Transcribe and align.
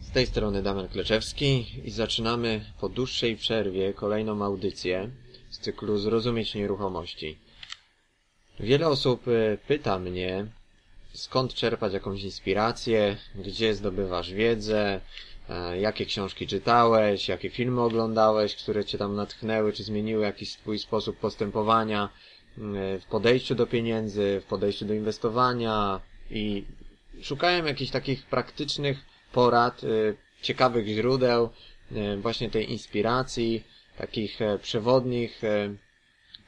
Z 0.00 0.10
tej 0.10 0.26
strony 0.26 0.62
Damian 0.62 0.88
Kleczewski 0.88 1.66
i 1.84 1.90
zaczynamy 1.90 2.64
po 2.80 2.88
dłuższej 2.88 3.36
przerwie 3.36 3.94
kolejną 3.94 4.44
audycję 4.44 5.10
z 5.50 5.58
cyklu 5.58 5.98
Zrozumieć 5.98 6.54
Nieruchomości. 6.54 7.38
Wiele 8.60 8.88
osób 8.88 9.28
e, 9.28 9.58
pyta 9.68 9.98
mnie, 9.98 10.46
skąd 11.12 11.54
czerpać 11.54 11.92
jakąś 11.92 12.22
inspirację, 12.22 13.16
gdzie 13.34 13.74
zdobywasz 13.74 14.32
wiedzę, 14.32 15.00
e, 15.48 15.80
jakie 15.80 16.06
książki 16.06 16.46
czytałeś, 16.46 17.28
jakie 17.28 17.50
filmy 17.50 17.80
oglądałeś, 17.80 18.56
które 18.56 18.84
cię 18.84 18.98
tam 18.98 19.14
natchnęły, 19.14 19.72
czy 19.72 19.84
zmieniły 19.84 20.24
jakiś 20.24 20.52
twój 20.56 20.78
sposób 20.78 21.16
postępowania 21.16 22.08
mm, 22.58 23.00
w 23.00 23.06
podejściu 23.06 23.54
do 23.54 23.66
pieniędzy, 23.66 24.40
w 24.44 24.48
podejściu 24.48 24.84
do 24.84 24.94
inwestowania 24.94 26.00
i 26.30 26.64
szukałem 27.24 27.66
jakichś 27.66 27.90
takich 27.90 28.22
praktycznych 28.26 28.98
porad, 29.32 29.84
y, 29.84 30.16
ciekawych 30.42 30.86
źródeł, 30.86 31.50
y, 31.92 32.16
właśnie 32.16 32.50
tej 32.50 32.70
inspiracji, 32.72 33.64
takich 33.98 34.42
e, 34.42 34.58
przewodnich 34.58 35.44
e, 35.44 35.74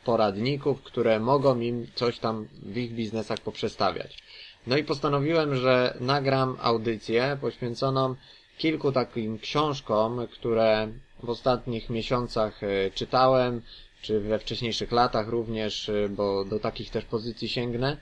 poradników, 0.04 0.82
które 0.82 1.20
mogą 1.20 1.60
im 1.60 1.86
coś 1.94 2.18
tam 2.18 2.48
w 2.62 2.76
ich 2.76 2.92
biznesach 2.92 3.38
poprzestawiać. 3.40 4.18
No 4.66 4.76
i 4.76 4.84
postanowiłem, 4.84 5.56
że 5.56 5.96
nagram 6.00 6.56
audycję 6.60 7.38
poświęconą 7.40 8.14
kilku 8.58 8.92
takim 8.92 9.38
książkom, 9.38 10.26
które 10.32 10.88
w 11.22 11.30
ostatnich 11.30 11.90
miesiącach 11.90 12.62
e, 12.62 12.90
czytałem, 12.90 13.62
czy 14.02 14.20
we 14.20 14.38
wcześniejszych 14.38 14.92
latach 14.92 15.28
również, 15.28 15.90
bo 16.10 16.44
do 16.44 16.58
takich 16.58 16.90
też 16.90 17.04
pozycji 17.04 17.48
sięgnę, 17.48 17.96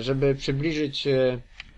żeby 0.00 0.34
przybliżyć 0.34 1.08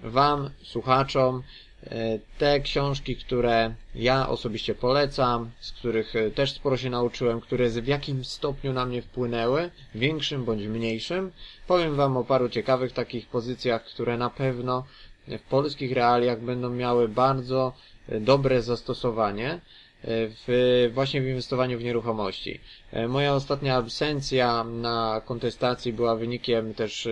Wam, 0.02 0.50
słuchaczom, 0.62 1.42
e, 1.84 2.18
te 2.38 2.60
książki, 2.60 3.16
które 3.16 3.74
ja 3.94 4.28
osobiście 4.28 4.74
polecam, 4.74 5.50
z 5.60 5.72
których 5.72 6.16
e, 6.16 6.30
też 6.30 6.52
sporo 6.52 6.76
się 6.76 6.90
nauczyłem, 6.90 7.40
które 7.40 7.68
w 7.68 7.86
jakimś 7.86 8.26
stopniu 8.26 8.72
na 8.72 8.86
mnie 8.86 9.02
wpłynęły, 9.02 9.70
większym 9.94 10.44
bądź 10.44 10.66
mniejszym. 10.66 11.32
Powiem 11.66 11.96
Wam 11.96 12.16
o 12.16 12.24
paru 12.24 12.48
ciekawych 12.48 12.92
takich 12.92 13.26
pozycjach, 13.26 13.84
które 13.84 14.16
na 14.16 14.30
pewno 14.30 14.84
w 15.28 15.42
polskich 15.42 15.92
realiach 15.92 16.40
będą 16.40 16.70
miały 16.70 17.08
bardzo 17.08 17.72
e, 18.08 18.20
dobre 18.20 18.62
zastosowanie 18.62 19.60
w, 20.08 20.90
właśnie 20.94 21.22
w 21.22 21.26
inwestowaniu 21.26 21.78
w 21.78 21.84
nieruchomości. 21.84 22.60
Moja 23.08 23.34
ostatnia 23.34 23.76
absencja 23.76 24.64
na 24.64 25.22
kontestacji 25.24 25.92
była 25.92 26.16
wynikiem 26.16 26.74
też 26.74 27.08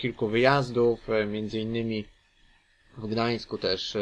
kilku 0.00 0.28
wyjazdów, 0.28 1.08
między 1.26 1.60
innymi 1.60 2.04
w 2.98 3.06
Gdańsku 3.06 3.58
też 3.58 3.96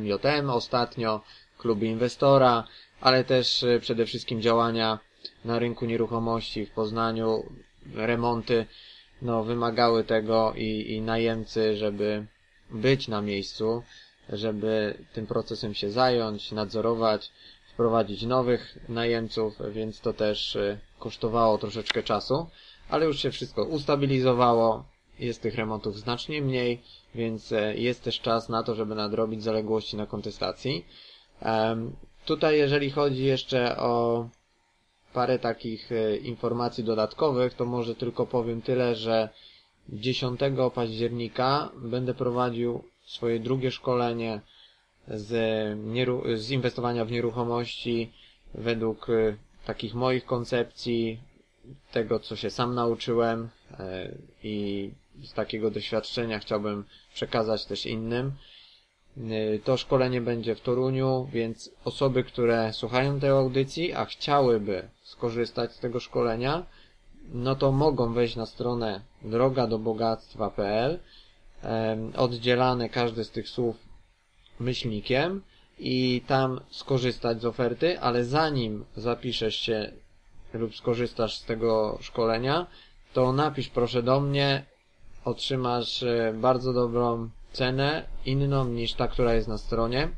MJM 0.00 0.50
e, 0.50 0.52
ostatnio, 0.52 1.20
kluby 1.58 1.86
inwestora, 1.86 2.64
ale 3.00 3.24
też 3.24 3.62
e, 3.62 3.80
przede 3.80 4.06
wszystkim 4.06 4.42
działania 4.42 4.98
na 5.44 5.58
rynku 5.58 5.86
nieruchomości 5.86 6.66
w 6.66 6.70
Poznaniu, 6.70 7.52
remonty, 7.94 8.66
no, 9.22 9.44
wymagały 9.44 10.04
tego 10.04 10.52
i, 10.56 10.92
i 10.92 11.00
najemcy, 11.00 11.76
żeby 11.76 12.26
być 12.70 13.08
na 13.08 13.22
miejscu, 13.22 13.82
żeby 14.28 14.98
tym 15.12 15.26
procesem 15.26 15.74
się 15.74 15.90
zająć, 15.90 16.52
nadzorować, 16.52 17.32
wprowadzić 17.72 18.22
nowych 18.22 18.78
najemców, 18.88 19.54
więc 19.70 20.00
to 20.00 20.12
też 20.12 20.56
e, 20.56 20.78
kosztowało 20.98 21.58
troszeczkę 21.58 22.02
czasu, 22.02 22.46
ale 22.88 23.06
już 23.06 23.18
się 23.18 23.30
wszystko 23.30 23.64
ustabilizowało, 23.64 24.84
jest 25.20 25.42
tych 25.42 25.54
remontów 25.54 25.98
znacznie 25.98 26.42
mniej, 26.42 26.82
więc 27.14 27.52
e, 27.52 27.74
jest 27.76 28.04
też 28.04 28.20
czas 28.20 28.48
na 28.48 28.62
to, 28.62 28.74
żeby 28.74 28.94
nadrobić 28.94 29.42
zaległości 29.42 29.96
na 29.96 30.06
kontestacji. 30.06 30.84
Tutaj 32.24 32.58
jeżeli 32.58 32.90
chodzi 32.90 33.24
jeszcze 33.24 33.76
o 33.76 34.28
parę 35.12 35.38
takich 35.38 35.92
e, 35.92 36.16
informacji 36.16 36.84
dodatkowych, 36.84 37.54
to 37.54 37.64
może 37.64 37.94
tylko 37.94 38.26
powiem 38.26 38.62
tyle, 38.62 38.94
że 38.94 39.28
10 39.88 40.40
października 40.74 41.70
będę 41.76 42.14
prowadził 42.14 42.82
swoje 43.04 43.40
drugie 43.40 43.70
szkolenie 43.70 44.40
z, 45.08 45.30
z 46.40 46.50
inwestowania 46.50 47.04
w 47.04 47.10
nieruchomości 47.10 48.12
według 48.54 49.10
e, 49.10 49.36
takich 49.66 49.94
moich 49.94 50.24
koncepcji, 50.24 51.20
tego 51.92 52.20
co 52.20 52.36
się 52.36 52.50
sam 52.50 52.74
nauczyłem 52.74 53.48
i 54.42 54.90
z 55.24 55.32
takiego 55.32 55.70
doświadczenia 55.70 56.38
chciałbym 56.38 56.84
przekazać 57.14 57.66
też 57.66 57.86
innym. 57.86 58.32
Y, 59.18 59.60
to 59.64 59.76
szkolenie 59.76 60.20
będzie 60.20 60.54
w 60.54 60.60
Toruniu, 60.60 61.28
więc 61.32 61.70
osoby, 61.84 62.24
które 62.24 62.72
słuchają 62.72 63.20
tej 63.20 63.30
audycji, 63.30 63.92
a 63.92 64.04
chciałyby 64.04 64.88
skorzystać 65.02 65.72
z 65.72 65.78
tego 65.78 66.00
szkolenia, 66.00 66.66
no 67.32 67.54
to 67.54 67.72
mogą 67.72 68.12
wejść 68.12 68.36
na 68.36 68.46
stronę 68.46 69.00
drogadobogactwa.pl 69.22 70.98
oddzielane 72.16 72.88
każde 72.88 73.24
z 73.24 73.30
tych 73.30 73.48
słów 73.48 73.76
myślnikiem 74.60 75.42
i 75.78 76.22
tam 76.26 76.60
skorzystać 76.70 77.40
z 77.40 77.44
oferty, 77.44 78.00
ale 78.00 78.24
zanim 78.24 78.84
zapiszesz 78.96 79.56
się 79.56 79.92
lub 80.52 80.76
skorzystasz 80.76 81.36
z 81.36 81.44
tego 81.44 81.98
szkolenia, 82.00 82.66
to 83.12 83.32
napisz 83.32 83.68
proszę 83.68 84.02
do 84.02 84.20
mnie 84.20 84.64
otrzymasz 85.30 86.02
e, 86.02 86.34
bardzo 86.36 86.72
dobrą 86.72 87.30
cenę, 87.52 88.06
inną 88.26 88.64
niż 88.64 88.94
ta, 88.94 89.08
która 89.08 89.34
jest 89.34 89.48
na 89.48 89.58
stronie. 89.58 90.08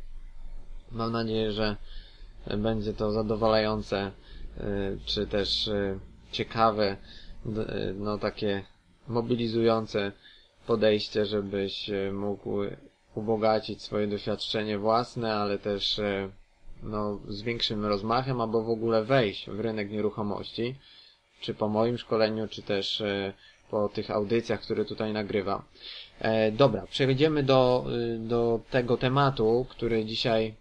Mam 0.93 1.13
nadzieję, 1.13 1.53
że 1.53 1.77
będzie 2.57 2.93
to 2.93 3.13
zadowalające, 3.13 3.99
e, 4.01 4.13
czy 5.05 5.27
też 5.27 5.69
e, 5.69 5.99
ciekawe, 6.33 6.97
no 7.95 8.19
takie 8.19 8.65
mobilizujące 9.09 10.13
podejście, 10.67 11.27
żebyś 11.27 11.91
mógł 12.13 12.59
ubogacić 13.15 13.83
swoje 13.83 14.07
doświadczenie 14.07 14.79
własne, 14.79 15.35
ale 15.35 15.59
też 15.59 16.01
no, 16.83 17.19
z 17.29 17.43
większym 17.43 17.87
rozmachem, 17.87 18.41
albo 18.41 18.63
w 18.63 18.71
ogóle 18.71 19.05
wejść 19.05 19.51
w 19.51 19.61
rynek 19.61 19.91
nieruchomości, 19.91 20.75
czy 21.41 21.55
po 21.55 21.69
moim 21.69 21.99
szkoleniu, 21.99 22.49
czy 22.49 22.63
też 22.63 23.03
po 23.73 23.89
tych 23.89 24.11
audycjach, 24.11 24.61
które 24.61 24.85
tutaj 24.85 25.13
nagrywam. 25.13 25.63
E, 26.21 26.53
dobra, 26.53 26.87
przejdziemy 26.91 27.43
do, 27.43 27.85
y, 28.15 28.19
do 28.19 28.61
tego 28.71 28.97
tematu, 28.97 29.67
który 29.69 30.05
dzisiaj 30.05 30.55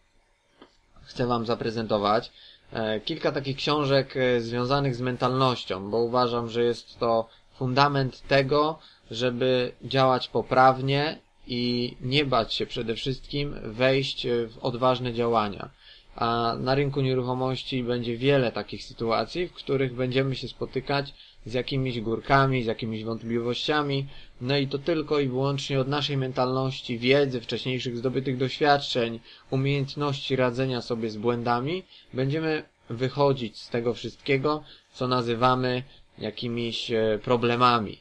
chcę 1.04 1.28
Wam 1.28 1.46
zaprezentować. 1.46 2.32
E, 2.74 3.00
kilka 3.00 3.32
takich 3.32 3.58
książek 3.58 4.18
e, 4.18 4.42
związanych 4.42 4.96
z 4.96 5.02
mentalnością, 5.02 5.90
bo 5.90 5.98
uważam, 5.98 6.50
że 6.50 6.64
jest 6.64 7.00
to 7.00 7.30
fundament 7.58 8.28
tego, 8.28 8.80
żeby 9.12 9.72
działać 9.84 10.28
poprawnie 10.28 11.20
i 11.48 11.96
nie 12.02 12.26
bać 12.26 12.54
się 12.54 12.66
przede 12.66 12.96
wszystkim 12.96 13.56
wejść 13.64 14.28
w 14.28 14.58
odważne 14.62 15.14
działania. 15.14 15.70
A 16.16 16.56
na 16.60 16.76
rynku 16.76 17.02
nieruchomości 17.02 17.84
będzie 17.84 18.18
wiele 18.18 18.52
takich 18.52 18.84
sytuacji, 18.84 19.48
w 19.48 19.54
których 19.54 19.96
będziemy 19.96 20.36
się 20.36 20.48
spotykać 20.48 21.14
z 21.46 21.54
jakimiś 21.54 22.02
górkami, 22.02 22.64
z 22.64 22.66
jakimiś 22.66 23.04
wątpliwościami, 23.04 24.08
no 24.42 24.58
i 24.58 24.68
to 24.68 24.80
tylko 24.80 25.20
i 25.20 25.28
wyłącznie 25.28 25.80
od 25.80 25.88
naszej 25.88 26.18
mentalności, 26.18 27.00
wiedzy, 27.00 27.42
wcześniejszych 27.42 27.98
zdobytych 27.98 28.38
doświadczeń, 28.38 29.20
umiejętności 29.50 30.36
radzenia 30.36 30.82
sobie 30.82 31.10
z 31.10 31.18
błędami, 31.18 31.84
będziemy 32.14 32.64
wychodzić 32.90 33.58
z 33.58 33.70
tego 33.70 33.94
wszystkiego, 33.94 34.64
co 34.94 35.08
nazywamy 35.08 35.84
jakimiś 36.18 36.92
e, 36.92 37.20
problemami. 37.24 37.98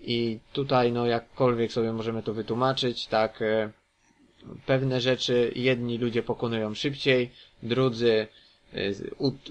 I 0.00 0.38
tutaj, 0.52 0.92
no, 0.92 1.06
jakkolwiek 1.06 1.72
sobie 1.72 1.92
możemy 1.92 2.22
to 2.22 2.34
wytłumaczyć, 2.34 3.06
tak, 3.06 3.42
e, 3.42 3.70
pewne 4.66 5.00
rzeczy 5.00 5.52
jedni 5.56 5.98
ludzie 5.98 6.22
pokonują 6.22 6.74
szybciej, 6.74 7.30
drudzy 7.62 8.26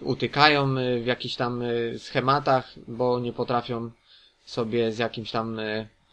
utykają 0.02 0.76
w 1.04 1.06
jakichś 1.06 1.36
tam 1.36 1.62
e, 1.62 2.00
schematach, 2.00 2.74
bo 2.88 3.20
nie 3.20 3.34
potrafią 3.34 3.92
sobie 4.46 4.92
z 4.92 4.98
jakimś 4.98 5.32
tam 5.32 5.60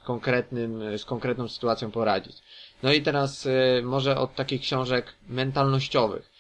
konkretnym, 0.05 0.99
z 0.99 1.05
konkretną 1.05 1.49
sytuacją 1.49 1.91
poradzić. 1.91 2.37
No 2.83 2.93
i 2.93 3.03
teraz 3.03 3.49
może 3.83 4.19
od 4.19 4.35
takich 4.35 4.61
książek 4.61 5.13
mentalnościowych. 5.29 6.31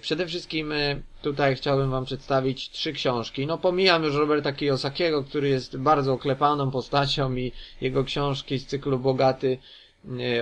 Przede 0.00 0.26
wszystkim 0.26 0.74
tutaj 1.22 1.56
chciałbym 1.56 1.90
Wam 1.90 2.04
przedstawić 2.04 2.70
trzy 2.70 2.92
książki. 2.92 3.46
No 3.46 3.58
pomijam 3.58 4.04
już 4.04 4.14
Roberta 4.14 4.52
Kiyosakiego, 4.52 5.24
który 5.24 5.48
jest 5.48 5.76
bardzo 5.76 6.12
oklepaną 6.12 6.70
postacią 6.70 7.36
i 7.36 7.52
jego 7.80 8.04
książki 8.04 8.58
z 8.58 8.66
cyklu 8.66 8.98
Bogaty 8.98 9.58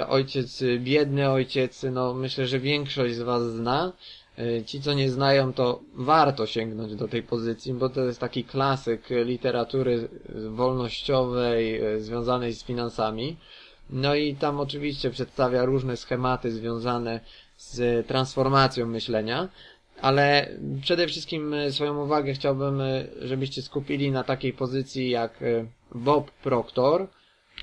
Ojciec, 0.09 0.63
Biedny 0.79 1.31
Ojciec, 1.31 1.87
no 1.93 2.15
myślę, 2.15 2.47
że 2.47 2.59
większość 2.59 3.15
z 3.15 3.21
Was 3.23 3.43
zna. 3.43 3.93
E, 4.41 4.65
ci, 4.65 4.81
co 4.81 4.95
nie 4.95 5.11
znają, 5.11 5.53
to 5.53 5.81
warto 5.95 6.47
sięgnąć 6.47 6.95
do 6.95 7.09
tej 7.09 7.23
pozycji, 7.23 7.75
bo 7.75 7.89
to 7.89 8.05
jest 8.05 8.21
taki 8.21 8.45
klasyk 8.45 9.09
literatury 9.11 10.09
wolnościowej, 10.49 11.81
e, 11.81 12.01
związanej 12.01 12.53
z 12.53 12.65
finansami. 12.65 13.37
No 13.91 14.15
i 14.15 14.35
tam 14.35 14.61
oczywiście 14.61 15.11
przedstawia 15.11 15.65
różne 15.65 15.97
schematy 15.97 16.53
związane 16.53 17.21
z 17.57 18.07
transformacją 18.07 18.87
myślenia, 18.87 19.49
ale 20.01 20.51
przede 20.83 21.07
wszystkim 21.07 21.55
swoją 21.71 22.05
uwagę 22.05 22.33
chciałbym, 22.33 22.83
żebyście 23.23 23.63
skupili 23.63 24.11
na 24.11 24.25
takiej 24.25 24.53
pozycji 24.53 25.11
jak 25.11 25.41
Bob 25.95 26.31
Proctor. 26.31 27.07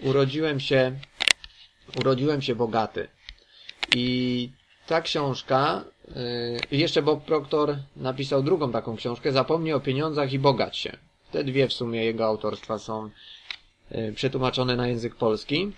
Urodziłem 0.04 0.60
się, 0.60 1.00
urodziłem 2.00 2.42
się 2.42 2.56
bogaty. 2.56 3.08
I 3.96 4.50
ta 4.88 5.02
książka, 5.02 5.84
jeszcze 6.72 7.02
Bob 7.02 7.24
Proctor 7.24 7.78
napisał 7.96 8.44
drugą 8.44 8.72
taką 8.72 8.96
książkę, 8.96 9.32
Zapomnij 9.32 9.74
o 9.74 9.80
pieniądzach 9.80 10.34
i 10.34 10.40
bogać 10.40 10.78
się. 10.78 10.98
Te 11.32 11.44
dwie 11.44 11.68
w 11.68 11.74
sumie 11.74 12.06
jego 12.06 12.26
autorstwa 12.26 12.80
są 12.80 13.10
przetłumaczone 14.16 14.76
na 14.76 14.88
język 14.88 15.16
polski. 15.16 15.72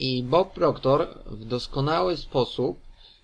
I 0.00 0.22
Bob 0.22 0.52
Proctor 0.52 1.08
w 1.26 1.44
doskonały 1.44 2.16
sposób 2.16 2.78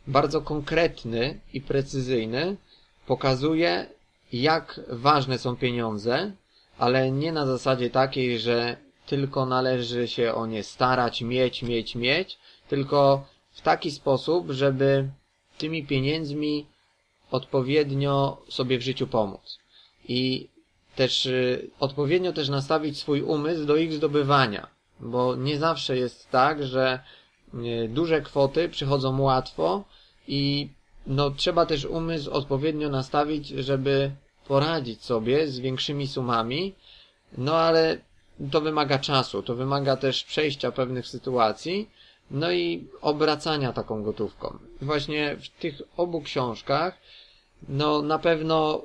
bardzo 0.06 0.40
konkretny 0.40 1.40
i 1.52 1.60
precyzyjny, 1.60 2.56
pokazuje 3.06 3.86
jak 4.32 4.80
ważne 4.88 5.38
są 5.38 5.56
pieniądze, 5.56 6.32
ale 6.78 7.10
nie 7.10 7.32
na 7.32 7.46
zasadzie 7.46 7.90
takiej, 7.90 8.38
że 8.38 8.76
tylko 9.06 9.46
należy 9.46 10.08
się 10.08 10.34
o 10.34 10.46
nie 10.46 10.62
starać, 10.62 11.22
mieć, 11.22 11.62
mieć, 11.62 11.94
mieć, 11.94 12.38
tylko 12.68 13.26
w 13.52 13.60
taki 13.60 13.90
sposób, 13.90 14.50
żeby 14.50 15.08
tymi 15.58 15.86
pieniędzmi 15.86 16.66
odpowiednio 17.30 18.42
sobie 18.48 18.78
w 18.78 18.82
życiu 18.82 19.06
pomóc. 19.06 19.58
I 20.08 20.48
też 20.96 21.26
y, 21.26 21.70
odpowiednio 21.80 22.32
też 22.32 22.48
nastawić 22.48 22.98
swój 22.98 23.22
umysł 23.22 23.64
do 23.64 23.76
ich 23.76 23.92
zdobywania, 23.92 24.66
bo 25.00 25.36
nie 25.36 25.58
zawsze 25.58 25.96
jest 25.96 26.30
tak, 26.30 26.66
że 26.66 27.00
y, 27.54 27.88
duże 27.88 28.20
kwoty 28.20 28.68
przychodzą 28.68 29.20
łatwo, 29.20 29.84
i 30.28 30.68
no, 31.06 31.30
trzeba 31.30 31.66
też 31.66 31.84
umysł 31.84 32.30
odpowiednio 32.30 32.88
nastawić, 32.88 33.48
żeby 33.48 34.10
poradzić 34.48 35.04
sobie 35.04 35.48
z 35.48 35.58
większymi 35.58 36.06
sumami, 36.06 36.74
no 37.38 37.54
ale 37.54 37.98
to 38.50 38.60
wymaga 38.60 38.98
czasu, 38.98 39.42
to 39.42 39.54
wymaga 39.54 39.96
też 39.96 40.24
przejścia 40.24 40.72
pewnych 40.72 41.06
sytuacji, 41.06 41.90
no 42.30 42.52
i 42.52 42.88
obracania 43.00 43.72
taką 43.72 44.02
gotówką. 44.02 44.58
Właśnie 44.80 45.36
w 45.36 45.48
tych 45.48 45.82
obu 45.96 46.22
książkach, 46.22 46.98
no 47.68 48.02
na 48.02 48.18
pewno 48.18 48.82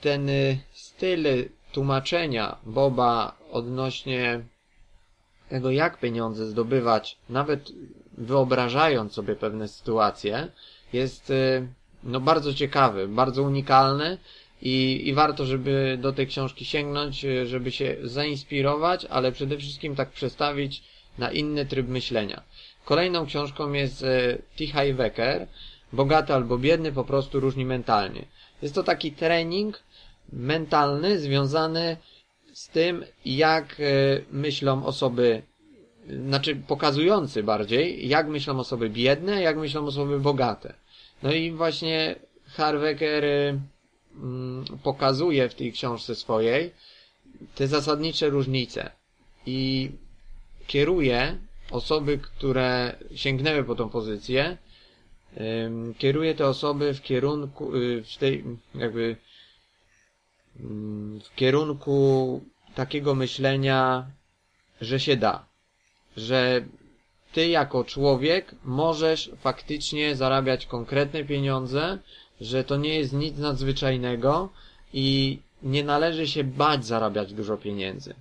ten 0.00 0.28
y, 0.28 0.58
styl 0.72 1.24
tłumaczenia 1.72 2.56
Boba 2.66 3.36
odnośnie 3.52 4.40
tego, 5.48 5.70
jak 5.70 6.00
pieniądze 6.00 6.46
zdobywać, 6.46 7.18
nawet 7.28 7.72
wyobrażając 8.18 9.12
sobie 9.12 9.36
pewne 9.36 9.68
sytuacje, 9.68 10.48
jest 10.92 11.30
y, 11.30 11.66
no, 12.04 12.20
bardzo 12.20 12.54
ciekawy, 12.54 13.08
bardzo 13.08 13.42
unikalny 13.42 14.18
i, 14.62 15.08
i 15.08 15.14
warto, 15.14 15.46
żeby 15.46 15.98
do 16.00 16.12
tej 16.12 16.26
książki 16.26 16.64
sięgnąć, 16.64 17.24
y, 17.24 17.46
żeby 17.46 17.72
się 17.72 17.96
zainspirować, 18.02 19.04
ale 19.04 19.32
przede 19.32 19.56
wszystkim 19.56 19.96
tak 19.96 20.10
przestawić 20.10 20.82
na 21.18 21.32
inny 21.32 21.66
tryb 21.66 21.88
myślenia. 21.88 22.42
Kolejną 22.86 23.26
książką 23.26 23.72
jest 23.72 24.02
y, 24.02 24.42
T. 24.58 24.94
Wecker, 24.94 25.46
Bogaty 25.92 26.34
albo 26.34 26.58
biedny, 26.58 26.92
po 26.92 27.04
prostu 27.04 27.40
różni 27.40 27.64
mentalnie. 27.64 28.24
Jest 28.62 28.74
to 28.74 28.82
taki 28.82 29.12
trening 29.12 29.82
mentalny 30.32 31.18
związany 31.18 31.96
z 32.52 32.68
tym, 32.68 33.04
jak 33.24 33.76
myślą 34.30 34.86
osoby 34.86 35.42
znaczy 36.26 36.56
pokazujący 36.56 37.42
bardziej, 37.42 38.08
jak 38.08 38.28
myślą 38.28 38.58
osoby 38.58 38.90
biedne, 38.90 39.42
jak 39.42 39.56
myślą 39.56 39.86
osoby 39.86 40.20
bogate. 40.20 40.74
No 41.22 41.32
i 41.32 41.52
właśnie 41.52 42.16
Harvecker 42.46 43.24
mm, 43.24 44.64
pokazuje 44.82 45.48
w 45.48 45.54
tej 45.54 45.72
książce 45.72 46.14
swojej 46.14 46.70
te 47.54 47.66
zasadnicze 47.66 48.28
różnice 48.28 48.90
i 49.46 49.90
kieruje 50.66 51.36
osoby, 51.70 52.18
które 52.18 52.96
sięgnęły 53.14 53.64
po 53.64 53.74
tą 53.74 53.88
pozycję, 53.88 54.56
kieruje 55.98 56.34
te 56.34 56.46
osoby 56.46 56.94
w 56.94 57.02
kierunku, 57.02 57.76
y, 57.76 58.04
w 58.04 58.16
tej, 58.16 58.44
jakby, 58.74 59.16
mm, 60.60 61.20
w 61.20 61.34
kierunku 61.34 62.40
takiego 62.74 63.14
myślenia, 63.14 64.06
że 64.80 65.00
się 65.00 65.16
da 65.16 65.46
że 66.16 66.64
ty 67.32 67.48
jako 67.48 67.84
człowiek 67.84 68.54
możesz 68.64 69.30
faktycznie 69.40 70.16
zarabiać 70.16 70.66
konkretne 70.66 71.24
pieniądze, 71.24 71.98
że 72.40 72.64
to 72.64 72.76
nie 72.76 72.94
jest 72.98 73.12
nic 73.12 73.38
nadzwyczajnego 73.38 74.48
i 74.92 75.38
nie 75.62 75.84
należy 75.84 76.28
się 76.28 76.44
bać 76.44 76.86
zarabiać 76.86 77.34
dużo 77.34 77.56
pieniędzy. 77.56 78.14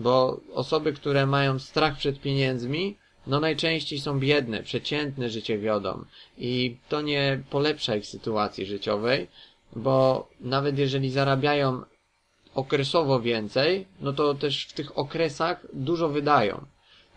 Bo 0.00 0.40
osoby, 0.54 0.92
które 0.92 1.26
mają 1.26 1.58
strach 1.58 1.96
przed 1.96 2.20
pieniędzmi, 2.20 2.96
no 3.26 3.40
najczęściej 3.40 3.98
są 4.00 4.20
biedne, 4.20 4.62
przeciętne 4.62 5.30
życie 5.30 5.58
wiodą 5.58 6.04
i 6.38 6.76
to 6.88 7.00
nie 7.00 7.42
polepsza 7.50 7.96
ich 7.96 8.06
sytuacji 8.06 8.66
życiowej, 8.66 9.28
bo 9.76 10.28
nawet 10.40 10.78
jeżeli 10.78 11.10
zarabiają 11.10 11.82
okresowo 12.54 13.20
więcej, 13.20 13.86
no 14.00 14.12
to 14.12 14.34
też 14.34 14.64
w 14.64 14.72
tych 14.72 14.98
okresach 14.98 15.66
dużo 15.72 16.08
wydają. 16.08 16.64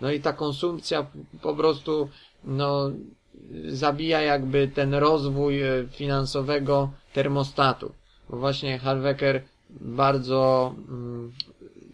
No 0.01 0.11
i 0.11 0.19
ta 0.19 0.33
konsumpcja 0.33 1.05
po 1.41 1.55
prostu, 1.55 2.09
no, 2.43 2.91
zabija 3.67 4.21
jakby 4.21 4.67
ten 4.67 4.93
rozwój 4.93 5.61
e, 5.61 5.87
finansowego 5.91 6.91
termostatu. 7.13 7.91
Bo 8.29 8.37
właśnie 8.37 8.79
Harvecker 8.79 9.43
bardzo 9.69 10.73
mm, 10.89 11.31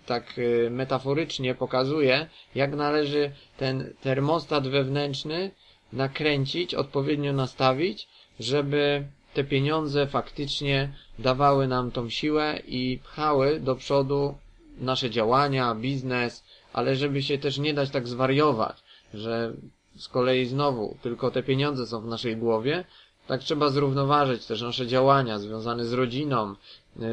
tak 0.09 0.25
e, 0.39 0.69
metaforycznie 0.69 1.55
pokazuje, 1.55 2.27
jak 2.55 2.75
należy 2.75 3.31
ten 3.57 3.93
termostat 4.01 4.67
wewnętrzny 4.67 5.51
nakręcić, 5.93 6.75
odpowiednio 6.75 7.33
nastawić, 7.33 8.07
żeby 8.39 9.03
te 9.33 9.43
pieniądze 9.43 10.07
faktycznie 10.07 10.93
dawały 11.19 11.67
nam 11.67 11.91
tą 11.91 12.09
siłę 12.09 12.59
i 12.67 12.99
pchały 13.03 13.59
do 13.59 13.75
przodu 13.75 14.35
nasze 14.77 15.09
działania, 15.09 15.75
biznes, 15.75 16.43
ale 16.73 16.95
żeby 16.95 17.23
się 17.23 17.37
też 17.37 17.57
nie 17.57 17.73
dać 17.73 17.89
tak 17.89 18.07
zwariować, 18.07 18.83
że 19.13 19.53
z 19.97 20.07
kolei 20.07 20.45
znowu 20.45 20.97
tylko 21.01 21.31
te 21.31 21.43
pieniądze 21.43 21.87
są 21.87 22.01
w 22.01 22.07
naszej 22.07 22.37
głowie, 22.37 22.83
tak 23.27 23.41
trzeba 23.41 23.69
zrównoważyć 23.69 24.45
też 24.45 24.61
nasze 24.61 24.87
działania 24.87 25.39
związane 25.39 25.85
z 25.85 25.93
rodziną, 25.93 26.55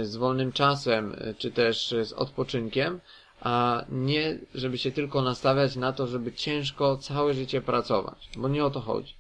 z 0.03 0.17
wolnym 0.17 0.53
czasem, 0.53 1.17
e, 1.19 1.35
czy 1.35 1.51
też 1.51 1.95
z 2.03 2.13
odpoczynkiem, 2.13 3.01
a 3.41 3.85
nie, 3.91 4.39
żeby 4.55 4.79
się 4.79 4.93
tylko 4.93 5.23
nastawiać 5.23 5.77
na 5.77 5.93
to, 5.93 6.07
żeby 6.07 6.33
ciężko 6.33 6.97
całe 6.97 7.35
życie 7.35 7.61
pracować, 7.61 8.29
bo 8.37 8.49
nie 8.49 8.65
o 8.65 8.71
to 8.71 8.81
chodzi. 8.81 9.15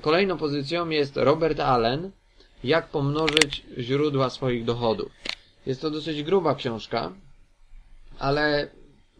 Kolejną 0.00 0.38
pozycją 0.38 0.88
jest 0.88 1.16
Robert 1.16 1.60
Allen, 1.60 2.10
jak 2.64 2.88
pomnożyć 2.88 3.66
źródła 3.78 4.30
swoich 4.30 4.64
dochodów. 4.64 5.12
Jest 5.66 5.80
to 5.80 5.90
dosyć 5.90 6.22
gruba 6.22 6.54
książka, 6.54 7.12
ale 8.18 8.70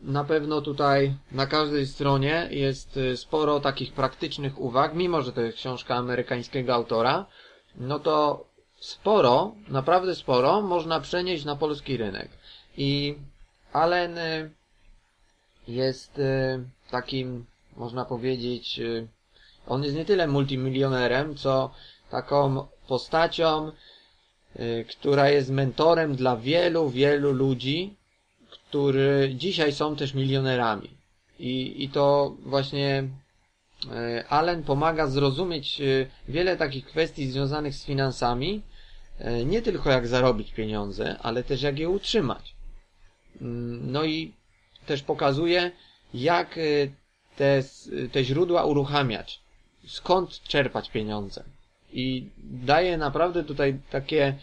na 0.03 0.25
pewno 0.25 0.61
tutaj 0.61 1.15
na 1.33 1.47
każdej 1.47 1.87
stronie 1.87 2.49
jest 2.51 2.97
y, 2.97 3.17
sporo 3.17 3.61
takich 3.61 3.93
praktycznych 3.93 4.61
uwag, 4.61 4.95
mimo 4.95 5.23
że 5.23 5.33
to 5.33 5.41
jest 5.41 5.59
książka 5.59 5.95
amerykańskiego 5.95 6.75
autora, 6.75 7.27
no 7.77 7.99
to 7.99 8.45
sporo, 8.87 9.55
naprawdę 9.69 10.15
sporo 10.15 10.63
można 10.63 11.01
przenieść 11.01 11.45
na 11.45 11.57
polski 11.57 11.97
rynek. 11.97 12.29
I 12.77 13.15
Allen 13.73 14.19
y, 14.19 14.51
jest 15.69 16.19
y, 16.19 16.65
takim, 16.91 17.47
można 17.77 18.05
powiedzieć, 18.05 18.81
on 19.67 19.85
jest 19.85 19.97
nie 19.97 20.05
tyle 20.05 20.27
multimilionerem, 20.27 21.37
co 21.37 21.71
taką 22.11 22.67
postacią, 22.89 23.73
która 24.89 25.31
jest 25.31 25.51
mentorem 25.51 26.17
dla 26.17 26.37
wielu, 26.37 26.91
wielu 26.91 27.33
ludzi, 27.33 27.97
którzy 28.51 29.33
dzisiaj 29.35 29.73
są 29.73 29.97
też 29.97 30.15
milionerami. 30.15 30.91
I, 31.39 31.85
i 31.85 31.89
to 31.89 32.35
właśnie 32.39 33.09
Allen 34.29 34.63
pomaga 34.63 35.07
zrozumieć 35.07 35.83
wiele 36.29 36.57
takich 36.57 36.87
kwestii 36.87 37.31
związanych 37.31 37.75
z 37.75 37.85
finansami, 37.85 38.63
nie 39.47 39.63
tylko 39.63 39.91
jak 39.91 40.07
zarobić 40.07 40.53
pieniądze, 40.53 41.17
ale 41.23 41.45
też 41.45 41.63
jak 41.63 41.79
je 41.79 41.89
utrzymać. 41.89 42.55
Mm, 43.41 43.93
no 43.93 44.05
i 44.05 44.33
też 44.87 45.03
pokazuje, 45.03 45.71
jak 46.15 46.59
te, 47.37 47.63
te 48.13 48.25
źródła 48.25 48.65
uruchamiać, 48.65 49.41
skąd 49.87 50.43
czerpać 50.43 50.91
pieniądze. 50.91 51.45
I 51.93 52.29
daje 52.39 52.97
naprawdę 52.97 53.45
tutaj 53.45 53.81
takie 53.91 54.35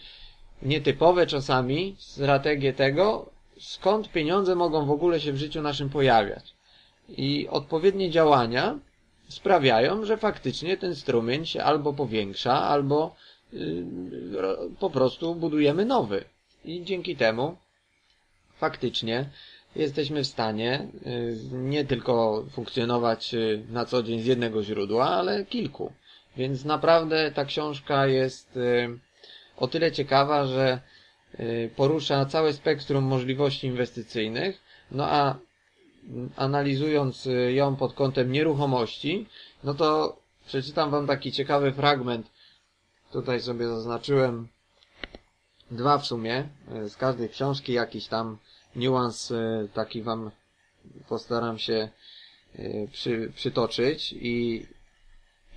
nietypowe 0.62 1.26
czasami 1.26 1.96
strategie 1.98 2.72
tego, 2.72 3.30
skąd 3.60 4.12
pieniądze 4.12 4.54
mogą 4.54 4.86
w 4.86 4.90
ogóle 4.90 5.20
się 5.20 5.32
w 5.32 5.36
życiu 5.36 5.62
naszym 5.62 5.90
pojawiać. 5.90 6.54
i 7.08 7.48
odpowiednie 7.48 8.10
działania 8.10 8.78
sprawiają, 9.28 10.04
że 10.04 10.16
faktycznie 10.16 10.76
ten 10.76 10.96
strumień 10.96 11.46
się 11.46 11.62
albo 11.62 11.92
powiększa, 11.92 12.62
albo 12.62 13.14
po 14.78 14.90
prostu 14.90 15.34
budujemy 15.34 15.84
nowy. 15.84 16.24
I 16.64 16.84
dzięki 16.84 17.16
temu 17.16 17.56
faktycznie 18.56 19.30
jesteśmy 19.76 20.24
w 20.24 20.26
stanie 20.26 20.88
yy, 21.52 21.58
nie 21.58 21.84
tylko 21.84 22.44
funkcjonować 22.50 23.32
yy, 23.32 23.64
na 23.70 23.84
co 23.84 24.02
dzień 24.02 24.20
z 24.20 24.26
jednego 24.26 24.62
źródła, 24.62 25.06
ale 25.06 25.44
kilku. 25.44 25.92
Więc 26.36 26.64
naprawdę 26.64 27.30
ta 27.34 27.44
książka 27.44 28.06
jest 28.06 28.58
o 29.56 29.68
tyle 29.68 29.92
ciekawa, 29.92 30.46
że 30.46 30.80
porusza 31.76 32.24
całe 32.26 32.52
spektrum 32.52 33.04
możliwości 33.04 33.66
inwestycyjnych, 33.66 34.62
no 34.90 35.06
a 35.06 35.36
analizując 36.36 37.28
ją 37.48 37.76
pod 37.76 37.92
kątem 37.94 38.32
nieruchomości, 38.32 39.26
no 39.64 39.74
to 39.74 40.16
przeczytam 40.46 40.90
wam 40.90 41.06
taki 41.06 41.32
ciekawy 41.32 41.72
fragment. 41.72 42.30
Tutaj 43.14 43.40
sobie 43.40 43.68
zaznaczyłem 43.68 44.48
dwa 45.70 45.98
w 45.98 46.06
sumie, 46.06 46.48
z 46.88 46.96
każdej 46.96 47.28
książki 47.28 47.72
jakiś 47.72 48.06
tam 48.06 48.38
niuans 48.76 49.32
taki 49.74 50.02
wam 50.02 50.30
postaram 51.08 51.58
się 51.58 51.88
przy, 52.92 53.32
przytoczyć 53.36 54.12
i, 54.12 54.66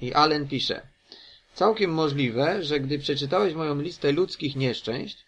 i 0.01 0.13
Allen 0.13 0.47
pisze 0.47 0.87
Całkiem 1.53 1.93
możliwe, 1.93 2.63
że 2.63 2.79
gdy 2.79 2.99
przeczytałeś 2.99 3.53
moją 3.53 3.81
listę 3.81 4.11
ludzkich 4.11 4.55
nieszczęść, 4.55 5.25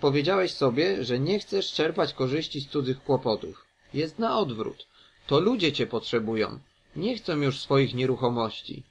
powiedziałeś 0.00 0.54
sobie, 0.54 1.04
że 1.04 1.18
nie 1.18 1.38
chcesz 1.38 1.72
czerpać 1.72 2.14
korzyści 2.14 2.60
z 2.60 2.68
cudzych 2.68 3.04
kłopotów. 3.04 3.64
Jest 3.94 4.18
na 4.18 4.38
odwrót. 4.38 4.86
To 5.26 5.40
ludzie 5.40 5.72
cię 5.72 5.86
potrzebują. 5.86 6.58
Nie 6.96 7.16
chcą 7.16 7.36
już 7.36 7.60
swoich 7.60 7.94
nieruchomości. 7.94 8.82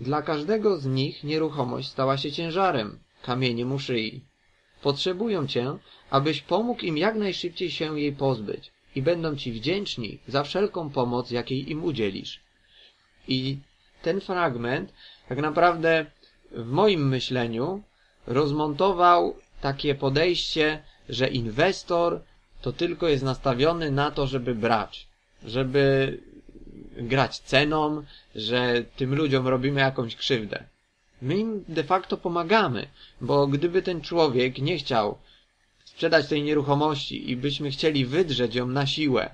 Dla 0.00 0.22
każdego 0.22 0.76
z 0.76 0.86
nich 0.86 1.24
nieruchomość 1.24 1.88
stała 1.88 2.16
się 2.16 2.32
ciężarem, 2.32 2.98
kamieniem 3.22 3.72
u 3.72 3.78
szyi. 3.78 4.20
Potrzebują 4.82 5.46
cię, 5.46 5.78
abyś 6.10 6.40
pomógł 6.40 6.82
im 6.84 6.98
jak 6.98 7.14
najszybciej 7.14 7.70
się 7.70 8.00
jej 8.00 8.12
pozbyć 8.12 8.72
i 8.94 9.02
będą 9.02 9.36
ci 9.36 9.52
wdzięczni 9.52 10.18
za 10.28 10.42
wszelką 10.42 10.90
pomoc, 10.90 11.30
jakiej 11.30 11.70
im 11.70 11.84
udzielisz. 11.84 12.40
I 13.28 13.58
ten 14.02 14.20
fragment 14.20 14.92
tak 15.28 15.38
naprawdę 15.38 16.06
w 16.50 16.66
moim 16.66 17.08
myśleniu 17.08 17.82
rozmontował 18.26 19.36
takie 19.60 19.94
podejście, 19.94 20.82
że 21.08 21.28
inwestor 21.28 22.20
to 22.62 22.72
tylko 22.72 23.08
jest 23.08 23.24
nastawiony 23.24 23.90
na 23.90 24.10
to, 24.10 24.26
żeby 24.26 24.54
brać, 24.54 25.08
żeby 25.44 26.18
grać 27.00 27.38
ceną, 27.38 28.04
że 28.34 28.84
tym 28.96 29.14
ludziom 29.14 29.48
robimy 29.48 29.80
jakąś 29.80 30.16
krzywdę. 30.16 30.64
My 31.22 31.38
im 31.38 31.64
de 31.68 31.84
facto 31.84 32.16
pomagamy, 32.16 32.86
bo 33.20 33.46
gdyby 33.46 33.82
ten 33.82 34.00
człowiek 34.00 34.58
nie 34.58 34.78
chciał 34.78 35.18
sprzedać 35.84 36.28
tej 36.28 36.42
nieruchomości 36.42 37.30
i 37.30 37.36
byśmy 37.36 37.70
chcieli 37.70 38.06
wydrzeć 38.06 38.54
ją 38.54 38.66
na 38.66 38.86
siłę, 38.86 39.30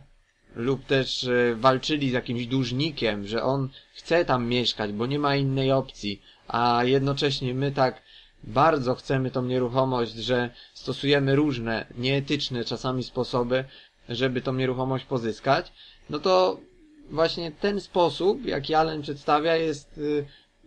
lub 0.57 0.87
też 0.87 1.25
e, 1.25 1.55
walczyli 1.55 2.11
z 2.11 2.13
jakimś 2.13 2.47
dłużnikiem, 2.47 3.27
że 3.27 3.43
on 3.43 3.69
chce 3.95 4.25
tam 4.25 4.47
mieszkać, 4.47 4.93
bo 4.93 5.07
nie 5.07 5.19
ma 5.19 5.37
innej 5.37 5.73
opcji, 5.73 6.23
a 6.49 6.85
jednocześnie 6.85 7.55
my 7.55 7.73
tak 7.73 8.03
bardzo 8.45 8.95
chcemy 8.95 9.31
tą 9.31 9.43
nieruchomość, 9.43 10.13
że 10.13 10.51
stosujemy 10.75 11.37
różne, 11.37 11.87
nieetyczne 11.99 12.65
czasami 12.65 13.05
sposoby, 13.05 13.65
żeby 14.09 14.41
tą 14.41 14.55
nieruchomość 14.55 15.05
pozyskać, 15.05 15.73
no 16.11 16.19
to 16.19 16.61
właśnie 17.11 17.53
ten 17.53 17.81
sposób, 17.81 18.47
jaki 18.47 18.75
Allen 18.75 19.03
przedstawia, 19.03 19.57
jest 19.57 19.99
y, 19.99 20.27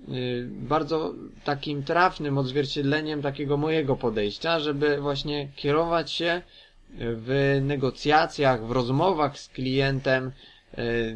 y, 0.10 0.48
bardzo 0.52 1.14
takim 1.44 1.84
trafnym 1.84 2.38
odzwierciedleniem 2.38 3.22
takiego 3.22 3.58
mojego 3.58 3.96
podejścia, 3.96 4.60
żeby 4.60 4.98
właśnie 5.02 5.50
kierować 5.56 6.12
się 6.12 6.42
w 6.98 7.60
negocjacjach, 7.62 8.66
w 8.66 8.72
rozmowach 8.72 9.40
z 9.40 9.50
klientem, 9.50 10.32
y, 10.78 11.16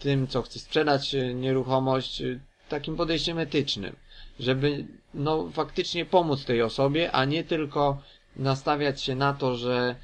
tym, 0.00 0.26
co 0.26 0.42
chce 0.42 0.58
sprzedać 0.58 1.16
nieruchomość, 1.34 2.22
takim 2.68 2.96
podejściem 2.96 3.38
etycznym, 3.38 3.96
żeby 4.40 4.86
no 5.14 5.50
faktycznie 5.52 6.04
pomóc 6.04 6.44
tej 6.44 6.62
osobie, 6.62 7.12
a 7.12 7.24
nie 7.24 7.44
tylko 7.44 8.02
nastawiać 8.36 9.02
się 9.02 9.14
na 9.14 9.34
to, 9.34 9.54
że 9.56 9.94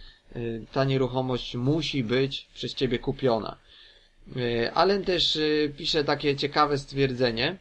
ta 0.72 0.84
nieruchomość 0.84 1.56
musi 1.56 2.04
być 2.04 2.48
przez 2.54 2.74
ciebie 2.74 2.98
kupiona. 2.98 3.56
E, 4.36 4.72
Allen 4.72 5.04
też 5.04 5.36
e, 5.36 5.68
pisze 5.68 6.04
takie 6.04 6.36
ciekawe 6.36 6.78
stwierdzenie, 6.78 7.58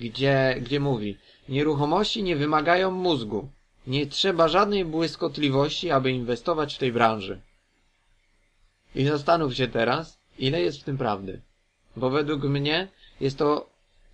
gdzie, 0.00 0.56
gdzie 0.60 0.80
mówi 0.80 1.16
Nieruchomości 1.48 2.22
nie 2.22 2.36
wymagają 2.36 2.90
mózgu. 2.90 3.48
Nie 3.86 4.06
trzeba 4.06 4.48
żadnej 4.48 4.84
błyskotliwości, 4.84 5.90
aby 5.90 6.10
inwestować 6.10 6.74
w 6.74 6.78
tej 6.78 6.92
branży. 6.92 7.40
I 8.94 9.04
zastanów 9.04 9.54
się 9.54 9.68
teraz, 9.68 10.20
ile 10.38 10.60
jest 10.60 10.80
w 10.80 10.84
tym 10.84 10.98
prawdy. 10.98 11.40
Bo 11.96 12.10
według 12.10 12.42
mnie 12.42 12.88
jest 13.20 13.38
to 13.38 13.70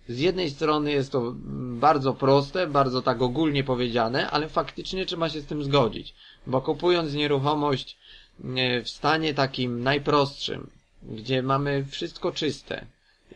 z 0.09 0.19
jednej 0.19 0.49
strony 0.49 0.91
jest 0.91 1.11
to 1.11 1.33
bardzo 1.79 2.13
proste, 2.13 2.67
bardzo 2.67 3.01
tak 3.01 3.21
ogólnie 3.21 3.63
powiedziane, 3.63 4.29
ale 4.29 4.49
faktycznie 4.49 5.05
trzeba 5.05 5.29
się 5.29 5.41
z 5.41 5.45
tym 5.45 5.63
zgodzić. 5.63 6.15
Bo 6.47 6.61
kupując 6.61 7.13
nieruchomość 7.13 7.97
e, 8.55 8.81
w 8.81 8.89
stanie 8.89 9.33
takim 9.33 9.83
najprostszym, 9.83 10.69
gdzie 11.07 11.43
mamy 11.43 11.85
wszystko 11.85 12.31
czyste. 12.31 12.85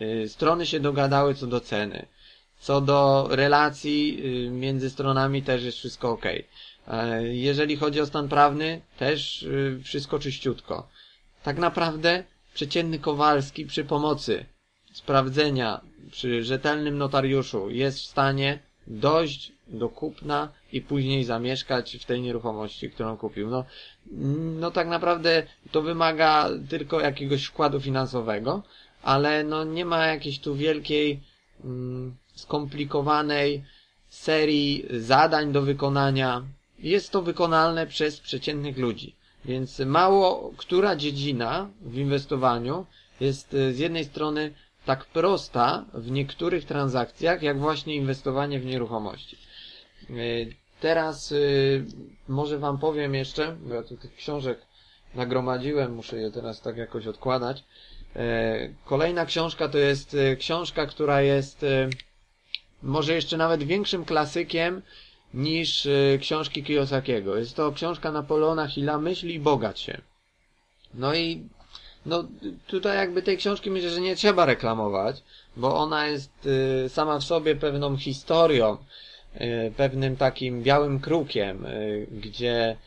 Y, 0.02 0.30
strony 0.30 0.66
się 0.66 0.80
dogadały 0.80 1.36
co 1.36 1.48
do 1.48 1.60
ceny. 1.62 2.06
Co 2.60 2.82
do 2.82 3.28
relacji 3.32 4.22
y, 4.48 4.50
między 4.50 4.90
stronami 4.90 5.44
też 5.44 5.64
jest 5.64 5.78
wszystko 5.78 6.10
ok. 6.10 6.26
Jeżeli 7.32 7.78
chodzi 7.78 8.02
o 8.02 8.06
stan 8.06 8.30
prawny, 8.30 8.82
też 8.98 9.44
y, 9.44 9.80
wszystko 9.84 10.20
czyściutko. 10.20 10.88
Tak 11.44 11.58
naprawdę 11.58 12.24
przeciętny 12.54 13.00
Kowalski 13.00 13.66
przy 13.66 13.84
pomocy 13.84 14.46
sprawdzenia 14.94 15.82
przy 16.12 16.44
rzetelnym 16.44 16.98
notariuszu 16.98 17.70
jest 17.70 18.00
w 18.00 18.06
stanie 18.06 18.60
dojść 18.88 19.52
do 19.68 19.90
kupna 19.90 20.50
i 20.72 20.82
później 20.82 21.24
zamieszkać 21.24 21.98
w 21.98 22.06
tej 22.06 22.22
nieruchomości, 22.22 22.90
którą 22.90 23.18
kupił. 23.18 23.50
No, 23.50 23.66
no 24.60 24.72
tak 24.72 24.88
naprawdę 24.88 25.44
to 25.72 25.82
wymaga 25.82 26.50
tylko 26.70 27.00
jakiegoś 27.00 27.46
wkładu 27.46 27.80
finansowego, 27.82 28.64
ale 29.04 29.44
no 29.44 29.64
nie 29.64 29.86
ma 29.86 30.08
jakiejś 30.08 30.40
tu 30.40 30.56
wielkiej 30.56 31.20
mm, 31.64 32.16
skomplikowanej 32.36 33.64
serii 34.10 34.86
zadań 34.90 35.52
do 35.52 35.62
wykonania. 35.62 36.44
Jest 36.80 37.12
to 37.12 37.22
wykonalne 37.22 37.88
przez 37.88 38.20
przeciętnych 38.20 38.78
ludzi. 38.78 39.16
Więc 39.46 39.80
mało 39.80 40.54
która 40.58 40.96
dziedzina 40.96 41.70
w 41.82 41.98
inwestowaniu 41.98 42.86
jest 43.20 43.54
e, 43.54 43.74
z 43.74 43.80
jednej 43.80 44.06
strony 44.06 44.54
tak 44.86 45.06
prosta 45.06 45.86
w 45.94 46.12
niektórych 46.12 46.66
transakcjach, 46.66 47.42
jak 47.42 47.60
właśnie 47.60 47.96
inwestowanie 47.96 48.60
w 48.60 48.66
nieruchomości. 48.66 49.38
Teraz 50.82 51.32
e, 51.32 51.36
może 52.28 52.58
Wam 52.58 52.78
powiem 52.78 53.16
jeszcze, 53.16 53.56
bo 53.62 53.74
ja 53.74 53.84
tu 53.84 53.98
tych 53.98 54.16
książek 54.16 54.60
nagromadziłem, 55.16 55.96
muszę 55.96 56.18
je 56.18 56.32
teraz 56.32 56.62
tak 56.62 56.78
jakoś 56.78 57.08
odkładać. 57.08 57.64
E, 58.16 58.70
kolejna 58.86 59.26
książka 59.26 59.70
to 59.70 59.78
jest 59.78 60.18
książka, 60.40 60.86
która 60.86 61.22
jest 61.22 61.66
może 62.84 63.14
jeszcze 63.14 63.38
nawet 63.38 63.64
większym 63.64 64.06
klasykiem 64.06 64.82
niż 65.34 65.88
książki 66.22 66.64
Kiyosakiego. 66.64 67.38
Jest 67.38 67.56
to 67.56 67.72
książka 67.72 68.12
Napoleona 68.12 68.68
Hilla 68.68 68.98
Myśli 68.98 69.34
i 69.34 69.40
bogać 69.40 69.80
się. 69.80 70.02
No 70.94 71.16
i 71.16 71.50
no 72.06 72.24
tutaj 72.68 72.98
jakby 72.98 73.22
tej 73.22 73.38
książki 73.38 73.72
myślę, 73.72 73.90
że 73.90 74.02
nie 74.02 74.16
trzeba 74.16 74.46
reklamować, 74.46 75.24
bo 75.58 75.76
ona 75.76 76.08
jest 76.08 76.32
y, 76.86 76.90
sama 76.90 77.20
w 77.20 77.24
sobie 77.24 77.56
pewną 77.56 77.98
historią, 77.98 78.74
y, 78.74 78.78
pewnym 79.78 80.18
takim 80.18 80.64
białym 80.64 81.00
krukiem, 81.00 81.66
y, 81.66 82.08
gdzie 82.12 82.78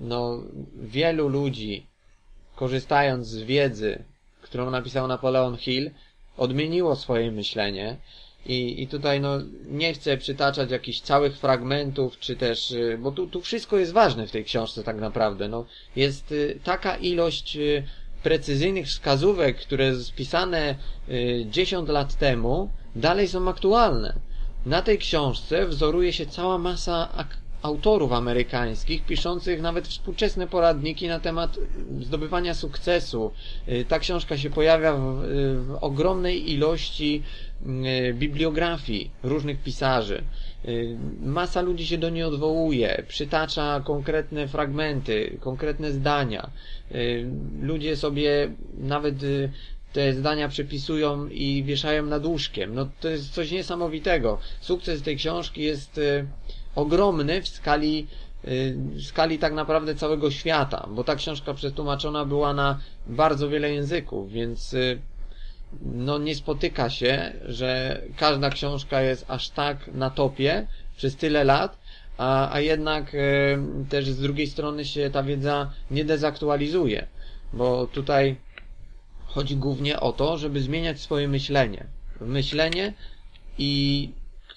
no 0.00 0.42
wielu 0.82 1.28
ludzi 1.28 1.86
korzystając 2.56 3.26
z 3.26 3.42
wiedzy, 3.42 4.04
którą 4.42 4.70
napisał 4.70 5.08
Napoleon 5.08 5.56
Hill, 5.56 5.90
odmieniło 6.36 6.96
swoje 6.96 7.32
myślenie 7.32 7.96
i, 8.46 8.82
I 8.82 8.88
tutaj 8.88 9.20
no, 9.20 9.38
nie 9.66 9.94
chcę 9.94 10.16
przytaczać 10.16 10.70
jakichś 10.70 11.00
całych 11.00 11.38
fragmentów, 11.38 12.18
czy 12.18 12.36
też, 12.36 12.74
bo 12.98 13.12
tu, 13.12 13.26
tu 13.26 13.40
wszystko 13.40 13.78
jest 13.78 13.92
ważne 13.92 14.26
w 14.26 14.30
tej 14.30 14.44
książce 14.44 14.84
tak 14.84 14.96
naprawdę. 14.96 15.48
No, 15.48 15.64
jest 15.96 16.34
taka 16.64 16.96
ilość 16.96 17.58
precyzyjnych 18.22 18.86
wskazówek, 18.86 19.58
które 19.58 19.94
spisane 19.94 20.74
10 21.46 21.88
y, 21.88 21.92
lat 21.92 22.14
temu, 22.14 22.70
dalej 22.96 23.28
są 23.28 23.48
aktualne. 23.48 24.14
Na 24.66 24.82
tej 24.82 24.98
książce 24.98 25.66
wzoruje 25.66 26.12
się 26.12 26.26
cała 26.26 26.58
masa 26.58 27.08
autorów 27.62 28.12
amerykańskich, 28.12 29.04
piszących 29.04 29.62
nawet 29.62 29.88
współczesne 29.88 30.46
poradniki 30.46 31.08
na 31.08 31.20
temat 31.20 31.58
zdobywania 32.00 32.54
sukcesu. 32.54 33.32
Y, 33.68 33.84
ta 33.88 33.98
książka 33.98 34.38
się 34.38 34.50
pojawia 34.50 34.92
w, 34.92 35.00
w 35.66 35.78
ogromnej 35.80 36.50
ilości 36.52 37.22
y, 37.66 38.14
bibliografii 38.14 39.10
różnych 39.22 39.62
pisarzy. 39.62 40.22
Y, 40.68 40.96
masa 41.22 41.60
ludzi 41.60 41.86
się 41.86 41.98
do 41.98 42.10
niej 42.10 42.24
odwołuje, 42.24 43.04
przytacza 43.08 43.80
konkretne 43.84 44.48
fragmenty, 44.48 45.38
konkretne 45.40 45.92
zdania. 45.92 46.50
Ludzie 47.62 47.96
sobie 47.96 48.50
nawet 48.78 49.14
te 49.92 50.12
zdania 50.12 50.48
przepisują 50.48 51.26
i 51.28 51.64
wieszają 51.64 52.06
nad 52.06 52.26
łóżkiem. 52.26 52.74
No 52.74 52.88
to 53.00 53.08
jest 53.08 53.30
coś 53.34 53.50
niesamowitego. 53.50 54.38
Sukces 54.60 55.02
tej 55.02 55.16
książki 55.16 55.62
jest 55.62 56.00
ogromny 56.74 57.42
w 57.42 57.48
skali, 57.48 58.06
y, 58.44 58.76
w 58.76 59.02
skali 59.02 59.38
tak 59.38 59.52
naprawdę 59.52 59.94
całego 59.94 60.30
świata, 60.30 60.88
bo 60.90 61.04
ta 61.04 61.16
książka 61.16 61.54
przetłumaczona 61.54 62.24
była 62.24 62.54
na 62.54 62.78
bardzo 63.06 63.48
wiele 63.48 63.72
języków, 63.72 64.32
więc 64.32 64.74
y, 64.74 64.98
no 65.82 66.18
nie 66.18 66.34
spotyka 66.34 66.90
się, 66.90 67.32
że 67.44 68.00
każda 68.16 68.50
książka 68.50 69.02
jest 69.02 69.24
aż 69.28 69.48
tak 69.48 69.88
na 69.94 70.10
topie 70.10 70.66
przez 70.96 71.16
tyle 71.16 71.44
lat, 71.44 71.78
a, 72.18 72.52
a 72.54 72.60
jednak 72.60 73.14
y, 73.14 73.58
też 73.88 74.08
z 74.10 74.20
drugiej 74.20 74.46
strony 74.46 74.84
się 74.84 75.10
ta 75.10 75.22
wiedza 75.22 75.70
nie 75.90 76.04
dezaktualizuje, 76.04 77.06
bo 77.52 77.86
tutaj 77.86 78.36
chodzi 79.34 79.56
głównie 79.56 80.00
o 80.00 80.12
to, 80.12 80.38
żeby 80.38 80.60
zmieniać 80.60 81.00
swoje 81.00 81.28
myślenie. 81.28 81.86
Myślenie 82.20 82.94
i 83.58 84.10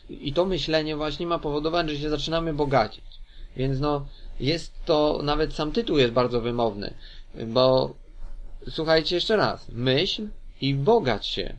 i 0.10 0.34
to 0.34 0.46
myślenie 0.46 0.96
właśnie 0.96 1.28
ma 1.28 1.40
powodować, 1.40 1.90
że 1.90 1.98
się 1.98 2.10
zaczynamy 2.10 2.54
bogacić. 2.54 3.04
Więc 3.58 3.80
no, 3.80 4.06
jest 4.40 4.74
to, 4.86 5.20
nawet 5.24 5.54
sam 5.54 5.72
tytuł 5.72 5.98
jest 5.98 6.14
bardzo 6.14 6.42
wymowny, 6.42 6.94
bo 7.48 7.94
słuchajcie 8.70 9.16
jeszcze 9.16 9.36
raz, 9.36 9.70
myśl 9.70 10.28
i 10.62 10.76
bogać 10.76 11.28
się. 11.28 11.54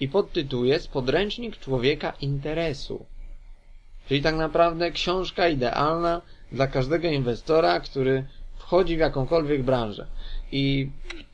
I 0.00 0.08
podtytuł 0.08 0.64
jest 0.64 0.88
Podręcznik 0.88 1.58
człowieka 1.58 2.12
interesu. 2.20 3.06
Czyli 4.08 4.22
tak 4.22 4.34
naprawdę 4.34 4.90
książka 4.90 5.48
idealna 5.48 6.22
dla 6.52 6.66
każdego 6.66 7.08
inwestora, 7.08 7.80
który 7.80 8.26
wchodzi 8.58 8.96
w 8.96 9.00
jakąkolwiek 9.00 9.62
branżę. 9.62 10.06
I 10.52 10.90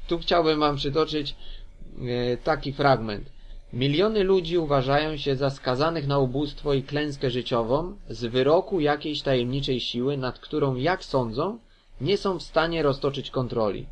tu 0.08 0.18
chciałbym 0.18 0.60
Wam 0.60 0.76
przytoczyć 0.76 1.34
e, 2.00 2.36
taki 2.36 2.72
fragment. 2.72 3.30
Miliony 3.72 4.24
ludzi 4.24 4.58
uważają 4.58 5.16
się 5.16 5.36
za 5.36 5.50
skazanych 5.50 6.06
na 6.06 6.18
ubóstwo 6.18 6.74
i 6.74 6.82
klęskę 6.82 7.30
życiową 7.30 7.96
z 8.08 8.24
wyroku 8.24 8.80
jakiejś 8.80 9.22
tajemniczej 9.22 9.80
siły, 9.80 10.16
nad 10.16 10.38
którą, 10.38 10.76
jak 10.76 11.04
sądzą, 11.04 11.58
nie 12.00 12.16
są 12.16 12.38
w 12.38 12.42
stanie 12.42 12.82
roztoczyć 12.82 13.30
kontroli. 13.30 13.86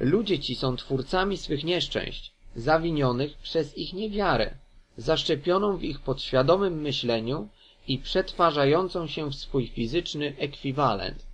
Ludzie 0.00 0.38
ci 0.38 0.54
są 0.54 0.76
twórcami 0.76 1.36
swych 1.36 1.64
nieszczęść, 1.64 2.32
zawinionych 2.56 3.38
przez 3.38 3.78
ich 3.78 3.92
niewiarę, 3.92 4.54
zaszczepioną 4.96 5.76
w 5.76 5.84
ich 5.84 6.00
podświadomym 6.00 6.80
myśleniu 6.80 7.48
i 7.88 7.98
przetwarzającą 7.98 9.06
się 9.06 9.30
w 9.30 9.34
swój 9.34 9.68
fizyczny 9.68 10.34
ekwiwalent. 10.38 11.26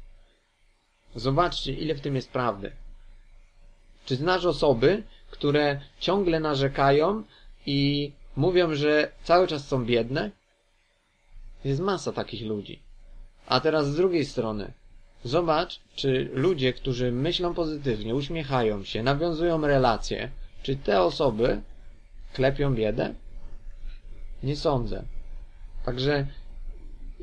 Zobaczcie, 1.14 1.72
ile 1.72 1.94
w 1.94 2.00
tym 2.00 2.16
jest 2.16 2.33
prawdy. 2.33 2.72
Czy 4.09 4.16
znasz 4.16 4.44
osoby, 4.44 5.03
które 5.31 5.81
ciągle 6.01 6.40
narzekają, 6.40 7.23
i 7.66 8.12
mówią, 8.37 8.75
że 8.75 9.12
cały 9.25 9.47
czas 9.47 9.66
są 9.66 9.85
biedne. 9.85 10.31
Jest 11.64 11.81
masa 11.81 12.12
takich 12.12 12.47
ludzi. 12.47 12.79
A 13.47 13.61
teraz 13.61 13.87
z 13.87 13.97
drugiej 13.97 14.25
strony, 14.25 14.73
zobacz, 15.25 15.81
czy 15.94 16.31
ludzie, 16.33 16.73
którzy 16.73 17.12
myślą 17.12 17.55
pozytywnie, 17.55 18.14
uśmiechają 18.14 18.85
się, 18.85 19.03
nawiązują 19.03 19.61
relacje, 19.61 20.31
czy 20.62 20.77
te 20.77 21.01
osoby 21.01 21.61
klepią 22.33 22.75
biedę? 22.75 23.14
Nie 24.42 24.57
sądzę. 24.57 25.05
Także 25.85 26.27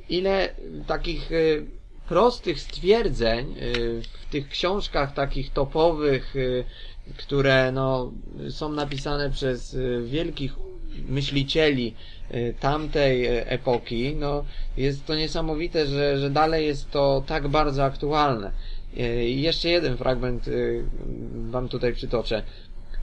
ile 0.10 0.56
takich 0.88 1.32
y, 1.32 1.66
prostych 2.10 2.60
stwierdzeń 2.60 3.56
y, 3.62 4.02
w 4.02 4.32
tych 4.32 4.50
książkach 4.50 5.14
takich 5.14 5.54
topowych, 5.54 6.36
y, 6.36 6.64
które 7.18 7.72
no, 7.72 8.12
są 8.50 8.70
napisane 8.70 9.30
przez 9.30 9.74
y, 9.74 10.04
wielkich 10.06 10.54
myślicieli 11.08 11.94
tamtej 12.60 13.26
epoki, 13.28 14.16
no, 14.16 14.46
jest 14.78 15.06
to 15.06 15.16
niesamowite, 15.16 15.86
że, 15.86 16.18
że 16.18 16.30
dalej 16.30 16.66
jest 16.66 16.92
to 16.92 17.24
tak 17.28 17.48
bardzo 17.48 17.84
aktualne. 17.84 18.52
Jeszcze 19.26 19.70
jeden 19.70 19.98
fragment 19.98 20.50
Wam 21.50 21.70
tutaj 21.70 21.94
przytoczę. 21.94 22.44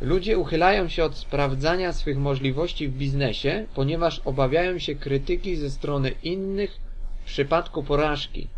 Ludzie 0.00 0.38
uchylają 0.38 0.88
się 0.88 1.04
od 1.04 1.16
sprawdzania 1.16 1.92
swych 1.92 2.18
możliwości 2.18 2.88
w 2.88 2.96
biznesie, 2.96 3.66
ponieważ 3.74 4.20
obawiają 4.24 4.78
się 4.78 4.94
krytyki 4.94 5.56
ze 5.56 5.70
strony 5.70 6.10
innych 6.22 6.78
w 7.22 7.24
przypadku 7.24 7.82
porażki. 7.82 8.48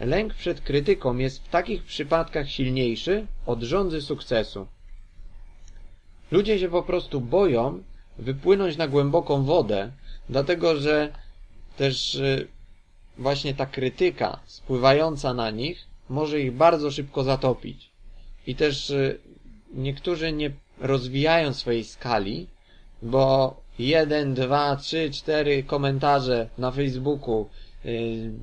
Lęk 0.00 0.34
przed 0.34 0.60
krytyką 0.60 1.18
jest 1.18 1.44
w 1.44 1.48
takich 1.48 1.84
przypadkach 1.84 2.50
silniejszy 2.50 3.26
od 3.46 3.62
rządzy 3.62 4.02
sukcesu. 4.02 4.66
Ludzie 6.30 6.58
się 6.58 6.68
po 6.68 6.82
prostu 6.82 7.20
boją 7.20 7.82
wypłynąć 8.18 8.76
na 8.76 8.88
głęboką 8.88 9.44
wodę, 9.44 9.90
dlatego 10.28 10.76
że 10.76 11.12
też 11.76 12.14
y, 12.14 12.48
właśnie 13.18 13.54
ta 13.54 13.66
krytyka 13.66 14.40
spływająca 14.44 15.34
na 15.34 15.50
nich 15.50 15.86
może 16.08 16.40
ich 16.40 16.52
bardzo 16.52 16.90
szybko 16.90 17.24
zatopić. 17.24 17.90
I 18.46 18.54
też 18.54 18.90
y, 18.90 19.18
niektórzy 19.74 20.32
nie 20.32 20.50
rozwijają 20.80 21.54
swojej 21.54 21.84
skali, 21.84 22.46
bo 23.02 23.56
jeden, 23.78 24.34
dwa, 24.34 24.76
trzy, 24.76 25.10
cztery 25.10 25.62
komentarze 25.62 26.48
na 26.58 26.70
Facebooku 26.70 27.48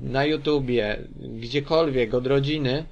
na 0.02 0.24
YouTubie, 0.24 0.98
gdziekolwiek 1.16 2.14
od 2.14 2.26
rodziny, 2.26 2.84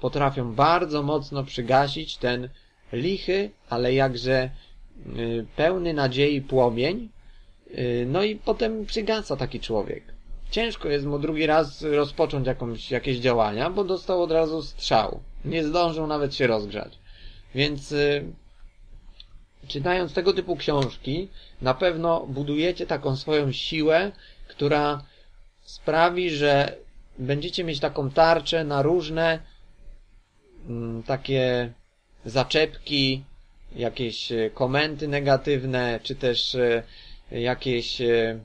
potrafią 0.00 0.54
bardzo 0.54 1.02
mocno 1.02 1.44
przygasić 1.44 2.16
ten 2.16 2.48
lichy, 2.92 3.50
ale 3.70 3.94
jakże 3.94 4.50
y, 5.16 5.46
pełny 5.56 5.94
nadziei 5.94 6.40
płomień. 6.40 7.08
Y, 7.70 8.06
no 8.08 8.22
i 8.22 8.36
potem 8.36 8.86
przygasa 8.86 9.36
taki 9.36 9.60
człowiek. 9.60 10.02
Ciężko 10.50 10.88
jest 10.88 11.06
mu 11.06 11.18
drugi 11.18 11.46
raz 11.46 11.82
rozpocząć 11.82 12.46
jakąś, 12.46 12.90
jakieś 12.90 13.18
działania, 13.18 13.70
bo 13.70 13.84
dostał 13.84 14.22
od 14.22 14.32
razu 14.32 14.62
strzał. 14.62 15.20
Nie 15.44 15.64
zdążył 15.64 16.06
nawet 16.06 16.34
się 16.34 16.46
rozgrzać. 16.46 16.98
Więc 17.54 17.94
czytając 19.68 20.14
tego 20.14 20.32
typu 20.32 20.56
książki, 20.56 21.28
na 21.62 21.74
pewno 21.74 22.26
budujecie 22.26 22.86
taką 22.86 23.16
swoją 23.16 23.52
siłę, 23.52 24.12
która 24.48 25.02
sprawi, 25.68 26.30
że 26.30 26.76
będziecie 27.18 27.64
mieć 27.64 27.80
taką 27.80 28.10
tarczę 28.10 28.64
na 28.64 28.82
różne 28.82 29.38
mm, 30.68 31.02
takie 31.02 31.72
zaczepki, 32.24 33.24
jakieś 33.76 34.32
e, 34.32 34.50
komenty 34.50 35.08
negatywne, 35.08 36.00
czy 36.02 36.14
też 36.14 36.54
e, 36.54 36.82
jakieś 37.30 38.00
e, 38.00 38.38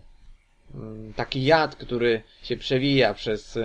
mm, 0.76 1.14
taki 1.14 1.44
jad, 1.46 1.76
który 1.76 2.22
się 2.44 2.58
przewija 2.58 3.14
przez 3.14 3.60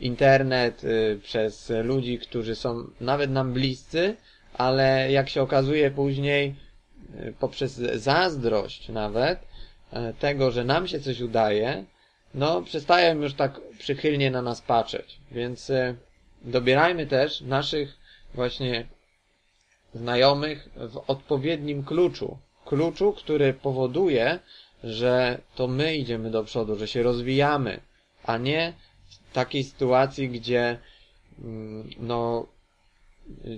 internet, 0.00 0.82
przez 1.22 1.72
ludzi, 1.82 2.18
którzy 2.18 2.54
są 2.54 2.84
nawet 3.00 3.30
nam 3.30 3.52
bliscy, 3.52 4.16
ale 4.54 5.12
jak 5.12 5.28
się 5.28 5.42
okazuje 5.42 5.90
później 5.90 6.54
poprzez 7.38 7.72
zazdrość 7.94 8.88
nawet 8.88 9.38
tego, 10.18 10.50
że 10.50 10.64
nam 10.64 10.88
się 10.88 11.00
coś 11.00 11.20
udaje, 11.20 11.84
no 12.34 12.62
przestają 12.62 13.20
już 13.20 13.34
tak 13.34 13.60
przychylnie 13.78 14.30
na 14.30 14.42
nas 14.42 14.62
patrzeć. 14.62 15.20
Więc 15.32 15.70
e, 15.70 15.94
dobierajmy 16.42 17.06
też 17.06 17.40
naszych 17.40 17.98
właśnie 18.34 18.86
znajomych 19.94 20.68
w 20.76 21.10
odpowiednim 21.10 21.84
kluczu. 21.84 22.38
Kluczu, 22.64 23.12
który 23.12 23.54
powoduje, 23.54 24.38
że 24.84 25.38
to 25.54 25.66
my 25.66 25.96
idziemy 25.96 26.30
do 26.30 26.44
przodu, 26.44 26.76
że 26.76 26.88
się 26.88 27.02
rozwijamy, 27.02 27.80
a 28.24 28.36
nie 28.38 28.72
w 29.08 29.32
takiej 29.32 29.64
sytuacji, 29.64 30.28
gdzie 30.28 30.78
mm, 31.38 31.90
no 31.98 32.46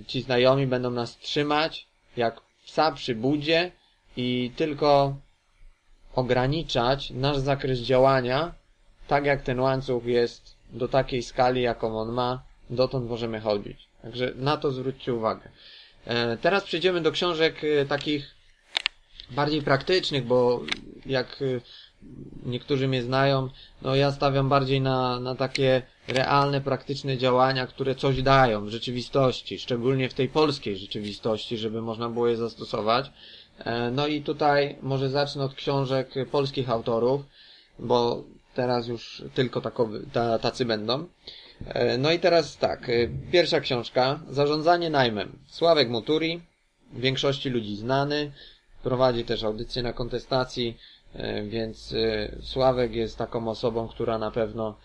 ci 0.07 0.21
znajomi 0.21 0.67
będą 0.67 0.91
nas 0.91 1.17
trzymać 1.17 1.87
jak 2.17 2.41
psa 2.65 2.91
przy 2.91 3.15
budzie 3.15 3.71
i 4.17 4.51
tylko 4.55 5.15
ograniczać 6.15 7.09
nasz 7.11 7.37
zakres 7.37 7.79
działania 7.79 8.53
tak 9.07 9.25
jak 9.25 9.41
ten 9.41 9.59
łańcuch 9.59 10.05
jest 10.05 10.55
do 10.69 10.87
takiej 10.87 11.23
skali, 11.23 11.61
jaką 11.61 11.99
on 11.99 12.11
ma, 12.11 12.43
dotąd 12.69 13.09
możemy 13.09 13.39
chodzić. 13.39 13.87
Także 14.01 14.31
na 14.35 14.57
to 14.57 14.71
zwróćcie 14.71 15.13
uwagę. 15.13 15.49
E, 16.05 16.37
teraz 16.37 16.63
przejdziemy 16.63 17.01
do 17.01 17.11
książek 17.11 17.63
e, 17.63 17.85
takich 17.85 18.35
bardziej 19.31 19.61
praktycznych, 19.61 20.25
bo 20.25 20.61
jak 21.05 21.43
niektórzy 22.45 22.87
mnie 22.87 23.03
znają, 23.03 23.49
no 23.81 23.95
ja 23.95 24.11
stawiam 24.11 24.49
bardziej 24.49 24.81
na, 24.81 25.19
na 25.19 25.35
takie 25.35 25.81
realne, 26.07 26.61
praktyczne 26.61 27.17
działania, 27.17 27.67
które 27.67 27.95
coś 27.95 28.21
dają 28.21 28.65
w 28.65 28.69
rzeczywistości, 28.69 29.59
szczególnie 29.59 30.09
w 30.09 30.13
tej 30.13 30.29
polskiej 30.29 30.77
rzeczywistości, 30.77 31.57
żeby 31.57 31.81
można 31.81 32.09
było 32.09 32.27
je 32.27 32.37
zastosować. 32.37 33.11
E, 33.59 33.91
no 33.91 34.07
i 34.07 34.21
tutaj 34.21 34.75
może 34.81 35.09
zacznę 35.09 35.43
od 35.43 35.53
książek 35.53 36.13
polskich 36.31 36.69
autorów, 36.69 37.21
bo 37.79 38.23
teraz 38.57 38.87
już 38.87 39.23
tylko 39.33 39.61
takowy, 39.61 40.05
ta, 40.13 40.39
tacy 40.39 40.65
będą. 40.65 41.05
E, 41.67 41.97
no 41.97 42.11
i 42.11 42.19
teraz 42.19 42.57
tak, 42.57 42.89
e, 42.89 42.93
pierwsza 43.31 43.59
książka, 43.59 44.19
Zarządzanie 44.29 44.89
najmem. 44.89 45.39
Sławek 45.47 45.89
Muturi, 45.89 46.41
w 46.93 46.99
większości 46.99 47.49
ludzi 47.49 47.75
znany, 47.75 48.31
prowadzi 48.83 49.25
też 49.25 49.43
audycję 49.43 49.83
na 49.83 49.93
kontestacji, 49.93 50.77
więc 51.47 51.95
Sławek 52.41 52.95
jest 52.95 53.17
taką 53.17 53.47
osobą, 53.47 53.87
która 53.87 54.17
na 54.17 54.31
pewno 54.31 54.75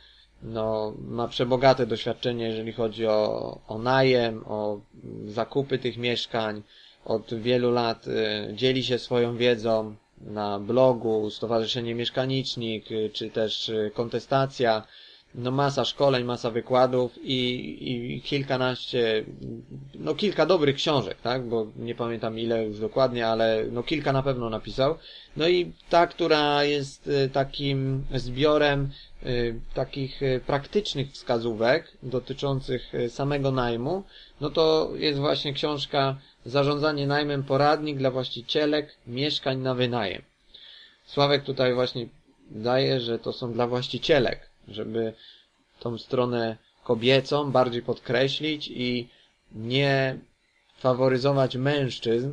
no, 0.42 0.94
ma 0.98 1.28
przebogate 1.28 1.86
doświadczenie, 1.86 2.48
jeżeli 2.48 2.72
chodzi 2.72 3.06
o, 3.06 3.60
o 3.68 3.78
najem, 3.78 4.44
o 4.46 4.80
zakupy 5.24 5.78
tych 5.78 5.96
mieszkań. 5.96 6.62
Od 7.04 7.34
wielu 7.34 7.70
lat 7.70 8.06
dzieli 8.52 8.84
się 8.84 8.98
swoją 8.98 9.36
wiedzą 9.36 9.94
na 10.22 10.58
blogu, 10.58 11.30
Stowarzyszenie 11.30 11.94
Mieszkanicznik, 11.94 12.90
y, 12.90 13.10
czy 13.12 13.30
też 13.30 13.68
y, 13.68 13.90
kontestacja. 13.94 14.82
No 15.34 15.50
masa 15.50 15.84
szkoleń, 15.84 16.24
masa 16.24 16.50
wykładów 16.50 17.18
i, 17.22 18.16
i 18.16 18.22
kilkanaście, 18.22 19.24
no 19.94 20.14
kilka 20.14 20.46
dobrych 20.46 20.76
książek, 20.76 21.20
tak? 21.20 21.48
Bo 21.48 21.66
nie 21.76 21.94
pamiętam 21.94 22.38
ile 22.38 22.64
już 22.64 22.80
dokładnie, 22.80 23.26
ale 23.26 23.64
no 23.70 23.82
kilka 23.82 24.12
na 24.12 24.22
pewno 24.22 24.50
napisał. 24.50 24.94
No 25.36 25.48
i 25.48 25.72
ta, 25.90 26.06
która 26.06 26.64
jest 26.64 27.10
takim 27.32 28.04
zbiorem 28.14 28.90
Y, 29.26 29.60
takich 29.74 30.22
y, 30.22 30.40
praktycznych 30.46 31.12
wskazówek 31.12 31.92
dotyczących 32.02 32.94
y, 32.94 33.10
samego 33.10 33.50
najmu, 33.50 34.04
no 34.40 34.50
to 34.50 34.90
jest 34.94 35.18
właśnie 35.18 35.52
książka 35.52 36.16
Zarządzanie 36.46 37.06
najmem 37.06 37.42
poradnik 37.44 37.98
dla 37.98 38.10
właścicielek 38.10 38.94
mieszkań 39.06 39.58
na 39.58 39.74
wynajem. 39.74 40.22
Sławek 41.06 41.44
tutaj 41.44 41.74
właśnie 41.74 42.06
daje, 42.50 43.00
że 43.00 43.18
to 43.18 43.32
są 43.32 43.52
dla 43.52 43.66
właścicielek, 43.66 44.48
żeby 44.68 45.12
tą 45.80 45.98
stronę 45.98 46.56
kobiecą 46.84 47.50
bardziej 47.52 47.82
podkreślić 47.82 48.68
i 48.68 49.08
nie 49.54 50.18
faworyzować 50.78 51.56
mężczyzn, 51.56 52.30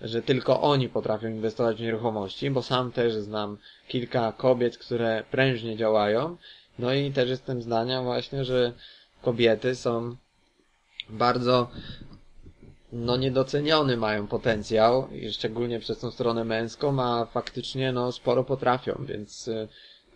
że 0.00 0.22
tylko 0.22 0.60
oni 0.60 0.88
potrafią 0.88 1.28
inwestować 1.28 1.76
w 1.76 1.80
nieruchomości, 1.80 2.50
bo 2.50 2.62
sam 2.62 2.92
też 2.92 3.14
znam 3.14 3.58
kilka 3.88 4.32
kobiet, 4.32 4.78
które 4.78 5.24
prężnie 5.30 5.76
działają. 5.76 6.36
No 6.78 6.94
i 6.94 7.12
też 7.12 7.28
jestem 7.30 7.62
zdania 7.62 8.02
właśnie, 8.02 8.44
że 8.44 8.72
kobiety 9.22 9.74
są 9.74 10.16
bardzo 11.08 11.68
no 12.92 13.16
niedoceniony 13.16 13.96
mają 13.96 14.26
potencjał, 14.26 15.08
szczególnie 15.30 15.80
przez 15.80 15.98
tą 15.98 16.10
stronę 16.10 16.44
męską, 16.44 17.02
a 17.02 17.24
faktycznie 17.26 17.92
no 17.92 18.12
sporo 18.12 18.44
potrafią, 18.44 19.04
więc 19.08 19.50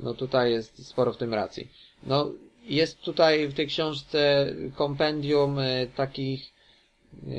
no 0.01 0.15
tutaj 0.15 0.51
jest 0.53 0.87
sporo 0.87 1.13
w 1.13 1.17
tym 1.17 1.35
racji. 1.35 1.69
No 2.03 2.31
jest 2.67 3.01
tutaj 3.01 3.49
w 3.49 3.55
tej 3.55 3.67
książce 3.67 4.47
kompendium 4.75 5.59
e, 5.59 5.87
takich 5.87 6.53
e, 7.27 7.31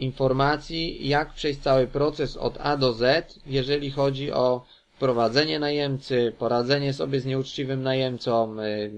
informacji, 0.00 1.08
jak 1.08 1.32
przejść 1.34 1.60
cały 1.60 1.86
proces 1.86 2.36
od 2.36 2.58
A 2.60 2.76
do 2.76 2.92
Z, 2.92 3.38
jeżeli 3.46 3.90
chodzi 3.90 4.32
o 4.32 4.64
prowadzenie 4.98 5.58
najemcy, 5.58 6.32
poradzenie 6.38 6.92
sobie 6.92 7.20
z 7.20 7.26
nieuczciwym 7.26 7.82
najemcą, 7.82 8.60
y, 8.62 8.90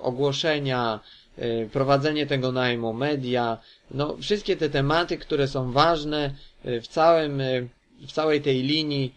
ogłoszenia, 0.00 1.00
y, 1.29 1.29
prowadzenie 1.72 2.26
tego 2.26 2.52
najmu, 2.52 2.92
media, 2.92 3.58
no 3.90 4.16
wszystkie 4.16 4.56
te 4.56 4.70
tematy, 4.70 5.18
które 5.18 5.48
są 5.48 5.72
ważne 5.72 6.34
y, 6.66 6.80
w 6.80 6.88
całym, 6.88 7.42
w 8.08 8.12
całej 8.12 8.40
tej 8.40 8.62
linii 8.62 9.14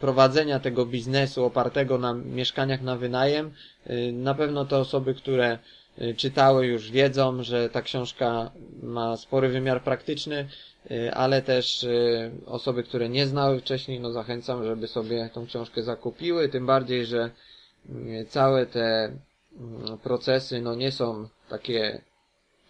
prowadzenia 0.00 0.60
tego 0.60 0.86
biznesu 0.86 1.44
opartego 1.44 1.98
na 1.98 2.14
mieszkaniach 2.14 2.82
na 2.82 2.96
wynajem, 2.96 3.50
na 4.12 4.34
pewno 4.34 4.64
te 4.64 4.76
osoby, 4.76 5.14
które 5.14 5.58
Y, 6.02 6.14
czytały 6.14 6.66
już 6.66 6.90
wiedzą, 6.90 7.42
że 7.42 7.68
ta 7.68 7.82
książka 7.82 8.50
ma 8.82 9.16
spory 9.16 9.48
wymiar 9.48 9.82
praktyczny, 9.82 10.48
y, 10.90 11.14
ale 11.14 11.42
też 11.42 11.82
y, 11.82 12.30
osoby, 12.46 12.82
które 12.82 13.08
nie 13.08 13.26
znały 13.26 13.60
wcześniej, 13.60 14.00
no 14.00 14.12
zachęcam, 14.12 14.64
żeby 14.64 14.88
sobie 14.88 15.30
tą 15.32 15.46
książkę 15.46 15.82
zakupiły, 15.82 16.48
tym 16.48 16.66
bardziej, 16.66 17.06
że 17.06 17.30
całe 18.28 18.66
te 18.66 19.12
procesy 20.02 20.60
no 20.60 20.74
nie 20.74 20.92
są 20.92 21.28
takie 21.48 22.02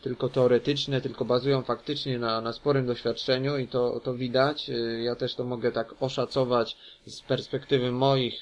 tylko 0.02 0.28
teoretyczne, 0.28 1.00
tylko 1.00 1.24
bazują 1.24 1.62
faktycznie 1.62 2.18
na, 2.18 2.40
na 2.40 2.52
sporym 2.52 2.86
doświadczeniu 2.86 3.58
i 3.58 3.68
to, 3.68 4.00
to 4.00 4.14
widać. 4.14 4.70
Ja 5.02 5.16
też 5.16 5.34
to 5.34 5.44
mogę 5.44 5.72
tak 5.72 5.94
oszacować 6.02 6.76
z 7.06 7.20
perspektywy 7.20 7.92
moich 7.92 8.34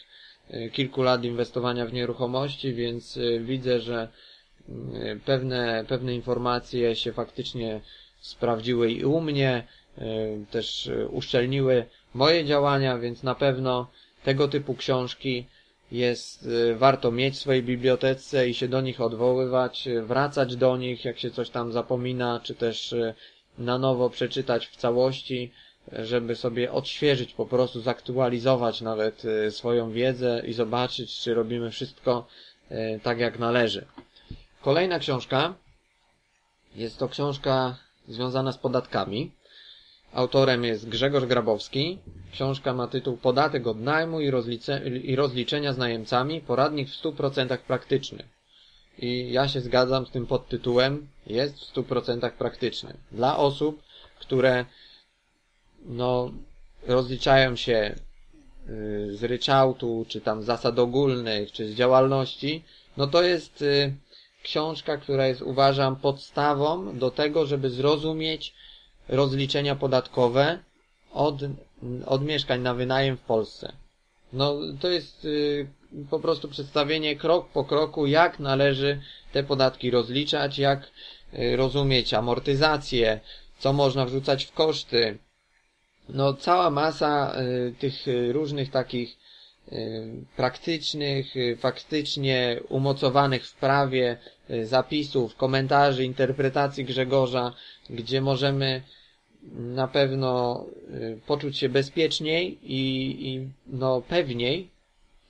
kilku 0.73 1.03
lat 1.03 1.25
inwestowania 1.25 1.87
w 1.87 1.93
nieruchomości, 1.93 2.75
więc 2.75 3.19
widzę, 3.41 3.81
że 3.81 4.09
pewne, 5.25 5.85
pewne 5.89 6.15
informacje 6.15 6.97
się 6.97 7.13
faktycznie 7.13 7.81
sprawdziły 8.21 8.93
i 8.93 9.05
u 9.05 9.21
mnie, 9.21 9.67
też 10.51 10.91
uszczelniły 11.11 11.85
moje 12.15 12.45
działania, 12.45 12.99
więc 12.99 13.23
na 13.23 13.35
pewno 13.35 13.87
tego 14.25 14.49
typu 14.49 14.75
książki 14.75 15.47
jest 15.92 16.49
e, 16.70 16.75
warto 16.75 17.11
mieć 17.11 17.35
w 17.35 17.38
swojej 17.38 17.62
bibliotece 17.62 18.49
i 18.49 18.55
się 18.55 18.68
do 18.68 18.81
nich 18.81 19.01
odwoływać, 19.01 19.88
wracać 20.03 20.57
do 20.57 20.77
nich, 20.77 21.05
jak 21.05 21.18
się 21.18 21.31
coś 21.31 21.51
tam 21.51 21.72
zapomina, 21.72 22.40
czy 22.42 22.55
też 22.55 22.92
e, 22.92 23.14
na 23.59 23.79
nowo 23.79 24.11
przeczytać 24.11 24.66
w 24.66 24.77
całości, 24.77 25.53
żeby 25.92 26.37
sobie 26.37 26.72
odświeżyć, 26.72 27.33
po 27.35 27.46
prostu 27.46 27.81
zaktualizować 27.81 28.81
nawet 28.81 29.22
swoją 29.51 29.90
wiedzę 29.90 30.42
i 30.46 30.53
zobaczyć, 30.53 31.18
czy 31.20 31.35
robimy 31.35 31.70
wszystko 31.70 32.27
tak 33.03 33.18
jak 33.18 33.38
należy. 33.38 33.87
Kolejna 34.62 34.99
książka 34.99 35.55
jest 36.77 36.99
to 36.99 37.09
książka 37.09 37.77
związana 38.09 38.53
z 38.53 38.59
podatkami. 38.59 39.33
Autorem 40.17 40.65
jest 40.65 40.89
Grzegorz 40.89 41.25
Grabowski. 41.25 41.99
Książka 42.33 42.75
ma 42.75 42.87
tytuł 42.87 43.17
Podatek 43.17 43.67
od 43.67 43.81
najmu 43.81 44.21
i, 44.21 44.31
i 45.05 45.17
rozliczenia 45.17 45.73
z 45.73 45.79
najemcami. 45.79 46.41
Poradnik 46.41 46.89
w 46.89 47.03
100% 47.03 47.59
praktyczny. 47.59 48.25
I 48.99 49.33
ja 49.33 49.49
się 49.49 49.61
zgadzam 49.61 50.07
z 50.07 50.11
tym 50.11 50.27
podtytułem. 50.27 51.09
Jest 51.27 51.59
w 51.59 51.75
100% 51.75 52.31
praktyczny. 52.31 52.97
Dla 53.13 53.37
osób, 53.37 53.83
które 54.21 54.65
no, 55.85 56.31
rozliczają 56.87 57.57
się 57.57 57.95
y, 58.69 59.17
z 59.17 59.25
ryczałtu, 59.25 60.07
czy 60.09 60.21
tam 60.21 60.43
zasad 60.43 60.79
ogólnych, 60.79 61.53
czy 61.53 61.69
z 61.69 61.75
działalności, 61.75 62.65
no 62.97 63.07
to 63.07 63.23
jest 63.23 63.63
y, 63.63 63.95
książka, 64.43 64.97
która 64.97 65.27
jest 65.27 65.43
uważam 65.43 65.97
podstawą 65.97 66.99
do 66.99 67.11
tego, 67.11 67.47
żeby 67.47 67.71
zrozumieć 67.71 68.55
rozliczenia 69.09 69.77
podatkowe 69.77 70.59
od, 71.12 71.35
od 72.07 72.25
mieszkań 72.25 72.61
na 72.61 72.75
wynajem 72.75 73.16
w 73.16 73.21
Polsce. 73.21 73.73
No, 74.33 74.57
to 74.81 74.88
jest 74.88 75.25
y, 75.25 75.66
po 76.11 76.21
prostu 76.21 76.49
przedstawienie 76.49 77.16
krok 77.16 77.49
po 77.49 77.64
kroku, 77.64 78.07
jak 78.07 78.38
należy 78.38 79.01
te 79.33 79.45
podatki 79.45 79.90
rozliczać, 79.90 80.59
jak 80.59 80.90
y, 81.35 81.57
rozumieć 81.57 82.14
amortyzację, 82.14 83.21
co 83.59 83.73
można 83.73 84.07
wrzucać 84.07 84.45
w 84.45 84.53
koszty. 84.53 85.19
No, 86.09 86.35
cała 86.35 86.71
masa 86.71 87.35
y, 87.40 87.75
tych 87.79 87.95
różnych 88.33 88.71
takich 88.71 89.27
praktycznych, 90.37 91.35
faktycznie 91.59 92.61
umocowanych 92.69 93.47
w 93.47 93.55
prawie 93.55 94.16
zapisów, 94.62 95.37
komentarzy, 95.37 96.05
interpretacji 96.05 96.85
Grzegorza, 96.85 97.53
gdzie 97.90 98.21
możemy 98.21 98.83
na 99.55 99.89
pewno 99.89 100.65
poczuć 101.27 101.59
się 101.59 101.69
bezpieczniej 101.69 102.59
i, 102.63 103.17
i 103.29 103.49
no 103.67 104.03
pewniej 104.09 104.69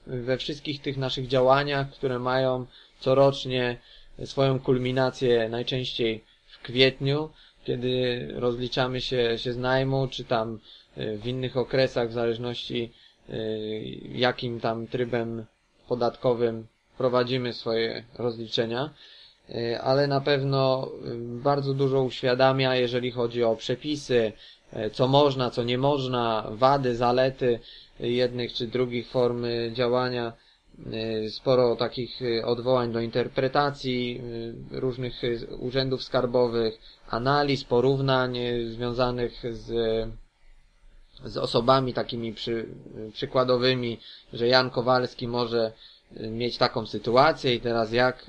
we 0.07 0.39
wszystkich 0.39 0.83
tych 0.83 0.97
naszych 0.97 1.27
działaniach, 1.27 1.91
które 1.91 2.19
mają 2.19 2.67
corocznie 3.01 3.77
swoją 4.25 4.61
kulminację 4.61 5.49
najczęściej 5.49 6.25
w 6.47 6.63
kwietniu, 6.63 7.31
kiedy 7.65 8.27
rozliczamy 8.35 9.01
się, 9.01 9.39
się 9.39 9.53
z 9.53 9.59
najmu, 9.59 10.09
czy 10.09 10.25
tam 10.25 10.59
w 10.97 11.27
innych 11.27 11.57
okresach 11.57 12.09
w 12.09 12.13
zależności 12.13 12.93
Y, 13.31 14.01
jakim 14.13 14.61
tam 14.61 14.87
trybem 14.87 15.45
podatkowym 15.89 16.67
prowadzimy 16.99 17.53
swoje 17.53 18.05
rozliczenia, 18.19 18.85
y, 18.85 19.16
ale 19.83 20.07
na 20.07 20.21
pewno 20.21 20.91
y, 21.07 21.17
bardzo 21.19 21.75
dużo 21.75 22.03
uświadamia, 22.03 22.77
jeżeli 22.77 23.11
chodzi 23.11 23.45
o 23.45 23.57
przepisy, 23.57 24.33
e, 24.73 24.91
co 24.91 25.09
można, 25.09 25.51
co 25.51 25.63
nie 25.63 25.79
można, 25.79 26.47
wady, 26.51 26.97
zalety 26.97 27.61
jednych 28.01 28.53
czy 28.53 28.67
drugich 28.67 29.09
form 29.09 29.47
działania. 29.73 30.33
Sporo 31.31 31.77
takich 31.77 32.21
odwołań 32.45 32.93
do 32.93 33.01
interpretacji 33.01 34.21
różnych 34.71 35.23
urzędów 35.59 36.03
skarbowych, 36.03 36.79
analiz, 37.11 37.65
porównań 37.65 38.39
związanych 38.67 39.43
z, 39.51 39.67
z 41.25 41.37
osobami 41.37 41.95
takimi 41.95 42.33
przy, 42.33 42.69
przykładowymi, 43.13 44.01
że 44.33 44.49
Jan 44.49 44.71
Kowalski 44.71 45.29
może 45.29 45.73
mieć 46.13 46.59
taką 46.59 46.87
sytuację 46.87 47.55
i 47.55 47.61
teraz 47.61 47.93
jak, 47.93 48.27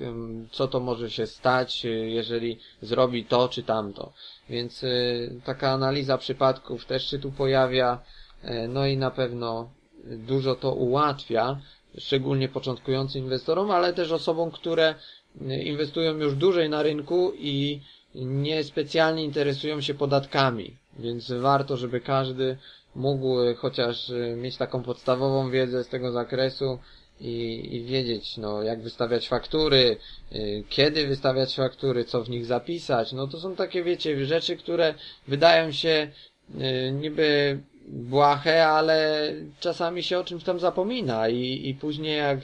co 0.52 0.68
to 0.68 0.80
może 0.80 1.12
się 1.12 1.28
stać, 1.28 1.86
y, 1.86 1.90
jeżeli 1.90 2.60
zrobi 2.82 3.26
to 3.26 3.50
czy 3.50 3.64
tamto. 3.64 4.12
Więc 4.50 4.84
y, 4.84 5.42
taka 5.46 5.72
analiza 5.72 6.18
przypadków 6.18 6.86
też 6.86 7.10
się 7.10 7.20
tu 7.20 7.32
pojawia, 7.32 8.00
e, 8.44 8.68
no 8.68 8.88
i 8.88 8.98
na 8.98 9.12
pewno 9.12 9.70
dużo 10.04 10.56
to 10.56 10.74
ułatwia, 10.74 11.60
szczególnie 11.98 12.50
początkującym 12.50 13.22
inwestorom, 13.24 13.72
ale 13.72 13.94
też 13.94 14.12
osobom, 14.12 14.52
które 14.52 14.96
y, 15.42 15.64
inwestują 15.64 16.18
już 16.18 16.36
dłużej 16.36 16.70
na 16.70 16.84
rynku 16.84 17.34
i 17.36 17.82
nie 18.16 18.64
specjalnie 18.64 19.24
interesują 19.24 19.82
się 19.82 19.94
podatkami, 19.94 20.78
więc 21.00 21.32
warto, 21.32 21.78
żeby 21.78 22.02
każdy 22.02 22.58
mógł 22.96 23.36
chociaż 23.58 24.12
mieć 24.38 24.58
taką 24.58 24.84
podstawową 24.84 25.52
wiedzę 25.52 25.84
z 25.84 25.88
tego 25.88 26.12
zakresu, 26.12 26.80
i, 27.22 27.68
i 27.76 27.84
wiedzieć, 27.84 28.38
no, 28.38 28.64
jak 28.64 28.82
wystawiać 28.82 29.28
faktury, 29.28 29.98
y, 30.32 30.64
kiedy 30.70 31.08
wystawiać 31.08 31.56
faktury, 31.56 32.06
co 32.06 32.24
w 32.24 32.30
nich 32.30 32.46
zapisać. 32.46 33.14
No 33.14 33.28
to 33.28 33.40
są 33.40 33.56
takie, 33.56 33.84
wiecie, 33.84 34.26
rzeczy, 34.26 34.58
które 34.58 34.94
wydają 35.28 35.72
się 35.72 36.08
y, 36.56 36.92
niby 36.92 37.60
błahe, 37.88 38.68
ale 38.68 39.32
czasami 39.60 40.04
się 40.04 40.20
o 40.20 40.24
czymś 40.24 40.44
tam 40.44 40.60
zapomina 40.60 41.30
i, 41.30 41.70
i 41.70 41.74
później 41.74 42.18
jak 42.18 42.40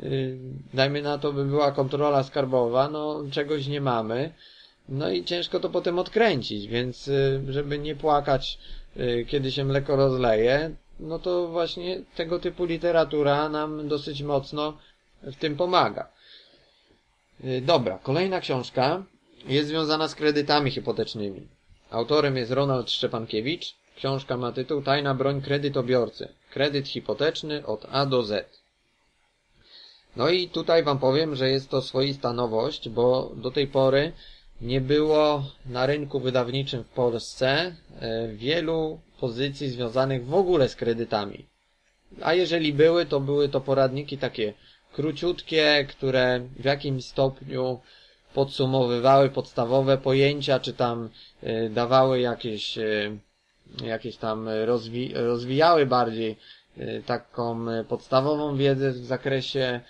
y, 0.00 0.38
dajmy 0.74 1.02
na 1.02 1.18
to, 1.18 1.32
by 1.32 1.44
była 1.44 1.72
kontrola 1.72 2.22
skarbowa, 2.22 2.88
no 2.88 3.24
czegoś 3.30 3.66
nie 3.66 3.80
mamy, 3.80 4.32
no 4.88 5.10
i 5.10 5.24
ciężko 5.24 5.60
to 5.60 5.68
potem 5.68 5.98
odkręcić, 5.98 6.66
więc 6.66 7.10
żeby 7.48 7.78
nie 7.78 7.96
płakać, 7.96 8.58
kiedy 9.26 9.52
się 9.52 9.64
mleko 9.64 9.96
rozleje, 9.96 10.70
no 11.00 11.18
to 11.18 11.48
właśnie 11.48 12.00
tego 12.16 12.38
typu 12.38 12.64
literatura 12.64 13.48
nam 13.48 13.88
dosyć 13.88 14.22
mocno 14.22 14.78
w 15.22 15.36
tym 15.36 15.56
pomaga. 15.56 16.08
Y, 17.44 17.60
dobra, 17.60 17.98
kolejna 18.02 18.40
książka 18.40 19.02
jest 19.46 19.68
związana 19.68 20.08
z 20.08 20.14
kredytami 20.14 20.70
hipotecznymi. 20.70 21.48
Autorem 21.90 22.36
jest 22.36 22.52
Ronald 22.52 22.90
Szczepankiewicz. 22.90 23.74
Książka 23.96 24.36
ma 24.36 24.52
tytuł 24.52 24.82
Tajna 24.82 25.14
broń 25.14 25.42
kredytobiorcy. 25.42 26.28
Kredyt 26.50 26.88
hipoteczny 26.88 27.66
od 27.66 27.86
A 27.92 28.06
do 28.06 28.22
Z. 28.22 28.58
No 30.16 30.28
i 30.28 30.48
tutaj 30.48 30.82
wam 30.82 30.98
powiem, 30.98 31.36
że 31.36 31.50
jest 31.50 31.68
to 31.68 31.82
swoista 31.82 32.32
nowość, 32.32 32.88
bo 32.88 33.32
do 33.36 33.50
tej 33.50 33.66
pory 33.66 34.12
nie 34.60 34.80
było 34.80 35.44
na 35.66 35.86
rynku 35.86 36.20
wydawniczym 36.20 36.84
w 36.84 36.88
Polsce 36.88 37.76
e, 38.00 38.28
wielu 38.28 39.00
pozycji 39.20 39.70
związanych 39.70 40.26
w 40.26 40.34
ogóle 40.34 40.68
z 40.68 40.76
kredytami. 40.76 41.46
A 42.22 42.34
jeżeli 42.34 42.72
były, 42.72 43.06
to 43.06 43.20
były 43.20 43.48
to 43.48 43.60
poradniki 43.60 44.18
takie 44.18 44.54
króciutkie, 44.92 45.86
które 45.88 46.40
w 46.58 46.64
jakimś 46.64 47.04
stopniu 47.04 47.80
podsumowywały 48.34 49.28
podstawowe 49.30 49.98
pojęcia, 49.98 50.60
czy 50.60 50.72
tam 50.72 51.08
e, 51.42 51.68
dawały 51.70 52.20
jakieś, 52.20 52.78
e, 52.78 53.16
jakieś 53.84 54.16
tam 54.16 54.48
rozwi 54.48 55.12
rozwijały 55.14 55.86
bardziej 55.86 56.36
taką 57.06 57.66
podstawową 57.88 58.56
wiedzę 58.56 58.92
w 58.92 59.04
zakresie 59.06 59.80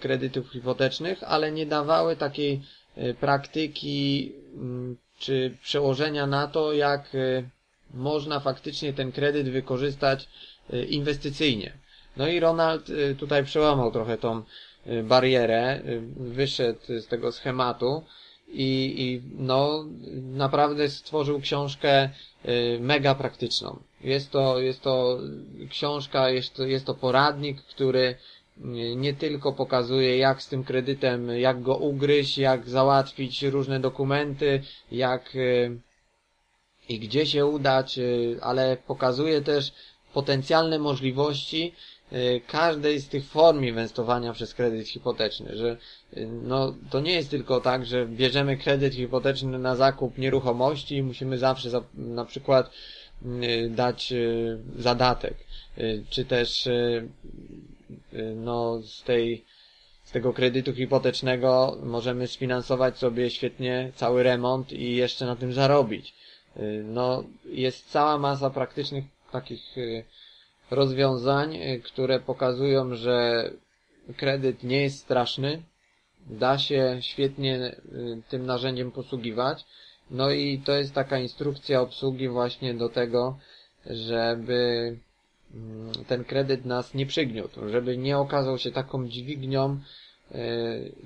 kredytów 0.00 0.50
hipotecznych, 0.50 1.22
ale 1.22 1.52
nie 1.52 1.66
dawały 1.66 2.16
takiej 2.16 2.62
praktyki 3.20 4.32
mm, 4.54 4.96
czy 5.18 5.56
przełożenia 5.62 6.26
na 6.26 6.46
to, 6.46 6.72
jak 6.72 7.10
można 7.94 8.40
faktycznie 8.40 8.92
ten 8.92 9.12
kredyt 9.12 9.48
wykorzystać 9.48 10.28
e, 10.72 10.84
inwestycyjnie. 10.84 11.72
No 12.16 12.28
i 12.28 12.40
Ronald 12.40 12.86
tutaj 13.18 13.44
przełamał 13.44 13.92
trochę 13.92 14.18
tą 14.18 14.42
barierę, 15.04 15.80
wyszedł 16.16 16.80
z 17.00 17.06
tego 17.06 17.32
schematu 17.32 18.02
i, 18.48 18.94
i 18.98 19.22
no 19.38 19.84
naprawdę 20.22 20.88
stworzył 20.88 21.40
książkę 21.40 22.08
mega 22.80 23.14
praktyczną. 23.14 23.78
Jest 24.00 24.30
to, 24.30 24.60
jest 24.60 24.82
to 24.82 25.18
książka, 25.70 26.30
jest 26.30 26.54
to, 26.54 26.66
jest 26.66 26.86
to 26.86 26.94
poradnik, 26.94 27.62
który 27.62 28.14
nie 28.96 29.14
tylko 29.14 29.52
pokazuje 29.52 30.18
jak 30.18 30.42
z 30.42 30.48
tym 30.48 30.64
kredytem, 30.64 31.30
jak 31.30 31.62
go 31.62 31.76
ugryźć, 31.76 32.38
jak 32.38 32.68
załatwić 32.68 33.42
różne 33.42 33.80
dokumenty, 33.80 34.62
jak 34.92 35.36
i 36.92 36.98
gdzie 36.98 37.26
się 37.26 37.46
udać, 37.46 37.98
ale 38.40 38.76
pokazuje 38.86 39.40
też 39.40 39.72
potencjalne 40.14 40.78
możliwości 40.78 41.72
e, 42.12 42.40
każdej 42.40 43.00
z 43.00 43.08
tych 43.08 43.26
form 43.26 43.64
inwestowania 43.64 44.32
przez 44.32 44.54
kredyt 44.54 44.88
hipoteczny, 44.88 45.56
że 45.56 45.76
no, 46.42 46.74
to 46.90 47.00
nie 47.00 47.12
jest 47.12 47.30
tylko 47.30 47.60
tak, 47.60 47.86
że 47.86 48.06
bierzemy 48.06 48.56
kredyt 48.56 48.94
hipoteczny 48.94 49.58
na 49.58 49.76
zakup 49.76 50.18
nieruchomości 50.18 50.96
i 50.96 51.02
musimy 51.02 51.38
zawsze 51.38 51.70
za, 51.70 51.82
na 51.94 52.24
przykład 52.24 52.70
dać 53.70 54.12
zadatek, 54.78 55.34
czy 56.10 56.24
też 56.24 56.68
Y, 58.14 58.34
no, 58.36 58.82
z 58.82 59.02
tej, 59.02 59.44
z 60.04 60.12
tego 60.12 60.32
kredytu 60.32 60.74
hipotecznego 60.74 61.78
możemy 61.82 62.26
sfinansować 62.26 62.98
sobie 62.98 63.30
świetnie 63.30 63.92
cały 63.94 64.22
remont 64.22 64.72
i 64.72 64.96
jeszcze 64.96 65.26
na 65.26 65.36
tym 65.36 65.52
zarobić. 65.52 66.14
Y, 66.56 66.84
no, 66.86 67.24
jest 67.44 67.90
cała 67.90 68.18
masa 68.18 68.50
praktycznych 68.50 69.04
takich 69.32 69.78
y, 69.78 70.04
rozwiązań, 70.70 71.58
które 71.84 72.20
pokazują, 72.20 72.94
że 72.94 73.50
kredyt 74.16 74.62
nie 74.62 74.82
jest 74.82 74.98
straszny, 74.98 75.62
da 76.26 76.58
się 76.58 76.98
świetnie 77.00 77.76
tym 78.28 78.46
narzędziem 78.46 78.90
posługiwać. 78.90 79.64
No 80.10 80.30
i 80.30 80.58
to 80.58 80.72
jest 80.72 80.94
taka 80.94 81.18
instrukcja 81.18 81.80
obsługi 81.80 82.28
właśnie 82.28 82.74
do 82.74 82.88
tego, 82.88 83.38
żeby 83.86 84.96
Mm, 85.54 85.92
ten 86.06 86.24
kredyt 86.24 86.64
nas 86.64 86.94
nie 86.94 87.06
przygniótł, 87.06 87.68
żeby 87.68 87.96
nie 87.96 88.18
okazał 88.18 88.58
się 88.58 88.70
taką 88.70 89.08
dźwignią, 89.08 89.80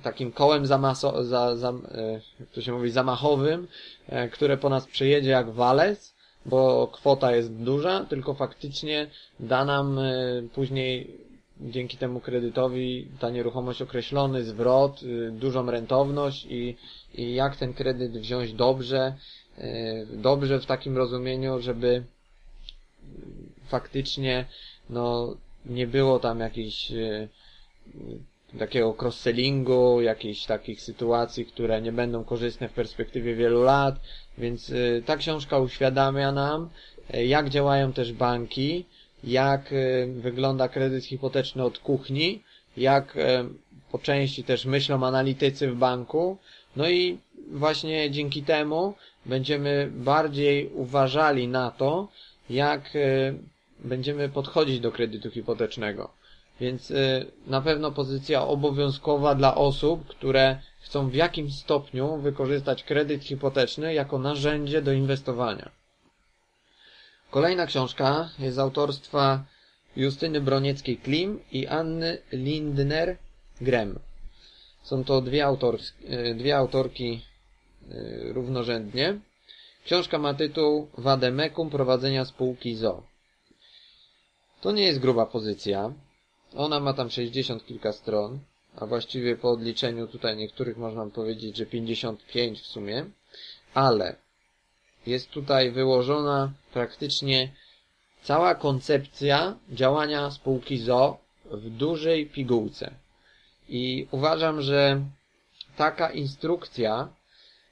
takim 0.02 0.32
kołem 0.32 0.66
zamaso, 0.66 1.24
za, 1.24 1.56
za, 1.56 1.68
e, 1.68 2.20
to 2.54 2.62
się 2.62 2.72
mówi 2.72 2.90
zamachowym, 2.90 3.68
e, 4.08 4.28
które 4.28 4.56
po 4.56 4.68
nas 4.68 4.86
przejedzie 4.86 5.30
jak 5.30 5.50
walec, 5.50 6.14
bo 6.46 6.86
kwota 6.92 7.36
jest 7.36 7.52
duża, 7.52 8.04
tylko 8.04 8.34
faktycznie 8.34 9.06
da 9.40 9.64
nam 9.64 10.00
później 10.54 11.10
dzięki 11.60 11.96
temu 11.96 12.20
kredytowi 12.20 13.08
ta 13.20 13.30
nieruchomość 13.30 13.82
określony 13.82 14.44
zwrot, 14.44 15.00
dużą 15.30 15.70
rentowność 15.70 16.46
i, 16.50 16.76
i 17.14 17.34
jak 17.34 17.56
ten 17.56 17.74
kredyt 17.74 18.12
wziąć 18.12 18.52
dobrze, 18.52 19.14
dobrze 20.12 20.60
w 20.60 20.66
takim 20.66 20.96
rozumieniu, 20.96 21.60
żeby 21.60 22.04
faktycznie 23.68 24.44
no 24.90 25.36
nie 25.66 25.86
było 25.86 26.18
tam 26.18 26.40
jakiejś 26.40 26.92
e, 26.92 27.28
takiego 28.58 28.94
cross-sellingu, 29.02 30.00
jakichś 30.00 30.44
takich 30.44 30.80
sytuacji, 30.82 31.46
które 31.46 31.82
nie 31.82 31.92
będą 31.92 32.24
korzystne 32.24 32.68
w 32.68 32.72
perspektywie 32.72 33.34
wielu 33.34 33.62
lat, 33.62 33.94
więc 34.38 34.70
e, 34.70 35.02
ta 35.02 35.16
książka 35.16 35.58
uświadamia 35.58 36.32
nam, 36.32 36.68
e, 37.10 37.26
jak 37.26 37.48
działają 37.48 37.92
też 37.92 38.12
banki, 38.12 38.84
jak 39.24 39.74
wygląda 40.16 40.68
kredyt 40.68 41.04
hipoteczny 41.04 41.64
od 41.64 41.78
kuchni, 41.78 42.42
jak 42.76 43.18
po 43.92 43.98
części 43.98 44.44
też 44.44 44.64
myślą 44.64 45.06
analitycy 45.06 45.68
w 45.70 45.76
banku, 45.76 46.38
no 46.76 46.88
i 46.90 47.18
właśnie 47.50 48.10
dzięki 48.10 48.42
temu 48.42 48.94
będziemy 49.26 49.90
bardziej 49.94 50.70
uważali 50.74 51.48
na 51.48 51.70
to, 51.70 52.08
jak 52.50 52.90
będziemy 53.78 54.28
podchodzić 54.28 54.80
do 54.80 54.92
kredytu 54.92 55.30
hipotecznego. 55.30 56.10
Więc 56.60 56.90
y, 56.90 57.26
na 57.46 57.60
pewno 57.60 57.92
pozycja 57.92 58.42
obowiązkowa 58.42 59.34
dla 59.34 59.54
osób, 59.54 60.06
które 60.06 60.60
chcą 60.80 61.08
w 61.08 61.14
jakimś 61.14 61.54
stopniu 61.54 62.16
wykorzystać 62.16 62.84
kredyt 62.84 63.24
hipoteczny 63.24 63.94
jako 63.94 64.18
narzędzie 64.18 64.82
do 64.82 64.92
inwestowania. 64.92 65.70
Kolejna 67.30 67.66
książka 67.66 68.30
jest 68.38 68.58
autorstwa 68.58 69.44
Justyny 69.96 70.40
Bronieckiej-Klim 70.40 71.38
i 71.52 71.66
Anny 71.66 72.18
Lindner-Grem. 72.32 73.98
Są 74.82 75.04
to 75.04 75.20
dwie, 75.20 75.48
y, 75.48 76.34
dwie 76.34 76.56
autorki 76.56 77.22
y, 77.90 78.32
równorzędnie. 78.32 79.18
Książka 79.84 80.18
ma 80.18 80.34
tytuł 80.34 80.88
Wademekum 80.98 81.70
prowadzenia 81.70 82.24
spółki 82.24 82.76
ZO. 82.76 83.02
To 84.60 84.72
nie 84.72 84.82
jest 84.82 84.98
gruba 84.98 85.26
pozycja. 85.26 85.92
Ona 86.56 86.80
ma 86.80 86.92
tam 86.92 87.10
60 87.10 87.66
kilka 87.66 87.92
stron, 87.92 88.38
a 88.76 88.86
właściwie 88.86 89.36
po 89.36 89.50
odliczeniu 89.50 90.06
tutaj 90.06 90.36
niektórych 90.36 90.76
można 90.76 91.06
powiedzieć, 91.06 91.56
że 91.56 91.66
55 91.66 92.60
w 92.60 92.66
sumie, 92.66 93.04
ale 93.74 94.16
jest 95.06 95.30
tutaj 95.30 95.70
wyłożona 95.70 96.52
praktycznie 96.72 97.52
cała 98.22 98.54
koncepcja 98.54 99.56
działania 99.70 100.30
spółki 100.30 100.78
ZO 100.78 101.18
w 101.50 101.70
dużej 101.70 102.26
pigułce. 102.26 102.90
I 103.68 104.06
uważam, 104.10 104.62
że 104.62 105.00
taka 105.76 106.10
instrukcja 106.10 107.08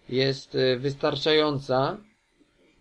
jest 0.09 0.55
y, 0.55 0.77
wystarczająca 0.79 1.97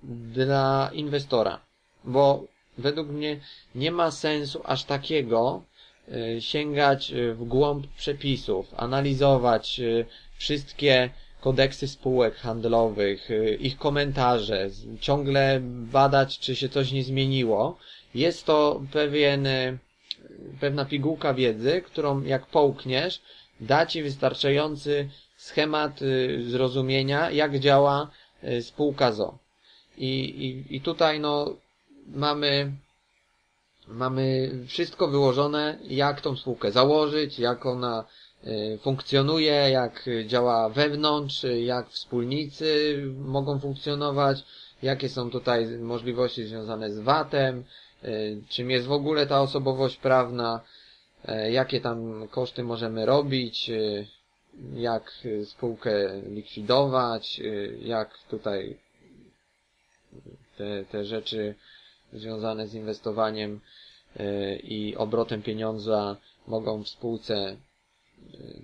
dla 0.04 0.89
inwestora, 0.94 1.60
bo 2.04 2.44
według 2.78 3.08
mnie 3.08 3.39
nie 3.76 3.92
ma 3.92 4.12
sensu 4.12 4.62
aż 4.63 4.84
takiego 4.84 5.62
sięgać 6.39 7.12
y, 7.12 7.34
w 7.34 7.44
głąb 7.44 7.88
przepisów, 7.88 8.74
analizować 8.78 9.82
wszystkie 10.38 11.10
kodeksy 11.42 11.88
spółek 11.88 12.36
handlowych, 12.36 13.30
ich 13.60 13.78
komentarze, 13.78 14.70
ciągle 15.02 15.60
badać, 15.92 16.39
czy 16.39 16.56
się 16.56 16.70
coś 16.70 16.92
nie 16.92 17.04
zmieniło. 17.04 17.78
Jest 18.16 18.46
to 18.46 18.82
pewien, 18.92 19.48
pewna 20.60 20.86
pigułka 20.86 21.34
wiedzy, 21.34 21.82
którą 21.82 22.24
jak 22.24 22.46
połkniesz, 22.46 23.22
da 23.62 23.86
Ci 23.86 24.04
wystarczający 24.04 25.10
schemat 25.38 26.02
y, 26.02 26.44
zrozumienia, 26.50 27.32
jak 27.32 27.60
działa 27.60 28.10
y, 28.44 28.62
spółka 28.62 29.12
ZO. 29.12 29.38
I, 29.98 30.10
i, 30.46 30.76
i 30.76 30.82
tutaj 30.82 31.20
no, 31.20 31.56
mamy, 32.08 32.72
mamy 33.88 34.52
wszystko 34.67 35.08
wyłożone, 35.08 35.78
jak 35.84 36.22
tą 36.22 36.36
spółkę 36.36 36.72
założyć, 36.72 37.39
jak 37.39 37.65
ona 37.65 38.06
y, 38.48 38.80
funkcjonuje, 38.82 39.54
jak 39.54 40.10
działa 40.26 40.69
wewnątrz, 40.69 41.46
jak 41.63 41.89
wspólnicy 41.89 42.98
mogą 43.17 43.60
funkcjonować, 43.60 44.43
jakie 44.84 45.10
są 45.10 45.30
tutaj 45.30 45.67
możliwości 45.67 46.46
związane 46.46 46.91
z 46.91 47.00
VAT-em, 47.00 47.63
czym 48.50 48.72
jest 48.72 48.88
w 48.88 48.91
ogóle 48.91 49.28
ta 49.28 49.41
osobowość 49.41 49.98
prawna, 49.98 50.62
jakie 51.52 51.82
tam 51.82 52.28
koszty 52.28 52.63
możemy 52.63 53.06
robić, 53.06 53.72
jak 54.74 55.12
spółkę 55.46 56.22
likwidować, 56.30 57.41
jak 57.82 58.17
tutaj 58.30 58.78
te, 60.58 60.86
te 60.86 61.06
rzeczy 61.06 61.56
związane 62.13 62.67
z 62.67 62.73
inwestowaniem 62.73 63.60
y, 64.19 64.60
i 64.63 64.95
obrotem 64.95 65.41
pieniądza 65.41 66.17
mogą 66.47 66.84
w 66.84 66.89
spółce 66.89 67.58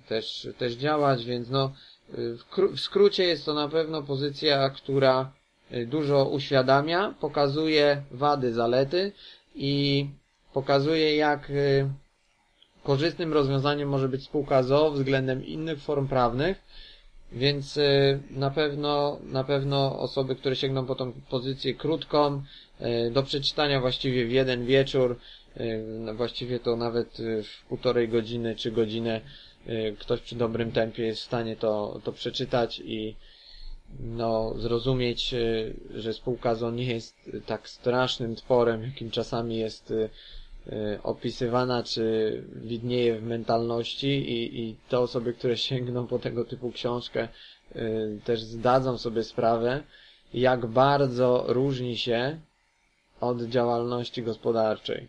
też, 0.08 0.48
też 0.58 0.72
działać, 0.74 1.24
więc 1.24 1.50
no 1.50 1.72
w, 2.08 2.44
w 2.76 2.80
skrócie 2.80 3.24
jest 3.24 3.44
to 3.44 3.54
na 3.54 3.68
pewno 3.68 4.02
pozycja, 4.02 4.70
która 4.70 5.32
dużo 5.86 6.24
uświadamia, 6.24 7.14
pokazuje 7.20 8.02
wady, 8.10 8.52
zalety 8.52 9.12
i 9.54 10.06
pokazuje 10.52 11.16
jak 11.16 11.52
korzystnym 12.82 13.32
rozwiązaniem 13.32 13.88
może 13.88 14.08
być 14.08 14.24
spółka 14.24 14.62
ZO 14.62 14.90
względem 14.90 15.46
innych 15.46 15.80
form 15.80 16.08
prawnych, 16.08 16.60
więc 17.32 17.76
y, 17.76 18.20
na 18.30 18.50
pewno, 18.50 19.18
na 19.22 19.44
pewno 19.44 19.98
osoby, 19.98 20.36
które 20.36 20.56
sięgną 20.56 20.86
po 20.86 20.94
tą 20.94 21.12
pozycję 21.12 21.74
krótką, 21.74 22.42
y, 22.80 23.10
do 23.10 23.22
przeczytania 23.22 23.80
właściwie 23.80 24.26
w 24.26 24.32
jeden 24.32 24.66
wieczór, 24.66 25.16
y, 25.56 26.14
właściwie 26.14 26.58
to 26.60 26.76
nawet 26.76 27.18
w 27.44 27.68
półtorej 27.68 28.08
godziny 28.08 28.56
czy 28.56 28.72
godzinę 28.72 29.20
ktoś 29.98 30.20
przy 30.20 30.36
dobrym 30.36 30.72
tempie 30.72 31.02
jest 31.02 31.20
w 31.20 31.24
stanie 31.24 31.56
to, 31.56 32.00
to 32.04 32.12
przeczytać 32.12 32.82
i 32.84 33.16
no, 34.00 34.54
zrozumieć, 34.58 35.34
że 35.94 36.12
spółka 36.12 36.54
ZO 36.54 36.70
nie 36.70 36.84
jest 36.84 37.30
tak 37.46 37.68
strasznym 37.68 38.36
tworem, 38.36 38.82
jakim 38.82 39.10
czasami 39.10 39.56
jest 39.56 39.92
opisywana, 41.02 41.82
czy 41.82 42.42
widnieje 42.54 43.18
w 43.18 43.22
mentalności 43.22 44.06
i, 44.08 44.60
i 44.60 44.76
te 44.88 44.98
osoby, 44.98 45.32
które 45.32 45.56
sięgną 45.56 46.06
po 46.06 46.18
tego 46.18 46.44
typu 46.44 46.72
książkę, 46.72 47.28
y, 47.76 48.20
też 48.24 48.42
zdadzą 48.42 48.98
sobie 48.98 49.24
sprawę, 49.24 49.82
jak 50.34 50.66
bardzo 50.66 51.44
różni 51.48 51.98
się 51.98 52.40
od 53.20 53.42
działalności 53.42 54.22
gospodarczej, 54.22 55.08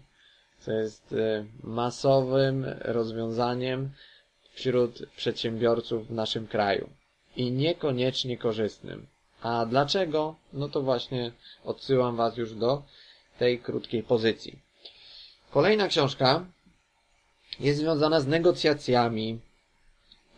co 0.59 0.71
jest 0.71 1.13
y, 1.13 1.45
masowym 1.63 2.65
rozwiązaniem 2.79 3.89
wśród 4.53 5.03
przedsiębiorców 5.17 6.07
w 6.07 6.11
naszym 6.13 6.47
kraju 6.47 6.89
i 7.35 7.51
niekoniecznie 7.51 8.37
korzystnym. 8.37 9.07
A 9.41 9.65
dlaczego? 9.65 10.35
No 10.53 10.69
to 10.69 10.81
właśnie 10.81 11.31
odsyłam 11.63 12.15
Was 12.15 12.37
już 12.37 12.53
do 12.55 12.83
tej 13.39 13.59
krótkiej 13.59 14.03
pozycji. 14.03 14.59
Kolejna 15.51 15.87
książka 15.87 16.45
jest 17.59 17.79
związana 17.79 18.19
z 18.19 18.27
negocjacjami. 18.27 19.39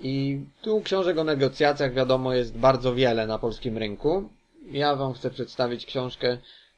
I 0.02 0.40
tu 0.62 0.82
książek 0.82 1.18
o 1.18 1.24
negocjacjach 1.24 1.94
wiadomo 1.94 2.34
jest 2.34 2.58
bardzo 2.58 2.96
wiele 2.96 3.28
na 3.28 3.40
polskim 3.40 3.78
rynku. 3.78 4.30
Ja 4.72 4.96
Wam 4.96 5.14
chcę 5.14 5.30
przedstawić 5.32 5.86
książkę 5.86 6.38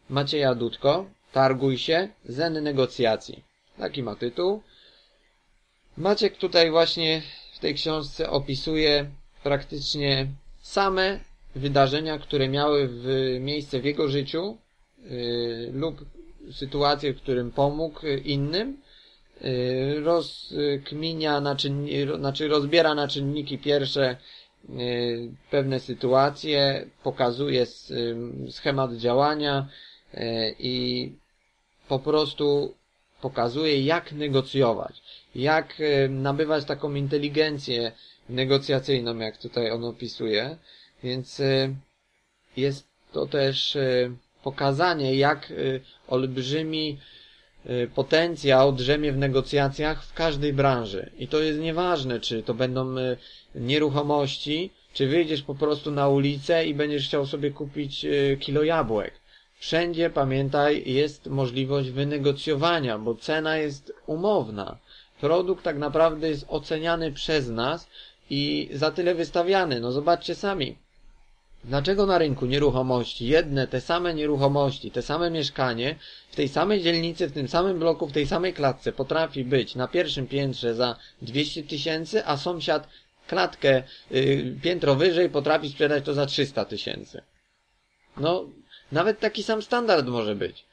Macieja 0.10 0.56
Dudko 0.56 1.06
Targuj 1.32 1.78
się, 1.78 2.08
zen 2.26 2.64
negocjacji. 2.64 3.44
Taki 3.78 4.04
ma 4.04 4.16
tytuł. 4.16 4.62
Maciek 5.98 6.38
tutaj 6.38 6.72
właśnie 6.72 7.22
w 7.54 7.60
tej 7.60 7.76
książce 7.76 8.30
opisuje 8.30 9.06
praktycznie 9.44 10.28
same 10.62 11.20
wydarzenia, 11.56 12.20
które 12.20 12.50
miały 12.50 12.88
w 12.88 13.38
miejsce 13.40 13.80
w 13.80 13.86
jego 13.86 14.08
życiu 14.08 14.58
yy, 15.04 15.72
lub 15.74 16.06
sytuację, 16.52 17.14
w 17.14 17.22
którym 17.22 17.52
pomógł 17.52 18.02
innym, 18.26 18.78
y, 19.42 20.02
rozkminia 20.04 21.42
na 21.42 21.56
czynni, 21.56 21.92
znaczy 22.18 22.48
rozbiera 22.48 22.96
na 22.96 23.08
czynniki 23.08 23.58
pierwsze 23.58 24.18
y, 24.70 25.32
pewne 25.52 25.80
sytuacje, 25.80 26.86
pokazuje 27.04 27.64
y, 27.92 28.16
schemat 28.52 28.94
działania 28.94 29.68
i 30.60 31.12
po 31.88 32.00
prostu 32.00 32.74
pokazuje, 33.22 33.82
jak 33.82 34.12
negocjować, 34.12 35.02
jak 35.36 35.82
nabywać 36.10 36.66
taką 36.66 36.94
inteligencję 36.94 37.92
negocjacyjną, 38.30 39.18
jak 39.18 39.38
tutaj 39.38 39.72
on 39.72 39.84
opisuje. 39.84 40.58
Więc 41.04 41.42
jest 42.58 42.88
to 43.12 43.26
też 43.28 43.78
pokazanie, 44.46 45.16
jak 45.16 45.52
y, 45.52 45.82
olbrzymi 46.08 46.98
y, 47.66 47.90
potencjał 47.96 48.74
drzemie 48.74 49.12
w 49.12 49.18
negocjacjach 49.18 50.04
w 50.04 50.14
każdej 50.14 50.54
branży. 50.54 51.10
I 51.20 51.28
to 51.28 51.40
jest 51.40 51.60
nieważne, 51.60 52.20
czy 52.20 52.44
to 52.44 52.54
będą 52.54 52.98
y, 52.98 53.18
nieruchomości, 53.56 54.70
czy 54.94 55.08
wyjdziesz 55.08 55.42
po 55.42 55.56
prostu 55.56 55.92
na 55.92 56.08
ulicę 56.08 56.66
i 56.66 56.74
będziesz 56.74 57.08
chciał 57.08 57.26
sobie 57.26 57.52
kupić 57.52 58.06
kilo 58.40 58.64
jabłek. 58.64 59.14
Wszędzie, 59.60 60.10
pamiętaj, 60.10 60.84
jest 60.86 61.28
możliwość 61.28 61.90
wynegocjowania, 61.90 63.00
bo 63.00 63.16
cena 63.16 63.58
jest 63.58 63.94
umowna. 64.06 64.78
Produkt 65.22 65.64
tak 65.64 65.78
naprawdę 65.78 66.30
jest 66.30 66.46
oceniany 66.50 67.12
przez 67.12 67.50
nas 67.50 67.88
i 68.30 68.70
za 68.74 68.92
tyle 68.92 69.16
wystawiany. 69.16 69.80
No 69.80 69.92
zobaczcie 69.92 70.36
sami. 70.36 70.85
Dlaczego 71.68 72.06
na 72.06 72.18
rynku 72.18 72.46
nieruchomości 72.46 73.28
jedne, 73.28 73.68
te 73.68 73.82
same 73.82 74.14
nieruchomości, 74.14 74.92
te 74.92 75.02
same 75.02 75.32
mieszkanie 75.32 75.96
w 76.32 76.36
tej 76.36 76.48
samej 76.48 76.82
dzielnicy, 76.82 77.28
w 77.28 77.32
tym 77.32 77.48
samym 77.48 77.80
bloku, 77.80 78.08
w 78.08 78.12
tej 78.12 78.28
samej 78.28 78.54
klatce 78.54 78.92
potrafi 78.92 79.44
być 79.44 79.76
na 79.76 79.88
pierwszym 79.88 80.28
piętrze 80.28 80.76
za 80.76 80.96
200 81.22 81.64
tysięcy, 81.64 82.26
a 82.26 82.38
sąsiad 82.38 82.88
klatkę 83.28 83.84
y, 84.12 84.56
piętro 84.64 84.96
wyżej 84.96 85.30
potrafi 85.30 85.70
sprzedać 85.70 86.06
to 86.06 86.14
za 86.14 86.26
300 86.26 86.66
tysięcy? 86.66 87.22
No, 88.18 88.50
nawet 88.92 89.20
taki 89.20 89.44
sam 89.44 89.62
standard 89.62 90.08
może 90.08 90.36
być. 90.36 90.66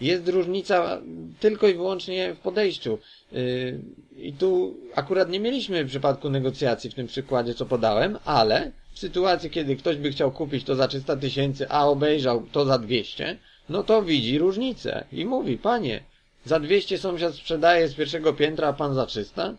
Jest 0.00 0.28
różnica 0.28 1.00
tylko 1.40 1.68
i 1.68 1.74
wyłącznie 1.74 2.34
w 2.34 2.38
podejściu. 2.38 2.98
Yy, 3.32 3.80
I 4.16 4.32
tu 4.32 4.76
akurat 4.94 5.30
nie 5.30 5.40
mieliśmy 5.40 5.84
w 5.84 5.88
przypadku 5.88 6.30
negocjacji 6.30 6.90
w 6.90 6.94
tym 6.94 7.06
przykładzie, 7.06 7.54
co 7.54 7.66
podałem, 7.66 8.18
ale 8.24 8.72
sytuacji, 9.00 9.50
kiedy 9.50 9.76
ktoś 9.76 9.96
by 9.96 10.10
chciał 10.10 10.32
kupić 10.32 10.64
to 10.64 10.74
za 10.74 10.88
300 10.88 11.16
tysięcy, 11.16 11.68
a 11.68 11.86
obejrzał 11.86 12.46
to 12.52 12.64
za 12.64 12.78
200, 12.78 13.38
no 13.68 13.82
to 13.82 14.02
widzi 14.02 14.38
różnicę 14.38 15.04
i 15.12 15.24
mówi, 15.24 15.58
panie, 15.58 16.00
za 16.44 16.60
200 16.60 16.98
sąsiad 16.98 17.34
sprzedaje 17.34 17.88
z 17.88 17.94
pierwszego 17.94 18.32
piętra, 18.32 18.68
a 18.68 18.72
pan 18.72 18.94
za 18.94 19.06
300? 19.06 19.54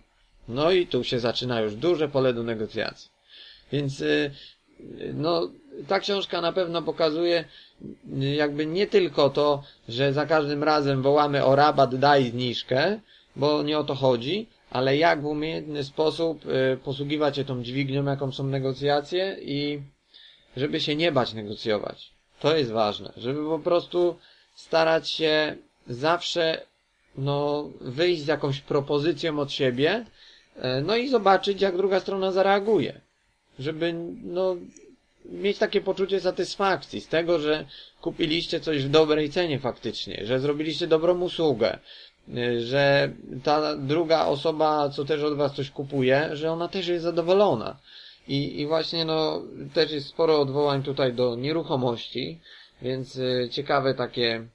No 0.48 0.72
i 0.72 0.88
tu 0.88 1.04
się 1.04 1.20
zaczyna 1.20 1.62
już 1.62 1.76
duże 1.76 2.10
pole 2.10 2.34
do 2.34 2.44
negocjacji. 2.44 3.10
Więc 3.72 4.00
yy, 4.00 4.32
no, 5.14 5.50
ta 5.88 6.00
książka 6.00 6.42
na 6.42 6.54
pewno 6.54 6.82
pokazuje 6.82 7.46
jakby 8.36 8.66
nie 8.66 8.88
tylko 8.88 9.30
to, 9.30 9.64
że 9.90 10.14
za 10.14 10.26
każdym 10.26 10.64
razem 10.64 11.02
wołamy 11.02 11.46
o 11.46 11.56
rabat, 11.56 11.96
daj 11.96 12.30
zniżkę, 12.30 13.00
bo 13.36 13.64
nie 13.64 13.80
o 13.80 13.84
to 13.84 13.96
chodzi, 13.96 14.48
ale 14.72 14.98
jak 14.98 15.22
w 15.22 15.26
umiejętny 15.26 15.84
sposób 15.84 16.46
y, 16.46 16.78
posługiwać 16.84 17.36
się 17.36 17.46
tą 17.46 17.64
dźwignią, 17.64 18.06
jaką 18.06 18.32
są 18.32 18.44
negocjacje 18.44 19.38
i 19.42 19.82
żeby 20.58 20.80
się 20.80 20.96
nie 20.96 21.12
bać 21.12 21.34
negocjować. 21.34 22.12
To 22.40 22.58
jest 22.58 22.72
ważne, 22.72 23.14
żeby 23.18 23.44
po 23.46 23.60
prostu 23.60 24.16
starać 24.56 25.10
się 25.10 25.56
zawsze 25.88 26.62
no, 27.16 27.70
wyjść 27.82 28.22
z 28.22 28.28
jakąś 28.28 28.60
propozycją 28.62 29.40
od 29.40 29.52
siebie, 29.52 30.06
e, 30.56 30.82
no 30.82 30.96
i 30.96 31.10
zobaczyć, 31.10 31.62
jak 31.62 31.78
druga 31.78 32.00
strona 32.00 32.32
zareaguje. 32.32 33.02
Żeby, 33.60 33.94
no, 34.24 34.56
mieć 35.26 35.58
takie 35.58 35.82
poczucie 35.82 36.20
satysfakcji 36.20 37.02
z 37.02 37.08
tego, 37.08 37.40
że 37.40 37.66
kupiliście 38.02 38.60
coś 38.60 38.84
w 38.84 38.90
dobrej 38.90 39.30
cenie 39.30 39.60
faktycznie, 39.60 40.22
że 40.26 40.40
zrobiliście 40.40 40.88
dobrą 40.88 41.22
usługę, 41.22 41.80
że 42.60 43.12
ta 43.44 43.76
druga 43.76 44.26
osoba, 44.26 44.90
co 44.90 45.06
też 45.06 45.24
od 45.24 45.38
was 45.38 45.54
coś 45.54 45.72
kupuje, 45.72 46.30
że 46.34 46.52
ona 46.52 46.68
też 46.68 46.88
jest 46.88 47.04
zadowolona. 47.04 47.78
I, 48.28 48.62
i 48.62 48.68
właśnie, 48.68 49.06
no, 49.06 49.42
też 49.74 49.92
jest 49.92 50.08
sporo 50.08 50.42
odwołań 50.42 50.84
tutaj 50.84 51.14
do 51.14 51.36
nieruchomości, 51.36 52.40
więc 52.82 53.18
e, 53.18 53.50
ciekawe 53.50 53.94
takie 53.94 54.48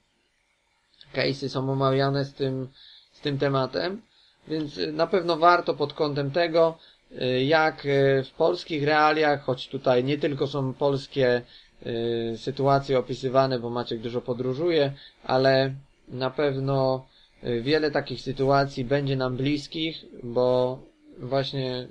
case'y 1.13 1.49
są 1.49 1.69
omawiane 1.71 2.25
z 2.25 2.33
tym, 2.33 2.67
z 3.11 3.21
tym 3.21 3.37
tematem, 3.37 4.01
więc 4.47 4.79
na 4.93 5.07
pewno 5.07 5.37
warto 5.37 5.73
pod 5.73 5.93
kątem 5.93 6.31
tego, 6.31 6.77
y, 7.21 7.43
jak 7.43 7.85
y, 7.85 8.23
w 8.23 8.31
polskich 8.31 8.83
realiach, 8.83 9.43
choć 9.43 9.67
tutaj 9.67 10.03
nie 10.03 10.17
tylko 10.17 10.47
są 10.47 10.73
polskie 10.73 11.41
y, 11.85 12.37
sytuacje 12.37 12.99
opisywane, 12.99 13.59
bo 13.59 13.69
Maciek 13.69 13.99
dużo 13.99 14.21
podróżuje, 14.21 14.93
ale 15.23 15.73
na 16.07 16.29
pewno 16.31 17.05
wiele 17.61 17.91
takich 17.91 18.21
sytuacji 18.21 18.85
będzie 18.85 19.15
nam 19.15 19.37
bliskich, 19.37 20.05
bo 20.23 20.79
właśnie 21.19 21.87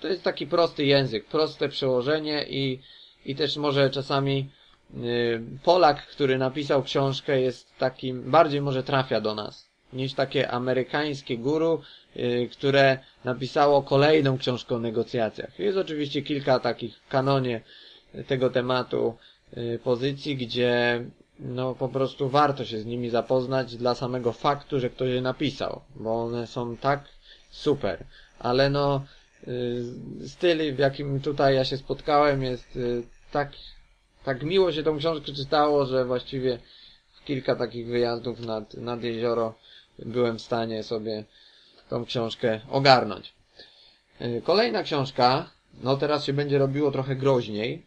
to 0.00 0.08
jest 0.08 0.22
taki 0.22 0.46
prosty 0.46 0.84
język, 0.84 1.24
proste 1.24 1.68
przełożenie 1.68 2.46
i, 2.48 2.80
i 3.24 3.36
też 3.36 3.56
może 3.56 3.90
czasami 3.90 4.50
Y, 4.94 5.40
Polak, 5.64 6.06
który 6.06 6.38
napisał 6.38 6.82
książkę 6.82 7.40
jest 7.40 7.78
takim, 7.78 8.30
bardziej 8.30 8.60
może 8.60 8.82
trafia 8.82 9.20
do 9.20 9.34
nas 9.34 9.70
niż 9.92 10.14
takie 10.14 10.50
amerykańskie 10.50 11.38
guru, 11.38 11.82
y, 12.16 12.48
które 12.52 12.98
napisało 13.24 13.82
kolejną 13.82 14.38
książkę 14.38 14.74
o 14.74 14.78
negocjacjach. 14.78 15.58
Jest 15.58 15.78
oczywiście 15.78 16.22
kilka 16.22 16.58
takich 16.60 16.96
w 16.98 17.08
kanonie 17.08 17.60
tego 18.26 18.50
tematu 18.50 19.16
y, 19.56 19.80
pozycji, 19.84 20.36
gdzie 20.36 21.04
no 21.40 21.74
po 21.74 21.88
prostu 21.88 22.28
warto 22.28 22.64
się 22.64 22.80
z 22.80 22.86
nimi 22.86 23.10
zapoznać 23.10 23.76
dla 23.76 23.94
samego 23.94 24.32
faktu, 24.32 24.80
że 24.80 24.90
ktoś 24.90 25.08
je 25.08 25.22
napisał, 25.22 25.80
bo 25.96 26.22
one 26.22 26.46
są 26.46 26.76
tak 26.76 27.04
super, 27.50 28.04
ale 28.38 28.70
no 28.70 29.04
styl, 30.26 30.74
w 30.74 30.78
jakim 30.78 31.20
tutaj 31.20 31.54
ja 31.54 31.64
się 31.64 31.76
spotkałem 31.76 32.42
jest 32.42 32.78
tak 33.32 33.52
tak 34.26 34.42
miło 34.42 34.72
się 34.72 34.82
tą 34.82 34.98
książkę 34.98 35.32
czytało, 35.32 35.86
że 35.86 36.04
właściwie 36.04 36.58
w 37.12 37.24
kilka 37.24 37.56
takich 37.56 37.86
wyjazdów 37.86 38.40
nad, 38.40 38.74
nad 38.74 39.02
jezioro 39.02 39.54
byłem 39.98 40.38
w 40.38 40.42
stanie 40.42 40.82
sobie 40.82 41.24
tą 41.88 42.04
książkę 42.04 42.60
ogarnąć. 42.70 43.34
Y, 44.20 44.42
kolejna 44.44 44.82
książka, 44.82 45.50
no 45.82 45.96
teraz 45.96 46.24
się 46.24 46.32
będzie 46.32 46.58
robiło 46.58 46.90
trochę 46.90 47.16
groźniej, 47.16 47.86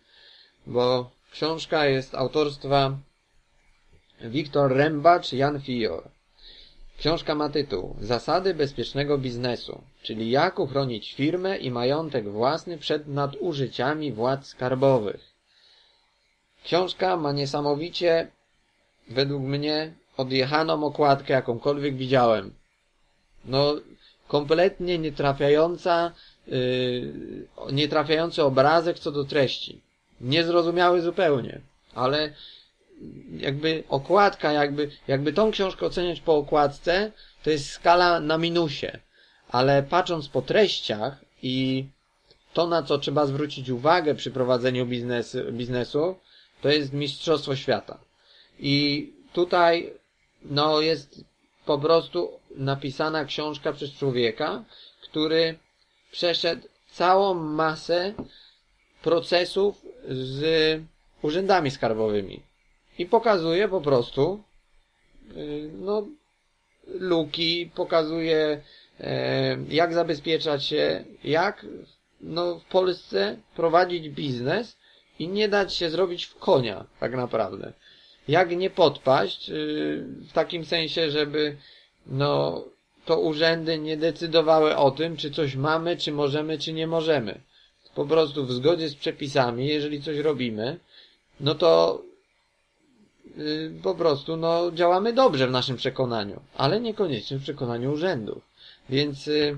bo 0.67 1.11
książka 1.31 1.85
jest 1.85 2.15
autorstwa 2.15 2.97
Wiktor 4.22 4.72
Rembacz, 4.72 5.34
Jan 5.34 5.61
Fior. 5.61 6.03
Książka 6.97 7.36
ma 7.36 7.49
tytuł 7.49 7.95
Zasady 8.01 8.53
bezpiecznego 8.53 9.17
biznesu, 9.17 9.82
czyli 10.03 10.32
jak 10.32 10.59
uchronić 10.59 11.13
firmę 11.13 11.57
i 11.57 11.72
majątek 11.72 12.30
własny 12.30 12.78
przed 12.78 13.07
nadużyciami 13.07 14.11
władz 14.11 14.47
skarbowych. 14.47 15.34
Książka 16.63 17.17
ma 17.17 17.32
niesamowicie, 17.32 18.28
według 19.07 19.43
mnie, 19.43 19.93
odjechaną 20.17 20.84
okładkę, 20.84 21.34
jakąkolwiek 21.34 21.95
widziałem. 21.95 22.53
No, 23.45 23.76
kompletnie 24.28 24.97
nietrafiająca, 24.97 26.11
yy, 26.47 27.13
nietrafiający 27.72 28.43
obrazek 28.43 28.99
co 28.99 29.11
do 29.11 29.24
treści. 29.24 29.82
Niezrozumiały 30.22 31.01
zupełnie. 31.01 31.61
Ale 31.95 32.34
jakby 33.37 33.83
okładka, 33.89 34.51
jakby, 34.51 34.91
jakby 35.07 35.33
tą 35.33 35.51
książkę 35.51 35.85
oceniać 35.85 36.21
po 36.21 36.35
okładce, 36.35 37.11
to 37.43 37.49
jest 37.49 37.69
skala 37.69 38.19
na 38.19 38.37
minusie. 38.37 38.99
Ale 39.49 39.83
patrząc 39.83 40.27
po 40.27 40.41
treściach 40.41 41.25
i 41.43 41.85
to, 42.53 42.67
na 42.67 42.83
co 42.83 42.97
trzeba 42.97 43.25
zwrócić 43.25 43.69
uwagę 43.69 44.15
przy 44.15 44.31
prowadzeniu 44.31 44.85
biznesu, 44.85 45.37
biznesu 45.51 46.15
to 46.61 46.69
jest 46.69 46.93
Mistrzostwo 46.93 47.55
Świata. 47.55 47.99
I 48.59 49.13
tutaj, 49.33 49.93
no, 50.41 50.81
jest 50.81 51.23
po 51.65 51.79
prostu 51.79 52.31
napisana 52.55 53.25
książka 53.25 53.73
przez 53.73 53.91
człowieka, 53.91 54.63
który 55.01 55.57
przeszedł 56.11 56.67
całą 56.91 57.33
masę 57.33 58.13
procesów 59.01 59.81
z 60.09 60.41
urzędami 61.21 61.71
skarbowymi. 61.71 62.48
I 62.99 63.05
pokazuje 63.05 63.67
po 63.67 63.81
prostu, 63.81 64.43
y, 65.37 65.69
no, 65.73 66.07
luki, 66.87 67.71
pokazuje, 67.75 68.61
e, 68.99 69.57
jak 69.69 69.93
zabezpieczać 69.93 70.65
się, 70.65 71.03
jak, 71.23 71.65
no, 72.21 72.59
w 72.59 72.65
Polsce 72.65 73.37
prowadzić 73.55 74.09
biznes, 74.09 74.79
i 75.19 75.27
nie 75.27 75.49
dać 75.49 75.73
się 75.73 75.89
zrobić 75.89 76.25
w 76.25 76.35
konia, 76.35 76.85
tak 76.99 77.15
naprawdę. 77.15 77.73
Jak 78.27 78.57
nie 78.57 78.69
podpaść, 78.69 79.49
yy, 79.49 79.55
w 80.29 80.31
takim 80.33 80.65
sensie, 80.65 81.11
żeby, 81.11 81.57
no, 82.07 82.63
to 83.05 83.19
urzędy 83.19 83.79
nie 83.79 83.97
decydowały 83.97 84.75
o 84.75 84.91
tym, 84.91 85.17
czy 85.17 85.31
coś 85.31 85.55
mamy, 85.55 85.97
czy 85.97 86.11
możemy, 86.11 86.57
czy 86.57 86.73
nie 86.73 86.87
możemy. 86.87 87.41
Po 87.95 88.05
prostu 88.05 88.45
w 88.45 88.51
zgodzie 88.51 88.89
z 88.89 88.95
przepisami, 88.95 89.67
jeżeli 89.67 90.01
coś 90.01 90.17
robimy, 90.17 90.79
no 91.39 91.55
to 91.55 92.01
yy, 93.38 93.72
po 93.84 93.95
prostu, 93.95 94.38
no, 94.38 94.72
działamy 94.72 95.13
dobrze 95.13 95.47
w 95.47 95.51
naszym 95.51 95.78
przekonaniu, 95.78 96.41
ale 96.57 96.80
niekoniecznie 96.80 97.38
w 97.38 97.43
przekonaniu 97.43 97.91
urzędów. 97.91 98.43
Więc 98.89 99.28
yy, 99.28 99.57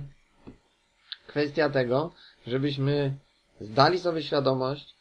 kwestia 1.27 1.69
tego, 1.69 2.11
żebyśmy 2.47 3.13
zdali 3.61 3.99
sobie 3.99 4.23
świadomość, 4.23 4.95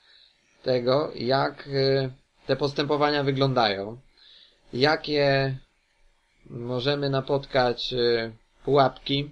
tego, 0.62 1.12
jak 1.14 1.66
y, 1.66 2.10
te 2.46 2.56
postępowania 2.56 3.22
wyglądają, 3.22 3.96
jakie 4.72 5.56
możemy 6.50 7.10
napotkać 7.10 7.92
y, 7.92 8.32
pułapki, 8.64 9.30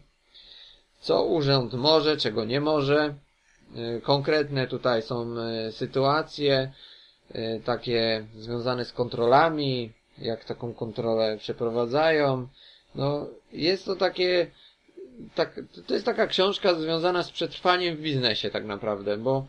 co 1.00 1.24
urząd 1.24 1.74
może, 1.74 2.16
czego 2.16 2.44
nie 2.44 2.60
może. 2.60 3.14
Y, 3.76 4.00
konkretne 4.00 4.66
tutaj 4.66 5.02
są 5.02 5.34
sytuacje, 5.70 6.72
takie 7.64 8.26
związane 8.36 8.84
z 8.84 8.92
kontrolami, 8.92 9.92
jak 10.18 10.44
taką 10.44 10.74
kontrolę 10.74 11.36
przeprowadzają. 11.38 12.48
No, 12.94 13.26
jest 13.52 13.84
to 13.84 13.96
takie, 13.96 14.46
tak, 15.34 15.60
to 15.86 15.94
jest 15.94 16.06
taka 16.06 16.26
książka 16.26 16.74
związana 16.74 17.22
z 17.22 17.30
przetrwaniem 17.30 17.96
w 17.96 18.00
biznesie 18.00 18.50
tak 18.50 18.64
naprawdę, 18.64 19.16
bo 19.16 19.46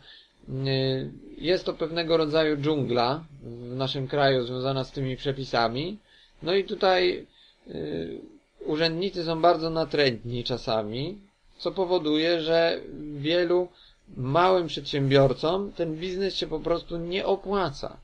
Y, 0.48 1.10
jest 1.38 1.64
to 1.64 1.72
pewnego 1.72 2.16
rodzaju 2.16 2.56
dżungla 2.56 3.24
w 3.42 3.76
naszym 3.76 4.08
kraju 4.08 4.46
związana 4.46 4.84
z 4.84 4.92
tymi 4.92 5.16
przepisami. 5.16 5.98
No 6.42 6.54
i 6.54 6.64
tutaj 6.64 7.26
y, 7.68 8.18
urzędnicy 8.64 9.24
są 9.24 9.40
bardzo 9.40 9.70
natrętni 9.70 10.44
czasami, 10.44 11.18
co 11.58 11.72
powoduje, 11.72 12.40
że 12.40 12.80
wielu 13.14 13.68
małym 14.16 14.66
przedsiębiorcom 14.66 15.72
ten 15.72 15.96
biznes 15.96 16.34
się 16.34 16.46
po 16.46 16.60
prostu 16.60 16.96
nie 16.96 17.26
opłaca. 17.26 17.96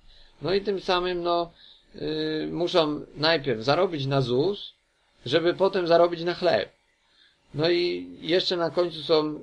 No 0.42 0.54
i 0.54 0.60
tym 0.60 0.80
samym 0.80 1.22
no 1.22 1.50
y, 1.94 2.48
muszą 2.52 3.00
najpierw 3.16 3.62
zarobić 3.62 4.06
na 4.06 4.20
ZUS, 4.20 4.72
żeby 5.26 5.54
potem 5.54 5.86
zarobić 5.86 6.22
na 6.22 6.34
chleb. 6.34 6.72
No 7.54 7.70
i 7.70 8.08
jeszcze 8.20 8.56
na 8.56 8.70
końcu 8.70 9.02
są 9.02 9.40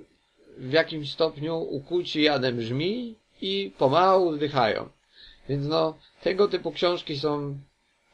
w 0.58 0.72
jakimś 0.72 1.12
stopniu 1.12 1.58
ukuci 1.58 2.22
jadem 2.22 2.58
brzmi 2.58 3.16
i 3.42 3.72
pomału 3.78 4.36
zdychają. 4.36 4.90
Więc 5.50 5.68
no, 5.68 5.98
tego 6.22 6.48
typu 6.48 6.72
książki 6.72 7.20
są 7.20 7.58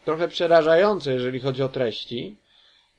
trochę 0.06 0.28
przerażające, 0.28 1.14
jeżeli 1.14 1.40
chodzi 1.40 1.64
o 1.64 1.70
treści, 1.70 2.36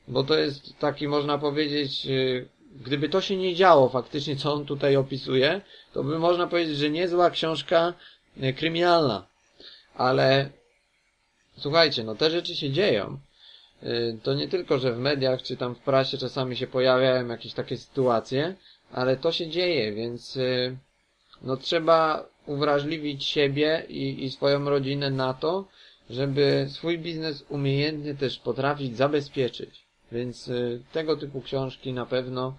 bo 0.08 0.24
to 0.24 0.38
jest 0.38 0.78
taki, 0.78 1.08
można 1.08 1.38
powiedzieć, 1.38 2.06
y, 2.06 2.48
gdyby 2.70 3.08
to 3.08 3.20
się 3.20 3.36
nie 3.36 3.54
działo 3.54 3.88
faktycznie, 3.88 4.36
co 4.36 4.52
on 4.52 4.66
tutaj 4.66 4.96
opisuje, 4.96 5.60
to 5.92 6.04
by 6.04 6.18
można 6.18 6.46
powiedzieć, 6.46 6.76
że 6.76 6.90
niezła 6.90 7.30
książka 7.30 7.94
e, 8.40 8.52
kryminalna. 8.52 9.26
Ale 9.94 10.50
słuchajcie, 11.58 12.04
no 12.04 12.14
te 12.14 12.30
rzeczy 12.30 12.56
się 12.56 12.70
dzieją. 12.70 13.18
E, 13.82 13.88
to 14.22 14.34
nie 14.34 14.48
tylko, 14.48 14.78
że 14.78 14.92
w 14.92 14.98
mediach 14.98 15.42
czy 15.42 15.56
tam 15.56 15.74
w 15.74 15.78
prasie 15.78 16.18
czasami 16.18 16.56
się 16.56 16.66
pojawiają 16.66 17.28
jakieś 17.28 17.52
takie 17.52 17.76
sytuacje, 17.76 18.54
ale 18.92 19.16
to 19.16 19.32
się 19.32 19.48
dzieje, 19.48 19.92
więc 19.92 20.36
e, 20.36 20.76
no 21.42 21.56
trzeba 21.56 22.26
uwrażliwić 22.46 23.24
siebie 23.24 23.86
i, 23.88 24.24
i 24.24 24.30
swoją 24.30 24.70
rodzinę 24.70 25.10
na 25.10 25.34
to, 25.34 25.64
żeby 26.10 26.66
swój 26.70 26.98
biznes 26.98 27.44
umiejętnie 27.48 28.14
też 28.14 28.38
potrafić 28.38 28.96
zabezpieczyć. 28.96 29.89
Więc 30.12 30.48
y, 30.48 30.82
tego 30.92 31.16
typu 31.16 31.40
książki 31.40 31.92
na 31.92 32.06
pewno 32.06 32.56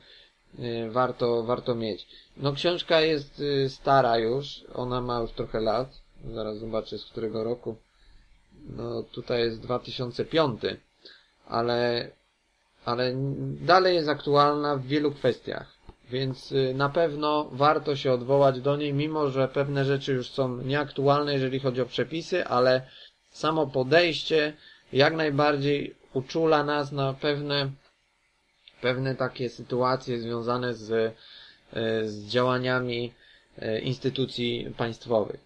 y, 0.60 0.89
warto, 0.91 1.43
warto 1.43 1.76
mieć. 1.76 2.08
No 2.38 2.54
książka 2.54 3.02
jest 3.02 3.39
y, 3.39 3.70
stara 3.70 4.18
już, 4.18 4.64
ona 4.74 5.02
ma 5.02 5.20
już 5.20 5.32
trochę 5.32 5.60
lat. 5.60 6.02
Zaraz 6.34 6.58
zobaczę 6.58 6.97
z 6.97 7.06
którego 7.06 7.43
roku. 7.43 7.76
No 8.70 9.04
tutaj 9.04 9.41
jest 9.41 9.60
2005, 9.62 10.62
ale, 11.47 12.10
ale 12.86 13.14
dalej 13.62 13.95
jest 13.95 14.10
aktualna 14.10 14.76
w 14.76 14.86
wielu 14.86 15.12
kwestiach. 15.12 15.82
Więc 16.10 16.54
na 16.76 16.89
pewno 16.89 17.49
warto 17.52 17.95
się 17.95 18.12
odwołać 18.12 18.62
do 18.62 18.76
niej, 18.76 18.93
mimo 18.93 19.30
że 19.30 19.47
pewne 19.47 19.86
rzeczy 19.86 20.14
już 20.14 20.30
są 20.30 20.58
nieaktualne, 20.58 21.34
jeżeli 21.34 21.60
chodzi 21.60 21.82
o 21.82 21.86
przepisy, 21.86 22.45
ale 22.45 22.82
samo 23.30 23.68
podejście 23.68 24.54
jak 24.93 25.16
najbardziej 25.16 25.95
uczula 26.14 26.64
nas 26.64 26.91
na 26.91 27.14
pewne, 27.14 27.72
pewne 28.82 29.16
takie 29.16 29.49
sytuacje 29.49 30.20
związane 30.20 30.74
z, 30.74 30.91
e, 31.74 32.07
z 32.07 32.26
działaniami 32.28 33.14
e, 33.57 33.80
instytucji 33.80 34.74
państwowych. 34.78 35.39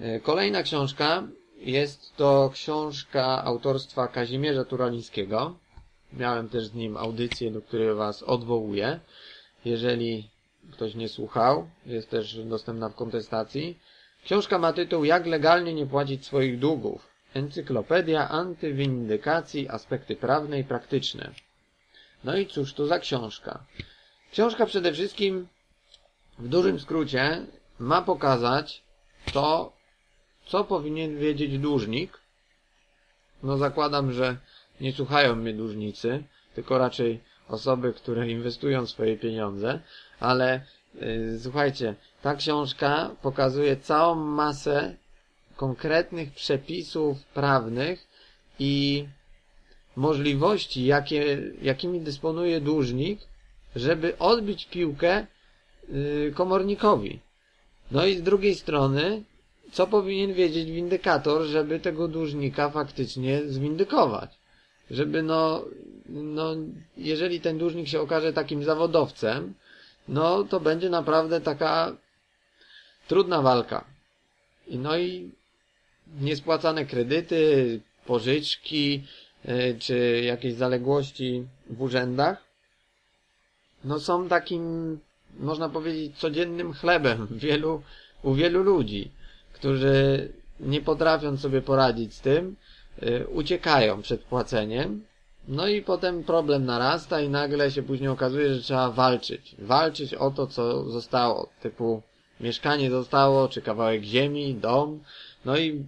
E, 0.00 0.20
kolejna 0.20 0.62
książka 0.62 1.22
jest 1.58 2.16
to 2.16 2.50
książka 2.54 3.44
autorstwa 3.44 4.08
Kazimierza 4.08 4.64
Turalińskiego. 4.64 5.56
Miałem 6.12 6.48
też 6.48 6.66
z 6.66 6.74
nim 6.74 6.96
audycję, 6.96 7.50
do 7.50 7.62
której 7.62 7.94
Was 7.94 8.22
odwołuję. 8.22 9.00
Jeżeli 9.64 10.30
ktoś 10.72 10.94
nie 10.94 11.08
słuchał, 11.08 11.68
jest 11.86 12.10
też 12.10 12.34
dostępna 12.44 12.88
w 12.88 12.94
kontestacji. 12.94 13.78
Książka 14.24 14.58
ma 14.58 14.72
tytuł 14.72 15.04
Jak 15.04 15.26
legalnie 15.26 15.74
nie 15.74 15.86
płacić 15.86 16.26
swoich 16.26 16.58
długów. 16.58 17.09
Encyklopedia 17.34 18.28
antywindykacji, 18.28 19.68
aspekty 19.68 20.16
prawne 20.16 20.60
i 20.60 20.64
praktyczne. 20.64 21.30
No 22.24 22.36
i 22.36 22.46
cóż 22.46 22.74
to 22.74 22.86
za 22.86 22.98
książka? 22.98 23.64
Książka 24.32 24.66
przede 24.66 24.92
wszystkim, 24.92 25.48
w 26.38 26.48
dużym 26.48 26.80
skrócie, 26.80 27.46
ma 27.78 28.02
pokazać 28.02 28.82
to, 29.32 29.72
co 30.46 30.64
powinien 30.64 31.18
wiedzieć 31.18 31.58
dłużnik. 31.58 32.18
No 33.42 33.58
zakładam, 33.58 34.12
że 34.12 34.36
nie 34.80 34.92
słuchają 34.92 35.36
mnie 35.36 35.52
dłużnicy, 35.54 36.24
tylko 36.54 36.78
raczej 36.78 37.20
osoby, 37.48 37.92
które 37.92 38.28
inwestują 38.30 38.86
swoje 38.86 39.16
pieniądze, 39.16 39.80
ale 40.20 40.60
yy, 40.94 41.38
słuchajcie, 41.42 41.94
ta 42.22 42.34
książka 42.34 43.10
pokazuje 43.22 43.76
całą 43.76 44.14
masę 44.14 44.96
konkretnych 45.60 46.32
przepisów 46.32 47.24
prawnych 47.24 48.06
i 48.58 49.04
możliwości, 49.96 50.84
jakie, 50.84 51.42
jakimi 51.62 52.00
dysponuje 52.00 52.60
dłużnik, 52.60 53.20
żeby 53.76 54.18
odbić 54.18 54.66
piłkę 54.66 55.26
yy, 55.88 56.32
komornikowi. 56.34 57.20
No 57.90 58.06
i 58.06 58.16
z 58.16 58.22
drugiej 58.22 58.54
strony, 58.54 59.22
co 59.72 59.86
powinien 59.86 60.32
wiedzieć 60.34 60.70
windykator, 60.70 61.42
żeby 61.42 61.80
tego 61.80 62.08
dłużnika 62.08 62.70
faktycznie 62.70 63.42
zwindykować? 63.46 64.30
Żeby 64.90 65.22
no, 65.22 65.64
no, 66.08 66.56
jeżeli 66.96 67.40
ten 67.40 67.58
dłużnik 67.58 67.88
się 67.88 68.00
okaże 68.00 68.32
takim 68.32 68.64
zawodowcem, 68.64 69.54
no 70.08 70.44
to 70.44 70.60
będzie 70.60 70.90
naprawdę 70.90 71.40
taka 71.40 71.96
trudna 73.08 73.42
walka. 73.42 73.84
No 74.70 74.98
i 74.98 75.39
niespłacane 76.20 76.86
kredyty, 76.86 77.80
pożyczki, 78.06 79.02
e, 79.44 79.74
czy 79.74 80.22
jakieś 80.24 80.54
zaległości 80.54 81.44
w 81.70 81.82
urzędach, 81.82 82.44
no 83.84 84.00
są 84.00 84.28
takim, 84.28 84.98
można 85.40 85.68
powiedzieć, 85.68 86.16
codziennym 86.16 86.72
chlebem 86.72 87.26
wielu, 87.46 87.82
u 88.22 88.34
wielu 88.34 88.62
ludzi, 88.62 89.10
którzy 89.52 90.28
nie 90.60 90.80
potrafią 90.80 91.36
sobie 91.36 91.62
poradzić 91.62 92.14
z 92.14 92.20
tym, 92.20 92.56
e, 93.02 93.26
uciekają 93.26 94.02
przed 94.02 94.20
płaceniem, 94.20 95.04
no 95.48 95.68
i 95.68 95.82
potem 95.82 96.24
problem 96.24 96.64
narasta 96.64 97.20
i 97.20 97.28
nagle 97.28 97.70
się 97.70 97.82
później 97.82 98.08
okazuje, 98.08 98.54
że 98.54 98.62
trzeba 98.62 98.90
walczyć. 98.90 99.56
Walczyć 99.58 100.14
o 100.14 100.30
to, 100.30 100.46
co 100.46 100.90
zostało, 100.90 101.48
typu 101.62 102.02
mieszkanie 102.40 102.90
zostało, 102.90 103.48
czy 103.48 103.62
kawałek 103.62 104.02
ziemi, 104.02 104.54
dom, 104.54 105.00
no 105.44 105.58
i 105.58 105.84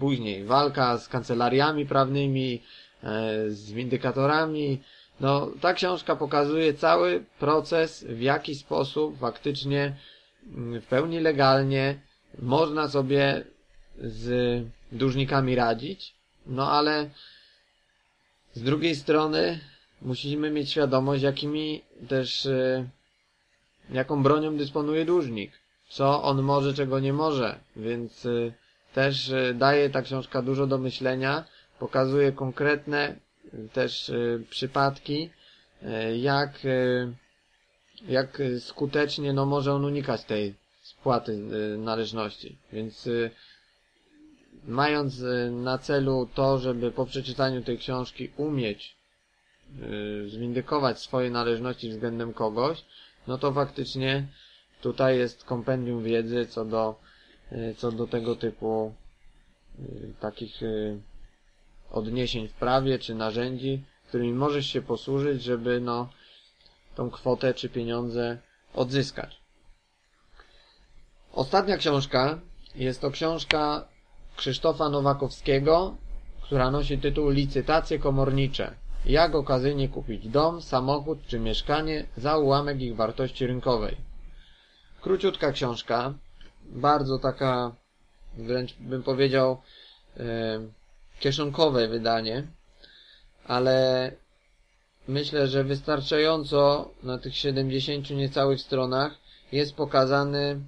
Później 0.00 0.44
walka 0.44 0.98
z 0.98 1.08
kancelariami 1.08 1.86
prawnymi, 1.86 2.62
e, 3.02 3.50
z 3.50 3.72
windykatorami. 3.72 4.82
No, 5.20 5.50
ta 5.60 5.74
książka 5.74 6.16
pokazuje 6.16 6.74
cały 6.74 7.24
proces, 7.38 8.04
w 8.08 8.20
jaki 8.20 8.54
sposób 8.54 9.18
faktycznie 9.18 9.96
mm, 10.46 10.80
w 10.80 10.86
pełni 10.86 11.20
legalnie 11.20 12.00
można 12.38 12.88
sobie 12.88 13.44
z 13.98 14.62
dłużnikami 14.92 15.54
radzić. 15.54 16.14
No 16.46 16.70
ale 16.70 17.10
z 18.52 18.62
drugiej 18.62 18.96
strony 18.96 19.60
musimy 20.02 20.50
mieć 20.50 20.70
świadomość, 20.70 21.22
jakimi 21.22 21.82
też, 22.08 22.46
e, 22.46 22.88
jaką 23.90 24.22
bronią 24.22 24.56
dysponuje 24.56 25.04
dłużnik. 25.04 25.52
Co 25.88 26.22
on 26.22 26.42
może, 26.42 26.74
czego 26.74 27.00
nie 27.00 27.12
może. 27.12 27.60
Więc 27.76 28.26
e, 28.26 28.52
też 28.94 29.30
e, 29.30 29.54
daje 29.54 29.90
ta 29.90 30.02
książka 30.02 30.42
dużo 30.42 30.66
do 30.66 30.78
myślenia, 30.78 31.44
pokazuje 31.78 32.32
konkretne 32.32 33.16
e, 33.54 33.68
też 33.68 34.10
e, 34.10 34.14
przypadki, 34.50 35.30
jak, 36.16 36.58
jak 38.08 38.42
skutecznie 38.60 39.32
no, 39.32 39.46
może 39.46 39.72
on 39.72 39.84
unikać 39.84 40.24
tej 40.24 40.54
spłaty 40.82 41.36
należności. 41.78 42.56
Więc 42.72 43.08
mając 44.66 45.22
na 45.50 45.78
celu 45.78 46.28
to, 46.34 46.58
żeby 46.58 46.90
po 46.90 47.06
przeczytaniu 47.06 47.62
tej 47.62 47.78
książki 47.78 48.30
umieć 48.36 48.96
zwindykować 50.26 51.00
swoje 51.00 51.30
należności 51.30 51.88
względem 51.90 52.32
kogoś, 52.32 52.84
no 53.26 53.38
to 53.38 53.52
faktycznie 53.52 54.26
tutaj 54.80 55.18
jest 55.18 55.44
kompendium 55.44 56.02
wiedzy 56.04 56.46
co 56.46 56.64
do 56.64 56.94
co 57.76 57.92
do 57.92 58.06
tego 58.06 58.36
typu 58.36 58.94
e, 59.78 59.82
takich 60.20 60.62
e, 60.62 60.66
odniesień 61.90 62.48
w 62.48 62.52
prawie 62.52 62.98
czy 62.98 63.14
narzędzi, 63.14 63.82
którymi 64.08 64.32
możesz 64.32 64.66
się 64.66 64.82
posłużyć, 64.82 65.42
żeby 65.42 65.80
no 65.80 66.08
tą 66.94 67.10
kwotę 67.10 67.54
czy 67.54 67.68
pieniądze 67.68 68.38
odzyskać. 68.74 69.40
Ostatnia 71.32 71.76
książka 71.76 72.40
jest 72.74 73.00
to 73.00 73.10
książka 73.10 73.88
Krzysztofa 74.36 74.88
Nowakowskiego, 74.88 75.96
która 76.42 76.70
nosi 76.70 76.98
tytuł 76.98 77.30
Licytacje 77.30 77.98
komornicze. 77.98 78.74
Jak 79.06 79.34
okazyjnie 79.34 79.88
kupić 79.88 80.28
dom, 80.28 80.62
samochód 80.62 81.18
czy 81.26 81.38
mieszkanie 81.40 82.06
za 82.16 82.36
ułamek 82.38 82.80
ich 82.80 82.96
wartości 82.96 83.46
rynkowej. 83.46 83.96
Króciutka 85.00 85.52
książka, 85.52 86.14
bardzo 86.64 87.18
taka, 87.18 87.74
wręcz 88.38 88.74
bym 88.74 89.02
powiedział, 89.02 89.60
e, 90.16 90.60
kieszonkowe 91.20 91.88
wydanie, 91.88 92.46
ale 93.44 94.10
myślę, 95.08 95.46
że 95.46 95.64
wystarczająco 95.64 96.90
na 97.02 97.18
tych 97.18 97.36
70 97.36 98.10
niecałych 98.10 98.60
stronach 98.60 99.18
jest 99.52 99.74
pokazany 99.74 100.60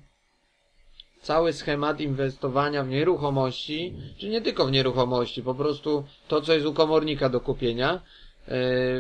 cały 1.23 1.53
schemat 1.53 2.01
inwestowania 2.01 2.85
w 2.85 2.89
nieruchomości, 2.89 3.95
czy 4.19 4.29
nie 4.29 4.41
tylko 4.41 4.67
w 4.67 4.71
nieruchomości, 4.71 5.43
po 5.43 5.55
prostu 5.55 6.05
to, 6.29 6.41
co 6.41 6.53
jest 6.53 6.67
u 6.67 6.75
komornika 6.75 7.29
do 7.29 7.41
kupienia, 7.41 8.03
e, 8.49 8.53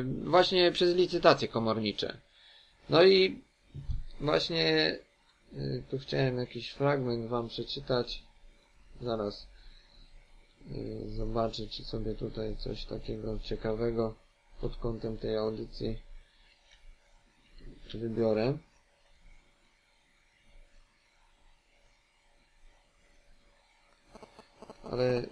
właśnie 0.03 0.73
przez 0.73 0.95
licytacje 0.95 1.49
komornicze. 1.49 2.17
No 2.91 3.03
i 3.03 3.43
właśnie 4.21 4.99
tu 5.91 5.99
chciałem 5.99 6.39
jakiś 6.39 6.71
fragment 6.71 7.27
wam 7.27 7.49
przeczytać. 7.49 8.23
Zaraz 9.01 9.47
y, 10.71 11.11
zobaczę, 11.17 11.67
czy 11.67 11.85
sobie 11.85 12.15
tutaj 12.15 12.57
coś 12.57 12.85
takiego 12.85 13.39
ciekawego 13.39 14.15
pod 14.61 14.77
kątem 14.77 15.19
tej 15.19 15.37
audycji 15.37 15.99
wybiorę. 17.95 18.59
Ale 24.83 25.27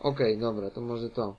Okej, 0.00 0.36
okay, 0.36 0.40
dobra, 0.40 0.70
to 0.70 0.80
może 0.80 1.10
to. 1.10 1.36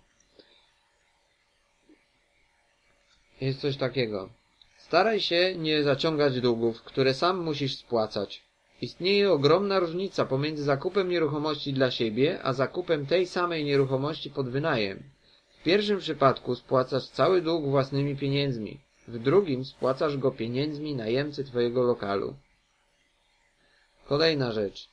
Jest 3.42 3.60
coś 3.60 3.78
takiego. 3.78 4.30
Staraj 4.78 5.20
się 5.20 5.56
nie 5.56 5.84
zaciągać 5.84 6.42
długów, 6.42 6.82
które 6.84 7.14
sam 7.14 7.44
musisz 7.44 7.78
spłacać. 7.78 8.42
Istnieje 8.82 9.32
ogromna 9.32 9.80
różnica 9.80 10.26
pomiędzy 10.26 10.64
zakupem 10.64 11.10
nieruchomości 11.10 11.74
dla 11.74 11.92
siebie, 11.92 12.40
a 12.44 12.54
zakupem 12.54 13.06
tej 13.06 13.28
samej 13.28 13.66
nieruchomości 13.66 14.30
pod 14.30 14.50
wynajem. 14.50 15.04
W 15.60 15.64
pierwszym 15.64 16.00
przypadku 16.00 16.56
spłacasz 16.56 17.08
cały 17.08 17.42
dług 17.42 17.66
własnymi 17.66 18.16
pieniędzmi, 18.16 18.80
w 19.08 19.20
drugim 19.20 19.66
spłacasz 19.66 20.18
go 20.18 20.32
pieniędzmi 20.32 20.96
najemcy 20.96 21.44
twojego 21.44 21.84
lokalu. 21.84 22.36
Kolejna 24.06 24.52
rzecz. 24.52 24.91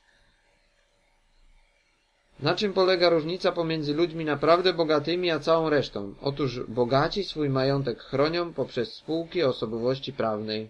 Na 2.41 2.55
czym 2.55 2.73
polega 2.73 3.09
różnica 3.09 3.51
pomiędzy 3.51 3.93
ludźmi 3.93 4.25
naprawdę 4.25 4.73
bogatymi 4.73 5.31
a 5.31 5.39
całą 5.39 5.69
resztą? 5.69 6.13
Otóż 6.21 6.59
bogaci 6.67 7.23
swój 7.23 7.49
majątek 7.49 7.99
chronią 7.99 8.53
poprzez 8.53 8.93
spółki 8.93 9.43
osobowości 9.43 10.13
prawnej. 10.13 10.69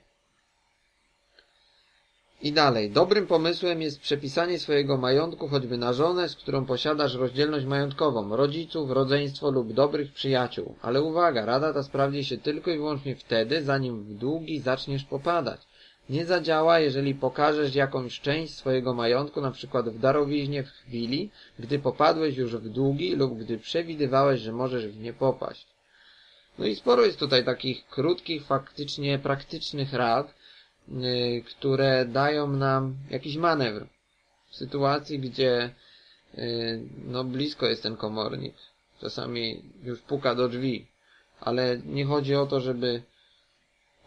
I 2.42 2.52
dalej. 2.52 2.92
Dobrym 2.92 3.28
pomysłem 3.28 3.82
jest 3.82 4.00
przepisanie 4.00 4.60
swojego 4.60 4.98
majątku 4.98 5.48
choćby 5.48 5.78
na 5.78 5.94
żonę, 5.94 6.30
z 6.30 6.36
którą 6.36 6.66
posiadasz 6.66 7.16
rozdzielność 7.16 7.66
majątkową, 7.66 8.36
rodziców, 8.36 8.92
rodzeństwo 8.92 9.52
lub 9.52 9.74
dobrych 9.74 10.14
przyjaciół. 10.14 10.76
Ale 10.82 11.02
uwaga, 11.02 11.46
rada 11.46 11.74
ta 11.74 11.84
sprawdzi 11.84 12.24
się 12.24 12.38
tylko 12.38 12.72
i 12.72 12.78
wyłącznie 12.78 13.16
wtedy, 13.16 13.64
zanim 13.64 14.04
w 14.04 14.14
długi 14.14 14.60
zaczniesz 14.60 15.04
popadać. 15.04 15.62
Nie 16.10 16.26
zadziała, 16.26 16.80
jeżeli 16.80 17.16
pokażesz 17.16 17.76
jakąś 17.76 18.20
część 18.20 18.54
swojego 18.54 18.94
majątku, 18.94 19.42
na 19.42 19.52
przykład 19.52 19.90
w 19.90 20.00
darowiźnie 20.00 20.64
w 20.64 20.70
chwili, 20.70 21.30
gdy 21.60 21.80
popadłeś 21.80 22.38
już 22.38 22.56
w 22.56 22.70
długi 22.70 23.16
lub 23.16 23.40
gdy 23.40 23.58
przewidywałeś, 23.58 24.42
że 24.42 24.52
możesz 24.52 24.88
w 24.88 25.00
nie 25.00 25.14
popaść. 25.14 25.68
No 26.60 26.66
i 26.66 26.76
sporo 26.76 27.06
jest 27.06 27.20
tutaj 27.20 27.46
takich 27.46 27.88
krótkich, 27.88 28.46
faktycznie 28.46 29.20
praktycznych 29.20 29.94
rad, 29.94 30.34
yy, 30.88 31.42
które 31.42 32.06
dają 32.06 32.48
nam 32.48 32.96
jakiś 33.10 33.38
manewr 33.38 33.88
w 34.50 34.56
sytuacji, 34.56 35.20
gdzie 35.20 35.70
yy, 36.34 36.82
no 37.08 37.24
blisko 37.24 37.66
jest 37.66 37.84
ten 37.84 37.98
komornik. 37.98 38.56
Czasami 39.02 39.64
już 39.84 40.02
puka 40.02 40.36
do 40.36 40.50
drzwi, 40.50 40.88
ale 41.40 41.78
nie 41.86 42.06
chodzi 42.06 42.36
o 42.36 42.46
to, 42.46 42.60
żeby 42.60 43.02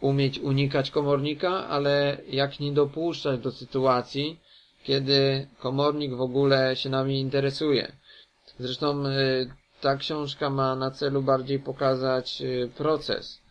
umieć 0.02 0.38
unikać 0.38 0.90
komornika, 0.90 1.68
ale 1.68 2.16
jak 2.28 2.60
nie 2.60 2.72
dopuszczać 2.72 3.40
do 3.40 3.50
sytuacji, 3.52 4.40
kiedy 4.84 5.46
komornik 5.58 6.14
w 6.14 6.20
ogóle 6.20 6.76
się 6.76 6.90
nami 6.90 7.20
interesuje. 7.20 7.92
Zresztą 8.58 9.06
y, 9.06 9.50
ta 9.80 9.96
książka 9.96 10.50
ma 10.50 10.76
na 10.76 10.90
celu 10.90 11.22
bardziej 11.22 11.58
pokazać 11.58 12.42
y, 12.42 12.70
proces 12.76 13.42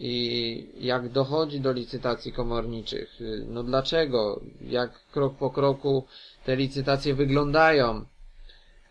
i 0.00 0.66
jak 0.80 1.08
dochodzi 1.08 1.60
do 1.60 1.72
licytacji 1.72 2.32
komorniczych. 2.32 3.20
Y, 3.20 3.44
no 3.48 3.62
dlaczego? 3.62 4.40
Jak 4.60 4.90
krok 5.12 5.36
po 5.36 5.50
kroku 5.50 6.04
te 6.44 6.56
licytacje 6.56 7.14
wyglądają? 7.14 8.04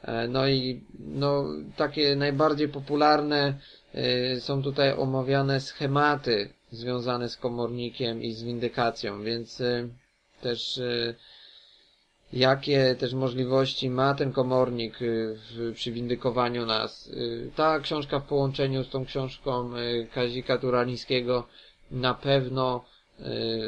E, 0.02 0.28
no 0.28 0.48
i 0.48 0.84
no, 1.00 1.46
takie 1.78 2.16
najbardziej 2.16 2.70
popularne 2.70 3.54
są 4.40 4.64
tutaj 4.64 4.94
omawiane 4.94 5.60
schematy 5.62 6.50
związane 6.72 7.30
z 7.30 7.38
komornikiem 7.38 8.24
i 8.24 8.34
z 8.34 8.44
windykacją, 8.44 9.24
więc 9.24 9.62
y, 9.62 9.90
też 10.42 10.78
y, 10.78 11.16
jakie 12.34 12.96
też 12.96 13.14
możliwości 13.14 13.90
ma 13.90 14.14
ten 14.14 14.32
komornik 14.32 15.02
y, 15.02 15.38
przy 15.74 15.92
windykowaniu 15.92 16.66
nas. 16.66 17.12
Ta 17.56 17.80
książka 17.80 18.20
w 18.20 18.28
połączeniu 18.28 18.84
z 18.84 18.90
tą 18.90 19.06
książką 19.06 19.70
Kazika 20.14 20.58
Turanińskiego 20.58 21.48
na 21.92 22.14
pewno 22.14 22.86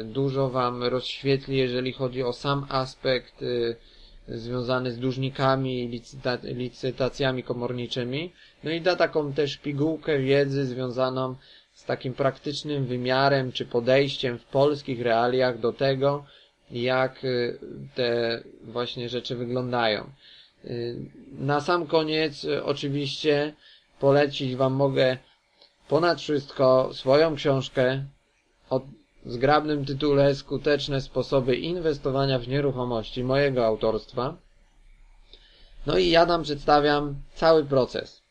dużo 0.04 0.50
Wam 0.50 0.84
rozświetli, 0.84 1.56
jeżeli 1.56 1.92
chodzi 1.92 2.22
o 2.22 2.32
sam 2.32 2.66
aspekt 2.68 3.44
związany 4.28 4.92
z 4.92 4.98
dłużnikami 4.98 5.84
i 5.84 5.88
licyta 5.88 6.38
licytacjami 6.42 7.42
komorniczymi. 7.42 8.32
No 8.64 8.70
i 8.70 8.80
da 8.80 8.96
taką 8.96 9.32
też 9.32 9.56
pigułkę 9.56 10.18
wiedzy 10.18 10.66
związaną 10.66 11.34
takim 11.88 12.14
praktycznym 12.14 12.86
wymiarem 12.86 13.52
czy 13.52 13.66
podejściem 13.66 14.38
w 14.38 14.44
polskich 14.44 15.02
realiach 15.02 15.58
do 15.58 15.72
tego, 15.72 16.24
jak 16.70 17.24
y, 17.24 17.58
te 17.94 18.42
właśnie 18.62 19.08
rzeczy 19.08 19.36
wyglądają. 19.36 20.10
Y, 20.64 20.96
na 21.38 21.60
sam 21.60 21.86
koniec 21.86 22.44
y, 22.44 22.64
oczywiście 22.64 23.54
polecić 24.00 24.56
Wam 24.56 24.72
mogę 24.72 25.18
ponad 25.88 26.20
wszystko 26.20 26.90
swoją 26.92 27.34
książkę 27.34 28.04
o 28.70 28.80
zgrabnym 29.26 29.84
tytule 29.84 30.34
Skuteczne 30.34 31.00
sposoby 31.00 31.56
inwestowania 31.56 32.38
w 32.38 32.48
nieruchomości 32.48 33.24
mojego 33.24 33.66
autorstwa. 33.66 34.36
No 35.86 35.98
i 35.98 36.10
ja 36.10 36.26
tam 36.26 36.42
przedstawiam 36.42 37.14
cały 37.34 37.64
proces. 37.64 38.22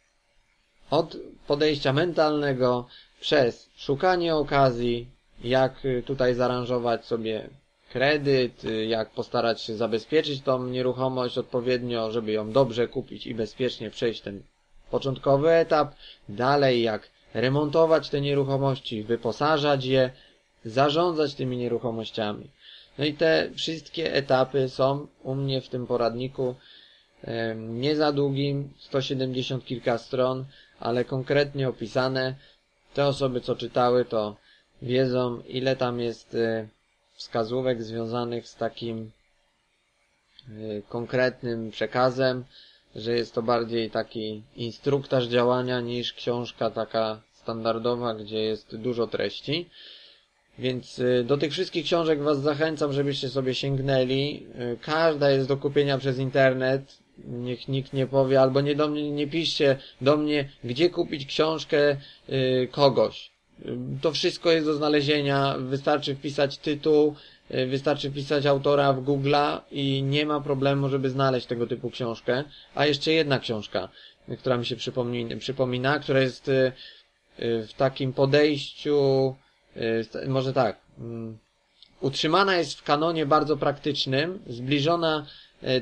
Od 0.89 1.17
podejścia 1.47 1.93
mentalnego, 1.93 2.87
przez 3.19 3.69
szukanie 3.77 4.35
okazji, 4.35 5.07
jak 5.43 5.85
y, 5.85 6.03
tutaj 6.05 6.33
zaaranżować 6.33 7.05
sobie 7.05 7.49
kredyt, 7.89 8.63
y, 8.65 8.85
jak 8.85 9.09
postarać 9.09 9.61
się 9.61 9.75
zabezpieczyć 9.75 10.41
tą 10.41 10.65
nieruchomość 10.65 11.37
odpowiednio, 11.37 12.11
żeby 12.11 12.31
ją 12.31 12.51
dobrze 12.51 12.87
kupić 12.87 13.27
i 13.27 13.35
bezpiecznie 13.35 13.89
przejść 13.89 14.21
ten 14.21 14.43
początkowy 14.91 15.49
etap. 15.49 15.95
Dalej, 16.29 16.83
jak 16.83 17.09
remontować 17.33 18.09
te 18.09 18.21
nieruchomości, 18.21 19.03
wyposażać 19.03 19.85
je, 19.85 20.09
zarządzać 20.65 21.35
tymi 21.35 21.57
nieruchomościami. 21.57 22.49
No 22.97 23.05
i 23.05 23.13
te 23.13 23.49
wszystkie 23.55 24.13
etapy 24.13 24.69
są 24.69 25.07
u 25.23 25.35
mnie 25.35 25.61
w 25.61 25.69
tym 25.69 25.87
poradniku 25.87 26.55
nie 27.57 27.95
za 27.95 28.11
długim, 28.11 28.73
170 28.77 29.65
kilka 29.65 29.97
stron, 29.97 30.45
ale 30.79 31.05
konkretnie 31.05 31.69
opisane, 31.69 32.35
te 32.97 33.05
osoby, 33.07 33.41
co 33.41 33.55
czytały, 33.55 34.05
to 34.05 34.35
wiedzą, 34.81 35.41
ile 35.47 35.75
tam 35.75 35.99
jest 35.99 36.33
y, 36.33 36.67
wskazówek 37.15 37.83
związanych 37.83 38.47
z 38.47 38.55
takim 38.55 39.11
y, 40.49 40.83
konkretnym 40.89 41.71
przekazem, 41.71 42.45
że 42.95 43.11
jest 43.13 43.33
to 43.35 43.41
bardziej 43.41 43.91
taki 43.91 44.43
instruktaż 44.55 45.25
działania 45.25 45.81
niż 45.81 46.13
książka 46.13 46.69
taka 46.69 47.21
standardowa, 47.33 48.13
gdzie 48.13 48.39
jest 48.39 48.75
dużo 48.75 49.07
treści. 49.07 49.69
Więc 50.59 50.99
y, 50.99 51.23
do 51.27 51.37
tych 51.37 51.51
wszystkich 51.51 51.85
książek 51.85 52.21
Was 52.21 52.39
zachęcam, 52.41 52.93
żebyście 52.93 53.29
sobie 53.29 53.55
sięgnęli. 53.55 54.45
Każda 54.81 55.29
jest 55.31 55.47
do 55.47 55.57
kupienia 55.57 55.97
przez 55.97 56.19
internet 56.19 56.97
niech 57.25 57.67
nikt 57.67 57.93
nie 57.93 58.07
powie, 58.07 58.41
albo 58.41 58.61
nie 58.61 58.75
do 58.75 58.87
mnie, 58.87 59.11
nie 59.11 59.27
piszcie 59.27 59.77
do 60.01 60.17
mnie, 60.17 60.49
gdzie 60.63 60.89
kupić 60.89 61.25
książkę 61.25 61.97
y, 62.29 62.67
kogoś. 62.71 63.31
Y, 63.65 63.77
to 64.01 64.11
wszystko 64.11 64.51
jest 64.51 64.65
do 64.65 64.73
znalezienia, 64.73 65.55
wystarczy 65.59 66.15
wpisać 66.15 66.57
tytuł, 66.57 67.15
y, 67.51 67.65
wystarczy 67.65 68.11
wpisać 68.11 68.45
autora 68.45 68.93
w 68.93 69.03
Google'a 69.03 69.59
i 69.71 70.03
nie 70.03 70.25
ma 70.25 70.41
problemu, 70.41 70.89
żeby 70.89 71.09
znaleźć 71.09 71.47
tego 71.47 71.67
typu 71.67 71.89
książkę. 71.89 72.43
A 72.75 72.85
jeszcze 72.85 73.11
jedna 73.11 73.39
książka, 73.39 73.89
która 74.39 74.57
mi 74.57 74.65
się 74.65 74.75
przypomina, 74.75 75.37
przypomina 75.37 75.99
która 75.99 76.19
jest 76.19 76.47
y, 76.47 76.71
w 77.39 77.73
takim 77.77 78.13
podejściu, 78.13 79.35
może 80.27 80.53
tak, 80.53 80.77
mm, 80.99 81.37
utrzymana 82.01 82.57
jest 82.57 82.73
w 82.73 82.83
kanonie 82.83 83.25
bardzo 83.25 83.57
praktycznym, 83.57 84.39
zbliżona 84.47 85.25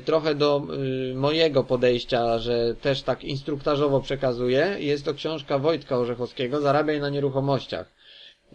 trochę 0.04 0.34
do 0.34 0.62
y, 1.10 1.14
mojego 1.14 1.64
podejścia, 1.64 2.38
że 2.38 2.74
też 2.74 3.02
tak 3.02 3.24
instruktażowo 3.24 4.00
przekazuję. 4.00 4.76
Jest 4.78 5.04
to 5.04 5.14
książka 5.14 5.58
Wojtka 5.58 5.98
Orzechowskiego, 5.98 6.60
Zarabiaj 6.60 7.00
na 7.00 7.08
nieruchomościach. 7.10 7.86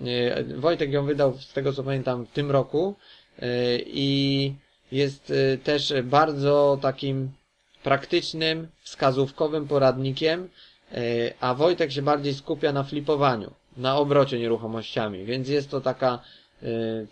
E, 0.01 0.43
Wojtek 0.43 0.91
ją 0.91 1.05
wydał, 1.05 1.37
z 1.37 1.53
tego 1.53 1.73
co 1.73 1.83
pamiętam, 1.83 2.25
w 2.25 2.31
tym 2.31 2.51
roku 2.51 2.95
e, 3.39 3.45
i 3.85 4.53
jest 4.91 5.33
też 5.63 5.93
bardzo 6.03 6.79
takim 6.81 7.31
praktycznym, 7.83 8.67
wskazówkowym 8.81 9.67
poradnikiem, 9.67 10.49
a 11.39 11.53
Wojtek 11.55 11.91
się 11.91 12.01
bardziej 12.01 12.33
skupia 12.33 12.71
na 12.71 12.83
flipowaniu, 12.83 13.51
na 13.77 13.97
obrocie 13.97 14.39
nieruchomościami, 14.39 15.25
więc 15.25 15.47
jest 15.49 15.69
to 15.69 15.81
taka 15.81 16.19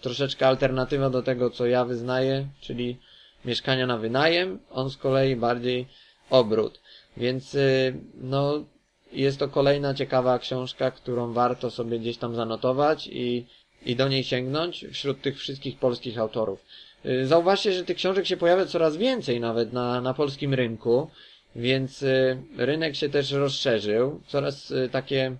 troszeczkę 0.01 0.47
alternatywa 0.47 1.09
do 1.09 1.21
tego, 1.23 1.49
co 1.49 1.65
ja 1.65 1.85
wyznaję, 1.85 2.47
czyli 2.61 2.97
mieszkania 3.45 3.87
na 3.87 3.97
wynajem, 3.97 4.59
on 4.71 4.89
z 4.89 4.97
kolei 4.97 5.35
bardziej 5.35 5.87
obrót. 6.29 6.79
Więc 7.17 7.55
y, 7.55 7.93
no 8.21 8.63
jest 9.11 9.39
to 9.39 9.47
kolejna 9.47 9.93
ciekawa 9.93 10.39
książka, 10.39 10.91
którą 10.91 11.33
warto 11.33 11.71
sobie 11.71 11.99
gdzieś 11.99 12.17
tam 12.17 12.35
zanotować 12.35 13.07
i, 13.11 13.45
i 13.85 13.95
do 13.95 14.07
niej 14.07 14.23
sięgnąć 14.23 14.85
wśród 14.91 15.21
tych 15.21 15.37
wszystkich 15.37 15.77
polskich 15.77 16.17
autorów. 16.17 16.65
Y, 17.05 17.27
Zauważcie, 17.27 17.71
że 17.71 17.85
tych 17.85 17.97
książek 17.97 18.25
się 18.25 18.37
pojawia 18.37 18.65
coraz 18.65 18.97
więcej 18.97 19.39
nawet 19.39 19.73
na, 19.73 20.01
na 20.01 20.13
polskim 20.13 20.53
rynku, 20.53 21.09
więc 21.55 22.03
y, 22.03 22.37
rynek 22.57 22.95
się 22.95 23.09
też 23.09 23.31
rozszerzył. 23.31 24.21
Coraz 24.27 24.73
takie, 24.91 25.35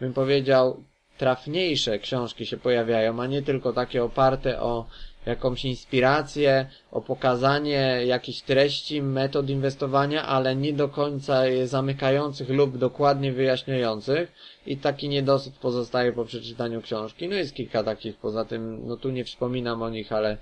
bym 0.00 0.12
powiedział, 0.12 0.84
trafniejsze 1.18 1.98
książki 1.98 2.46
się 2.46 2.56
pojawiają, 2.56 3.22
a 3.22 3.26
nie 3.26 3.42
tylko 3.42 3.72
takie 3.72 4.04
oparte 4.04 4.60
o 4.60 4.86
jakąś 5.26 5.64
inspirację, 5.64 6.66
o 6.92 7.00
pokazanie 7.00 8.02
jakichś 8.06 8.40
treści, 8.40 9.02
metod 9.02 9.50
inwestowania, 9.50 10.26
ale 10.26 10.56
nie 10.56 10.72
do 10.72 10.88
końca 10.88 11.46
je 11.46 11.66
zamykających 11.66 12.48
lub 12.48 12.78
dokładnie 12.78 13.32
wyjaśniających 13.32 14.32
i 14.66 14.76
taki 14.76 15.08
niedosyt 15.08 15.54
pozostaje 15.54 16.12
po 16.12 16.24
przeczytaniu 16.24 16.82
książki. 16.82 17.28
No 17.28 17.34
jest 17.34 17.54
kilka 17.54 17.84
takich, 17.84 18.16
poza 18.16 18.44
tym, 18.44 18.86
no 18.86 18.96
tu 18.96 19.10
nie 19.10 19.24
wspominam 19.24 19.82
o 19.82 19.90
nich, 19.90 20.12
ale, 20.12 20.36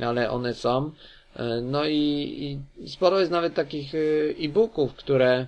ale 0.00 0.30
one 0.30 0.54
są. 0.54 0.90
E, 1.36 1.60
No 1.60 1.86
i, 1.86 2.58
i 2.80 2.88
sporo 2.88 3.20
jest 3.20 3.32
nawet 3.32 3.54
takich 3.54 3.94
e, 3.94 3.98
e-booków, 4.44 4.94
które 4.94 5.46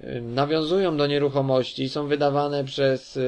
e, 0.00 0.20
nawiązują 0.20 0.96
do 0.96 1.06
nieruchomości, 1.06 1.88
są 1.88 2.06
wydawane 2.06 2.64
przez 2.64 3.18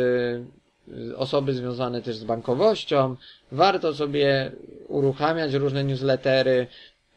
osoby 1.16 1.54
związane 1.54 2.02
też 2.02 2.16
z 2.16 2.24
bankowością. 2.24 3.16
Warto 3.52 3.94
sobie 3.94 4.52
uruchamiać 4.88 5.52
różne 5.52 5.84
newslettery, 5.84 6.66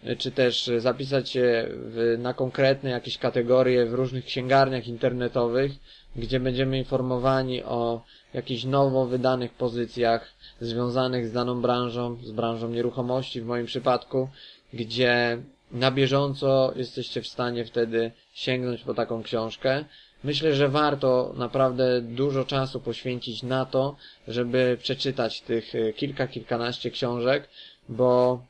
e, 0.04 0.16
czy 0.16 0.32
też 0.32 0.72
zapisać 0.78 1.30
się 1.30 1.68
w, 1.70 2.16
na 2.20 2.34
konkretne 2.34 2.90
jakieś 2.90 3.18
kategorie 3.18 3.86
w 3.86 3.94
różnych 3.94 4.26
księgarniach 4.26 4.88
internetowych, 4.88 5.72
gdzie 6.16 6.40
będziemy 6.40 6.78
informowani 6.78 7.64
o 7.64 8.02
jakichś 8.34 8.64
nowo 8.64 9.06
wydanych 9.06 9.54
pozycjach 9.54 10.34
związanych 10.62 11.28
z 11.28 11.32
daną 11.32 11.62
branżą, 11.62 12.18
z 12.24 12.32
branżą 12.32 12.70
nieruchomości 12.70 13.42
w 13.42 13.46
moim 13.46 13.66
przypadku, 13.66 14.30
gdzie 14.74 15.38
na 15.72 15.92
bieżąco 15.92 16.74
jesteście 16.76 17.22
w 17.22 17.28
stanie 17.28 17.66
wtedy 17.66 18.12
sięgnąć 18.34 18.84
po 18.84 18.94
taką 18.94 19.24
książkę. 19.24 19.86
Myślę, 20.24 20.56
że 20.56 20.70
warto 20.70 21.34
naprawdę 21.38 22.02
dużo 22.02 22.46
czasu 22.46 22.80
poświęcić 22.80 23.44
na 23.44 23.66
to, 23.66 23.96
żeby 24.28 24.78
przeczytać 24.82 25.42
tych 25.42 25.76
e, 25.76 25.94
kilka, 25.94 26.28
kilkanaście 26.28 26.92
książek, 26.92 27.50
bo 27.90 28.42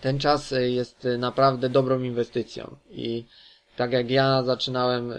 ten 0.00 0.18
czas 0.18 0.52
e, 0.52 0.70
jest 0.70 1.06
e, 1.06 1.18
naprawdę 1.18 1.68
dobrą 1.68 2.02
inwestycją. 2.02 2.76
I 2.90 3.24
tak 3.76 3.92
jak 3.92 4.10
ja 4.10 4.42
zaczynałem 4.42 5.12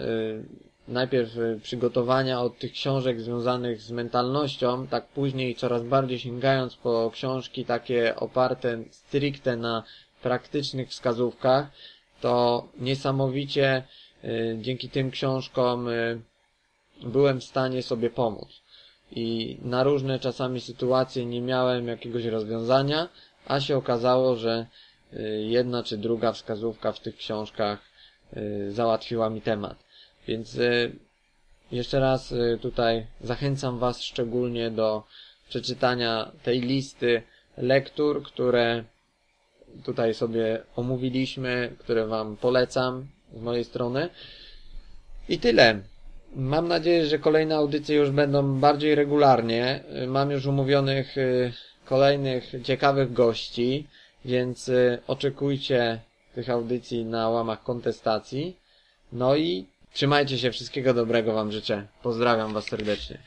najpierw 0.88 1.30
przygotowania 1.62 2.40
od 2.40 2.58
tych 2.58 2.72
książek 2.72 3.20
związanych 3.20 3.80
z 3.82 3.90
mentalnością, 3.90 4.86
tak 4.86 5.06
później 5.06 5.54
coraz 5.54 5.82
bardziej 5.82 6.18
sięgając 6.18 6.76
po 6.76 7.10
książki 7.14 7.64
takie 7.64 8.16
oparte 8.16 8.78
stricte 8.90 9.56
na 9.56 9.82
praktycznych 10.22 10.88
wskazówkach, 10.88 11.66
to 12.20 12.64
niesamowicie 12.78 13.82
dzięki 14.58 14.88
tym 14.88 15.10
książkom 15.10 15.88
e, 15.88 15.92
byłem 17.02 17.40
w 17.40 17.44
stanie 17.44 17.82
sobie 17.82 18.10
pomóc. 18.10 18.62
I 19.10 19.58
na 19.62 19.82
różne 19.82 20.18
czasami 20.18 20.60
sytuacje 20.60 21.26
nie 21.26 21.40
miałem 21.40 21.88
jakiegoś 21.88 22.24
rozwiązania, 22.24 23.08
a 23.46 23.60
się 23.60 23.76
okazało, 23.76 24.36
że 24.36 24.66
y, 25.12 25.42
jedna 25.48 25.82
czy 25.82 25.98
druga 25.98 26.32
wskazówka 26.32 26.92
w 26.92 27.00
tych 27.00 27.16
książkach 27.16 27.78
y, 28.36 28.72
załatwiła 28.72 29.30
mi 29.30 29.40
temat. 29.40 29.76
Więc 30.28 30.54
y, 30.54 30.92
jeszcze 31.72 32.00
raz 32.00 32.32
y, 32.32 32.58
tutaj 32.62 33.06
zachęcam 33.20 33.78
Was 33.78 34.02
szczególnie 34.02 34.70
do 34.70 35.02
przeczytania 35.48 36.32
tej 36.42 36.60
listy 36.60 37.22
lektur, 37.56 38.22
które 38.22 38.84
tutaj 39.84 40.14
sobie 40.14 40.62
omówiliśmy, 40.76 41.76
które 41.78 42.06
Wam 42.06 42.36
polecam 42.36 43.06
z 43.38 43.42
mojej 43.42 43.64
strony. 43.64 44.08
I 45.28 45.38
tyle. 45.38 45.80
Mam 46.36 46.68
nadzieję, 46.68 47.06
że 47.06 47.18
kolejne 47.18 47.56
audycje 47.56 47.96
już 47.96 48.10
będą 48.10 48.60
bardziej 48.60 48.94
regularnie. 48.94 49.84
Mam 50.06 50.30
już 50.30 50.46
umówionych 50.46 51.18
y, 51.18 51.52
kolejnych 51.84 52.52
ciekawych 52.62 53.12
gości, 53.12 53.86
więc 54.24 54.68
y, 54.68 54.98
oczekujcie 55.06 56.00
tych 56.34 56.50
audycji 56.50 57.04
na 57.04 57.28
łamach 57.28 57.62
kontestacji. 57.62 58.56
No 59.12 59.36
i 59.36 59.66
trzymajcie 59.92 60.38
się, 60.38 60.50
wszystkiego 60.50 60.94
dobrego 60.94 61.32
Wam 61.32 61.52
życzę. 61.52 61.86
Pozdrawiam 62.02 62.52
Was 62.52 62.64
serdecznie. 62.64 63.18